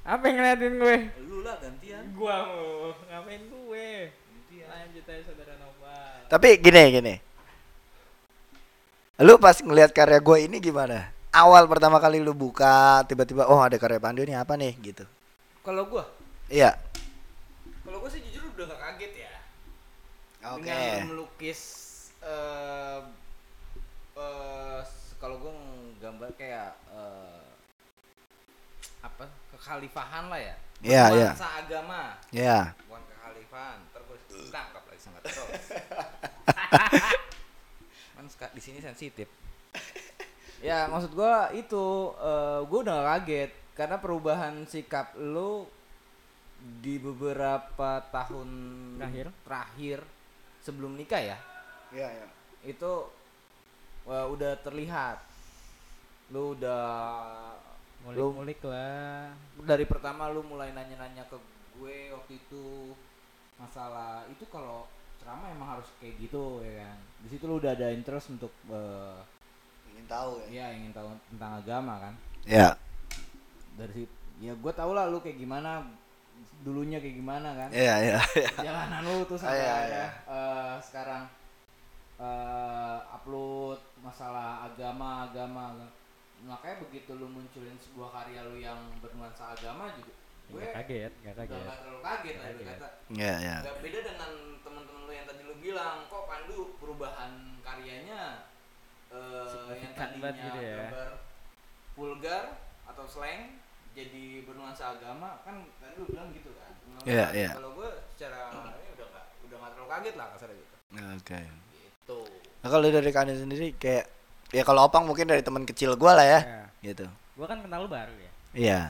Apa 0.05 0.20
yang 0.29 0.37
ngeliatin 0.37 0.77
gue? 0.77 0.97
Lu 1.25 1.41
lah 1.41 1.57
gantian. 1.64 2.12
Gua 2.12 2.45
mau 2.45 2.93
ngapain 3.09 3.41
gue? 3.41 3.89
Lanjut 4.64 5.05
aja 5.07 5.22
saudara 5.25 5.55
Nopal. 5.57 6.29
tapi 6.29 6.49
gini 6.59 6.83
gini 6.91 7.14
lu 9.22 9.39
pas 9.39 9.55
ngelihat 9.62 9.95
karya 9.95 10.18
gua 10.18 10.43
ini 10.43 10.59
gimana 10.59 11.14
awal 11.31 11.68
pertama 11.70 12.03
kali 12.03 12.18
lu 12.18 12.35
buka 12.35 13.07
tiba-tiba 13.07 13.47
oh 13.47 13.62
ada 13.62 13.79
karya 13.79 14.03
Pandu 14.03 14.27
ini 14.27 14.35
apa 14.35 14.59
nih 14.59 14.75
gitu 14.83 15.05
Kalau 15.62 15.87
gua, 15.87 16.05
iya 16.51 16.75
kalau 17.87 18.03
gua 18.03 18.11
sih 18.11 18.20
jujur 18.20 18.43
udah 18.53 18.66
gak 18.68 18.81
kaget 18.83 19.12
ya. 19.25 19.33
Oke 20.45 20.61
Dengan 20.64 21.09
melukis 21.09 21.61
eh 22.20 23.01
eh, 24.16 24.80
kalau 25.16 25.40
gua 25.40 25.53
gambar 26.01 26.28
kayak 26.36 26.76
eh, 26.92 27.45
apa 29.05 29.24
kekhalifahan 29.53 30.32
lah 30.32 30.40
ya. 30.40 30.57
Iya, 30.84 31.05
iya. 31.16 31.28
Nuansa 31.32 31.49
agama. 31.64 32.03
ya 32.28 32.59
bukan 32.88 33.03
kekhalifahan 33.09 33.78
terus 33.92 34.20
ditangkap 34.28 34.82
lagi 34.84 35.01
sama 35.01 35.18
terus 35.24 35.64
kan 38.14 38.24
suka 38.28 38.47
di 38.53 38.61
sini 38.61 38.78
sensitif 38.84 39.28
ya 40.61 40.88
maksud 40.92 41.12
gua 41.16 41.49
itu 41.57 42.12
eh, 42.20 42.61
gua 42.68 42.78
udah 42.84 42.99
kaget 43.16 43.53
karena 43.74 43.97
perubahan 43.99 44.64
sikap 44.68 45.16
lu 45.16 45.66
di 46.80 46.97
beberapa 46.97 48.01
tahun 48.09 48.49
Terakhir? 48.97 49.26
terakhir 49.45 49.99
sebelum 50.64 50.96
nikah 50.96 51.20
ya? 51.20 51.38
Iya 51.92 52.08
iya. 52.08 52.26
Itu 52.64 53.12
eh, 54.08 54.26
udah 54.32 54.56
terlihat. 54.64 55.20
Lu 56.32 56.56
udah 56.56 56.82
lu 58.10 58.32
Mulik-mulik 58.36 58.60
lah. 58.68 59.32
dari 59.64 59.84
pertama 59.88 60.28
lu 60.28 60.44
mulai 60.44 60.72
nanya-nanya 60.76 61.24
ke 61.28 61.36
gue 61.76 62.12
waktu 62.12 62.36
itu 62.36 62.92
masalah 63.56 64.28
itu 64.28 64.44
kalau 64.52 64.84
ceramah 65.16 65.48
emang 65.52 65.78
harus 65.78 65.88
kayak 66.00 66.16
gitu 66.20 66.60
ya 66.64 66.84
kan? 66.84 66.98
Di 67.24 67.28
situ 67.32 67.44
lu 67.44 67.60
udah 67.60 67.72
ada 67.76 67.92
interest 67.92 68.32
untuk 68.32 68.52
eh, 68.72 69.20
ingin 69.92 70.06
tahu 70.08 70.40
ya? 70.48 70.72
Ingin 70.72 70.92
tahu 70.96 71.12
tentang 71.32 71.60
agama 71.60 71.94
kan? 72.00 72.14
Ya 72.44 72.76
dari 73.74 74.04
situ 74.04 74.14
ya 74.42 74.52
gue 74.54 74.72
tau 74.74 74.90
lah 74.94 75.06
lu 75.10 75.22
kayak 75.22 75.38
gimana 75.38 75.86
dulunya 76.61 76.97
kayak 76.97 77.16
gimana 77.16 77.49
kan 77.55 77.68
iya 77.70 77.95
iya 78.01 78.18
iya. 78.34 78.49
jalanan 78.59 79.01
lu 79.03 79.22
tuh 79.24 79.36
sampai 79.36 79.55
Ah, 79.55 79.61
iya, 79.61 79.74
ada 79.74 79.88
iya. 79.90 80.07
eh, 80.26 80.74
sekarang 80.80 81.22
eh, 82.16 82.99
upload 83.11 83.80
masalah 84.01 84.64
agama 84.64 85.26
agama 85.26 85.64
makanya 86.42 86.76
begitu 86.80 87.14
lu 87.14 87.26
munculin 87.26 87.76
sebuah 87.78 88.11
karya 88.12 88.40
lu 88.45 88.57
yang 88.57 88.76
bernuansa 88.99 89.53
agama 89.53 89.88
juga 89.92 90.12
gue 90.45 90.61
Gak 90.61 90.76
kaget, 90.84 91.12
gak 91.24 91.34
kaget. 91.38 91.57
nggak 91.59 91.78
terlalu 91.80 92.01
kaget 92.03 92.34
lah 92.36 92.47
Kaget. 92.47 92.66
kata 92.68 92.88
iya 93.11 93.34
iya 93.40 93.57
Gak 93.62 93.76
beda 93.80 93.99
dengan 94.03 94.30
teman-teman 94.61 95.03
lu 95.03 95.12
yang 95.12 95.24
tadi 95.24 95.42
lu 95.42 95.55
bilang, 95.57 96.05
kok 96.05 96.24
Pandu 96.26 96.59
perubahan 96.76 97.32
karyanya 97.61 98.45
eh 99.09 99.72
yang 99.74 99.95
tadinya 99.95 100.20
banget 100.22 100.45
gitu 100.45 100.59
ya. 100.61 100.76
gambar 100.84 101.11
vulgar 101.95 102.45
atau 102.84 103.05
slang 103.07 103.57
jadi 103.95 104.24
bernuansa 104.42 104.84
agama 104.92 105.38
kan 105.40 105.62
tadi 105.78 105.95
lu 105.97 106.07
bilang 106.07 106.28
gitu 106.30 106.51
kan. 106.53 106.70
Iya, 107.05 107.24
Hmm. 107.24 107.36
iya. 107.36 107.51
Kalau 107.53 107.70
gue 107.72 107.88
secara 108.11 108.40
ini 108.53 108.90
udah 108.92 109.07
gak 109.09 109.24
udah 109.45 109.57
gak 109.57 109.70
terlalu 109.72 109.88
kaget 109.88 110.14
lah 110.14 110.26
kasarnya 110.30 110.57
gitu. 110.57 110.74
oke 110.95 111.40
Gitu. 111.74 112.18
nah 112.57 112.68
kalau 112.68 112.84
dari 112.84 113.11
kalian 113.11 113.38
sendiri 113.40 113.66
kayak 113.74 114.05
ya 114.51 114.62
kalau 114.62 114.84
opang 114.84 115.03
mungkin 115.03 115.26
dari 115.26 115.40
teman 115.40 115.64
kecil 115.64 115.95
gua 115.95 116.14
lah 116.14 116.26
ya 116.28 116.40
Ya. 116.40 116.62
gitu 116.84 117.07
Gua 117.34 117.47
kan 117.47 117.59
kenal 117.59 117.82
lu 117.82 117.88
baru 117.88 118.14
ya. 118.14 118.30
iya 118.53 118.80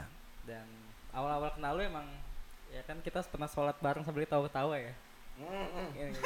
Dan 0.42 0.66
awal-awal 1.10 1.48
kenal 1.50 1.72
lu 1.72 1.82
emang 1.82 2.04
ya 2.68 2.82
kan 2.82 3.00
kita 3.00 3.24
pernah 3.24 3.46
sholat 3.46 3.76
bareng 3.78 4.02
sambil 4.02 4.24
tawa-tawa 4.24 4.76
ya. 4.76 4.92
Iya 5.34 6.04
gitu. 6.10 6.22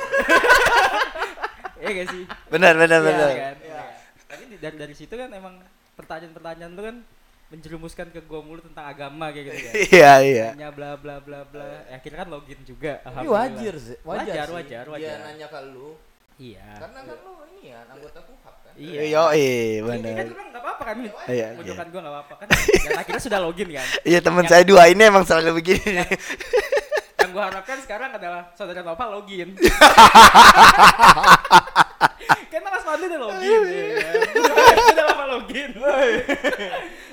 Iya 1.79 1.89
gak 1.97 2.09
sih? 2.11 2.22
benar 2.49 2.74
benar 2.74 2.99
Iya 2.99 3.07
benar 3.07 3.31
kan? 3.31 3.57
Iya. 3.61 3.83
Tapi 4.26 4.43
dari 4.57 4.76
dari 4.76 4.95
situ 4.95 5.14
kan 5.14 5.31
emang 5.31 5.55
pertanyaan-pertanyaan 5.95 6.72
lu 6.72 6.83
kan 6.83 6.97
menjerumuskan 7.49 8.12
ke 8.12 8.20
gua 8.22 8.40
mulu 8.40 8.61
tentang 8.61 8.84
agama 8.84 9.32
kayak 9.32 9.44
gitu 9.46 9.59
kan. 9.62 9.72
iya 9.96 10.12
iya 10.20 10.46
Tanya 10.53 10.68
bla 10.68 10.90
bla 10.94 11.16
bla 11.18 11.40
bla. 11.42 11.64
Ya, 11.88 11.96
akhirnya 11.96 12.18
kan 12.22 12.28
login 12.28 12.61
juga. 12.62 13.01
Tapi 13.01 13.24
wajar 13.24 13.74
sih, 13.76 13.96
wajar, 14.03 14.26
Wajar, 14.28 14.44
sih. 14.44 14.55
wajar, 14.55 14.84
Dia 14.84 14.92
wajar. 14.92 15.16
nanya 15.24 15.46
ke 15.49 15.61
lu, 15.66 15.88
Iya. 16.38 16.66
karena 16.76 17.01
kan 17.03 17.16
lu 17.18 17.32
ini 17.49 17.61
ya 17.72 17.78
anggota 17.88 18.20
kuhap 18.22 18.55
kan. 18.62 18.72
Iya. 18.76 19.01
yo 19.09 19.24
iya 19.32 19.80
Ini 19.80 19.82
kan 19.82 19.99
benar 19.99 20.12
gua 20.14 20.28
bilang 20.28 20.49
nggak 20.49 20.62
apa-apa 20.62 20.82
kan? 20.84 20.96
iya 21.01 21.12
iya 21.26 21.46
Pojokan 21.57 21.86
gua 21.88 22.01
nggak 22.01 22.14
apa-apa 22.14 22.34
kan. 22.36 22.46
Dan 22.78 22.92
akhirnya 22.94 23.22
sudah 23.24 23.40
login 23.40 23.68
kan. 23.72 23.86
iya 24.12 24.18
teman 24.20 24.44
saya 24.44 24.62
dua 24.62 24.82
ini 24.86 25.03
emang 25.03 25.24
selalu 25.24 25.51
begini 25.59 26.05
Yang 27.18 27.30
gua 27.32 27.44
harapkan 27.51 27.78
sekarang 27.82 28.11
adalah 28.12 28.53
saudara 28.55 28.80
Nova 28.80 29.05
login. 29.11 29.57
Karena 32.49 32.68
Mas 32.70 32.84
Pandu 32.84 33.05
udah 33.05 33.20
login 33.20 33.61
ya. 33.66 34.11
Udah 34.38 34.55
udah 34.92 35.05
lama 35.07 35.24
login. 35.34 35.70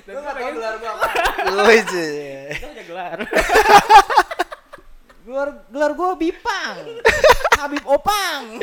Dan 0.05 0.13
Lu 0.13 0.21
tau 0.21 0.33
pengen 0.37 0.53
gelar 0.61 0.75
gua 0.77 0.91
apa? 0.93 1.07
Wih, 1.69 1.81
kita 1.81 2.67
punya 2.69 2.85
gelar. 2.85 3.17
Gelar 5.25 5.49
gelar 5.73 5.91
gua 5.97 6.13
Bipang. 6.13 6.77
Habib 7.57 7.81
Opang. 7.89 8.61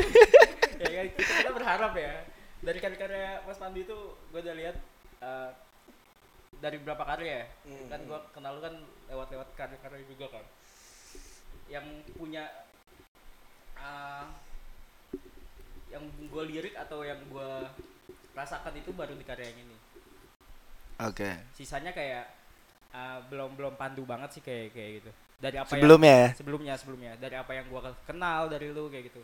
ya 0.79 0.89
kan 0.99 1.07
kita, 1.15 1.51
berharap 1.51 1.91
ya 1.95 2.23
dari 2.63 2.79
karya-karya 2.79 3.43
Mas 3.43 3.59
Pandu 3.59 3.83
itu 3.83 3.97
gue 4.31 4.39
udah 4.39 4.55
lihat 4.55 4.75
eh, 5.23 5.49
dari 6.59 6.75
beberapa 6.79 7.03
karya 7.03 7.43
ya 7.43 7.85
kan 7.91 7.99
gue 8.03 8.19
kenal 8.31 8.59
lu 8.59 8.61
kan 8.63 8.75
lewat-lewat 9.11 9.47
karya-karya 9.55 10.03
juga 10.07 10.39
kan 10.39 10.45
yang 11.67 11.87
punya 12.15 12.47
eh, 13.79 14.25
yang 15.91 16.03
gue 16.07 16.43
lirik 16.47 16.75
atau 16.79 17.03
yang 17.03 17.19
gue 17.27 17.51
rasakan 18.35 18.75
itu 18.75 18.91
baru 18.95 19.15
di 19.15 19.23
karya 19.27 19.51
yang 19.51 19.59
ini 19.67 19.77
oke. 21.01 21.29
Sisanya 21.57 21.89
kayak 21.95 22.25
eh, 22.93 23.19
belum 23.31 23.57
belum 23.57 23.73
pandu 23.79 24.05
banget 24.05 24.37
sih 24.37 24.41
kayak 24.45 24.73
kayak 24.75 24.91
gitu. 25.01 25.11
Dari 25.43 25.57
apa 25.59 25.75
yang 25.75 25.81
sebelumnya 25.81 26.13
ya? 26.15 26.29
Sebelumnya 26.37 26.73
sebelumnya. 26.79 27.11
Dari 27.19 27.35
apa 27.35 27.51
yang 27.51 27.65
gua 27.67 27.91
kenal 28.07 28.47
dari 28.47 28.71
lu 28.71 28.87
kayak 28.87 29.11
gitu. 29.11 29.21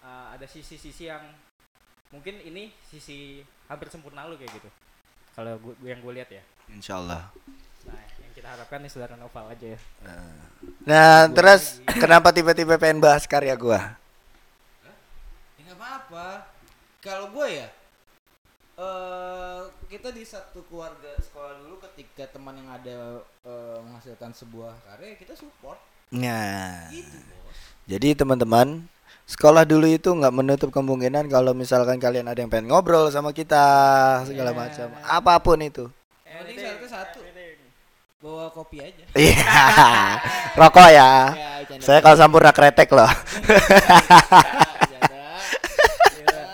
Uh, 0.00 0.32
ada 0.32 0.48
sisi-sisi 0.48 1.12
yang 1.12 1.20
mungkin 2.08 2.40
ini 2.40 2.72
sisi 2.88 3.44
hampir 3.68 3.92
sempurna 3.92 4.24
lu 4.24 4.38
kayak 4.40 4.52
gitu. 4.56 4.70
Kalau 5.36 5.58
gua, 5.60 5.74
yang 5.84 6.00
gue 6.00 6.12
lihat 6.16 6.30
ya. 6.32 6.42
Insyaallah. 6.72 7.28
Nah 7.88 8.02
yang 8.22 8.32
kita 8.32 8.48
harapkan 8.48 8.80
nih 8.80 8.90
saudara 8.92 9.14
Noval 9.18 9.52
aja 9.52 9.66
ya. 9.76 9.80
Nah 10.86 11.26
Gua 11.28 11.34
terus 11.36 11.82
lagi. 11.84 11.98
kenapa 12.00 12.28
tiba-tiba 12.32 12.80
pengen 12.80 13.02
bahas 13.02 13.28
karya 13.28 13.52
gua? 13.58 13.98
Ya 15.58 15.62
nggak 15.66 15.78
apa-apa. 15.78 16.26
Kalau 17.00 17.32
gue 17.32 17.48
ya, 17.48 17.68
eh 18.80 19.60
kita 19.86 20.08
di 20.08 20.24
satu 20.24 20.64
keluarga 20.64 21.12
sekolah 21.18 21.60
dulu 21.60 21.76
ketika 21.84 22.24
teman 22.30 22.56
yang 22.56 22.70
ada 22.70 22.98
eh, 23.42 23.78
menghasilkan 23.78 24.32
sebuah 24.32 24.72
karya 24.82 25.14
kita 25.14 25.34
support. 25.34 25.76
nah 26.10 26.88
Gitu 26.88 27.12
bos. 27.12 27.58
jadi 27.84 28.16
teman-teman 28.16 28.88
sekolah 29.24 29.62
dulu 29.62 29.84
itu 29.86 30.08
nggak 30.08 30.32
menutup 30.32 30.70
kemungkinan 30.70 31.28
kalau 31.28 31.52
misalkan 31.52 32.00
kalian 32.00 32.26
ada 32.26 32.34
yang 32.36 32.48
pengen 32.48 32.66
ngobrol 32.66 33.06
sama 33.06 33.30
kita 33.30 33.62
segala 34.24 34.50
Ya. 34.50 34.56
macam 34.56 34.86
apa 34.98 35.34
pun 35.38 35.60
itu 35.60 35.84
Yang 36.24 36.38
penting 36.40 36.56
syaratnya 36.58 36.88
satu. 36.90 37.18
Bawa 38.20 38.52
kopi 38.52 38.76
aja. 38.78 39.04
iya 39.16 40.20
rokok 40.52 40.88
ya 40.88 41.12
Ya, 41.32 41.50
canda. 41.64 41.80
saya 41.80 41.98
kalau 42.00 42.16
sampurna 42.16 42.52
kretek 42.52 42.88
loh 42.90 43.08
Canda. 44.80 45.08
Ya. 46.18 46.44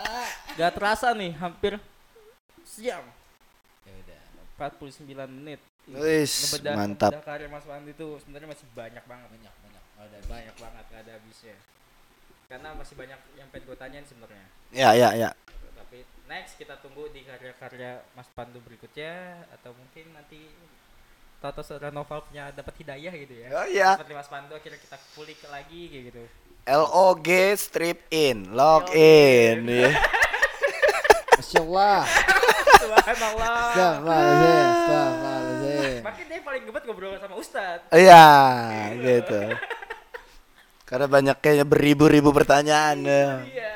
gak 0.57 0.71
terasa 0.73 1.11
nih 1.11 1.35
hampir 1.35 1.75
sejam 2.77 3.03
Ya 3.81 3.93
udah. 3.97 4.21
49 4.59 5.05
menit. 5.31 5.59
Wis, 5.87 6.51
Ngebedah- 6.51 6.75
mantap. 6.75 7.09
ngebedah 7.09 7.23
karya 7.23 7.47
Mas 7.47 7.63
Pandu 7.63 7.89
itu 7.89 8.07
sebenarnya 8.19 8.49
masih 8.51 8.67
banyak 8.71 9.03
banget. 9.03 9.27
Banyak 9.31 9.53
banyak. 9.55 9.83
ada 9.97 10.17
banyak 10.27 10.55
banget 10.55 10.85
ada 10.93 11.11
habisnya. 11.15 11.57
Karena 12.45 12.69
masih 12.71 12.93
banyak 12.93 13.19
yang 13.33 13.47
pengen 13.49 13.65
gue 13.65 13.77
tanyain 13.77 14.05
sebenarnya. 14.05 14.45
Ya 14.69 14.91
ya 14.93 15.09
ya. 15.11 15.29
Tapi 15.73 16.03
next 16.27 16.53
kita 16.55 16.77
tunggu 16.77 17.07
di 17.09 17.23
karya-karya 17.23 18.03
Mas 18.13 18.29
Pandu 18.29 18.59
berikutnya 18.59 19.13
atau 19.51 19.73
mungkin 19.73 20.11
nanti 20.11 20.51
Toto 21.37 21.61
saudara 21.61 21.89
novel 21.89 22.17
punya 22.23 22.49
dapat 22.49 22.73
hidayah 22.77 23.13
gitu 23.13 23.33
ya. 23.37 23.47
Oh 23.53 23.65
iya. 23.65 23.89
Seperti 23.95 24.13
Mas 24.13 24.27
Pandu 24.27 24.53
akhirnya 24.53 24.79
kita 24.79 24.97
kulik 25.13 25.39
lagi 25.47 25.81
kayak 25.87 26.03
gitu. 26.11 26.23
LOG 26.67 27.27
strip 27.55 27.99
in. 28.09 28.51
Log 28.51 28.89
in 28.91 29.63
ya. 29.65 29.91
Masya 31.37 31.59
Allah. 31.61 32.01
subhanallah 32.81 33.53
Astagfirullahaladzim. 33.69 34.65
Astagfirullahaladzim. 34.65 36.01
makin 36.09 36.25
dia 36.25 36.39
paling 36.41 36.63
gebet 36.65 36.83
ngobrol 36.89 37.13
sama 37.21 37.35
Ustad. 37.37 37.79
Iya, 37.93 38.25
gitu. 38.97 39.41
Karena 40.89 41.05
banyak 41.05 41.37
kayaknya 41.37 41.65
beribu-ribu 41.69 42.33
pertanyaan. 42.33 42.97
ya. 43.05 43.25
Iya. 43.45 43.75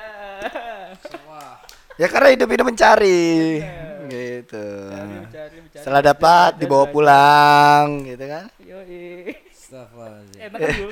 Ya 2.02 2.08
karena 2.10 2.34
hidup-hidup 2.34 2.66
mencari. 2.66 3.62
Gitu. 4.10 4.68
Cari, 4.90 5.18
cari, 5.30 5.58
cari. 5.70 5.78
Setelah 5.86 6.02
dapat 6.02 6.58
dibawa 6.58 6.90
pulang, 6.90 8.10
gitu 8.10 8.26
kan? 8.26 8.50
Yoi. 8.58 9.38
Astagfirullahaladzim. 9.54 10.40
Enak 10.50 10.60
dulu. 10.66 10.90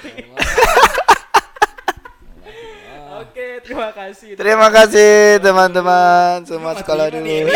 Oke, 3.20 3.60
terima 3.68 3.92
kasih. 3.92 4.32
Terima 4.40 4.72
kasih 4.72 5.44
teman-teman. 5.44 6.48
Semua 6.48 6.72
sekolah 6.80 7.12
dulu. 7.12 7.28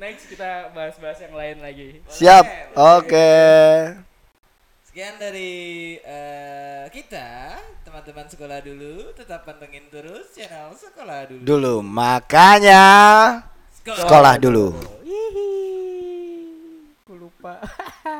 Next 0.00 0.24
kita 0.32 0.72
bahas-bahas 0.72 1.20
yang 1.20 1.36
lain 1.36 1.60
lagi. 1.60 2.00
Siap. 2.08 2.72
Oke. 2.96 3.28
Sekian 4.88 5.20
dari 5.20 6.00
uh, 6.00 6.88
kita, 6.88 7.60
teman-teman 7.84 8.24
sekolah 8.32 8.64
dulu. 8.64 9.12
Tetap 9.12 9.44
pantengin 9.44 9.92
terus 9.92 10.32
channel 10.32 10.72
sekolah 10.72 11.28
dulu. 11.28 11.44
Dulu, 11.44 11.84
makanya 11.84 12.84
sekolah, 13.84 14.00
sekolah 14.00 14.34
dulu. 14.40 14.72
dulu. 14.72 15.04
Hihi. 15.04 15.52
lupa. 17.12 17.60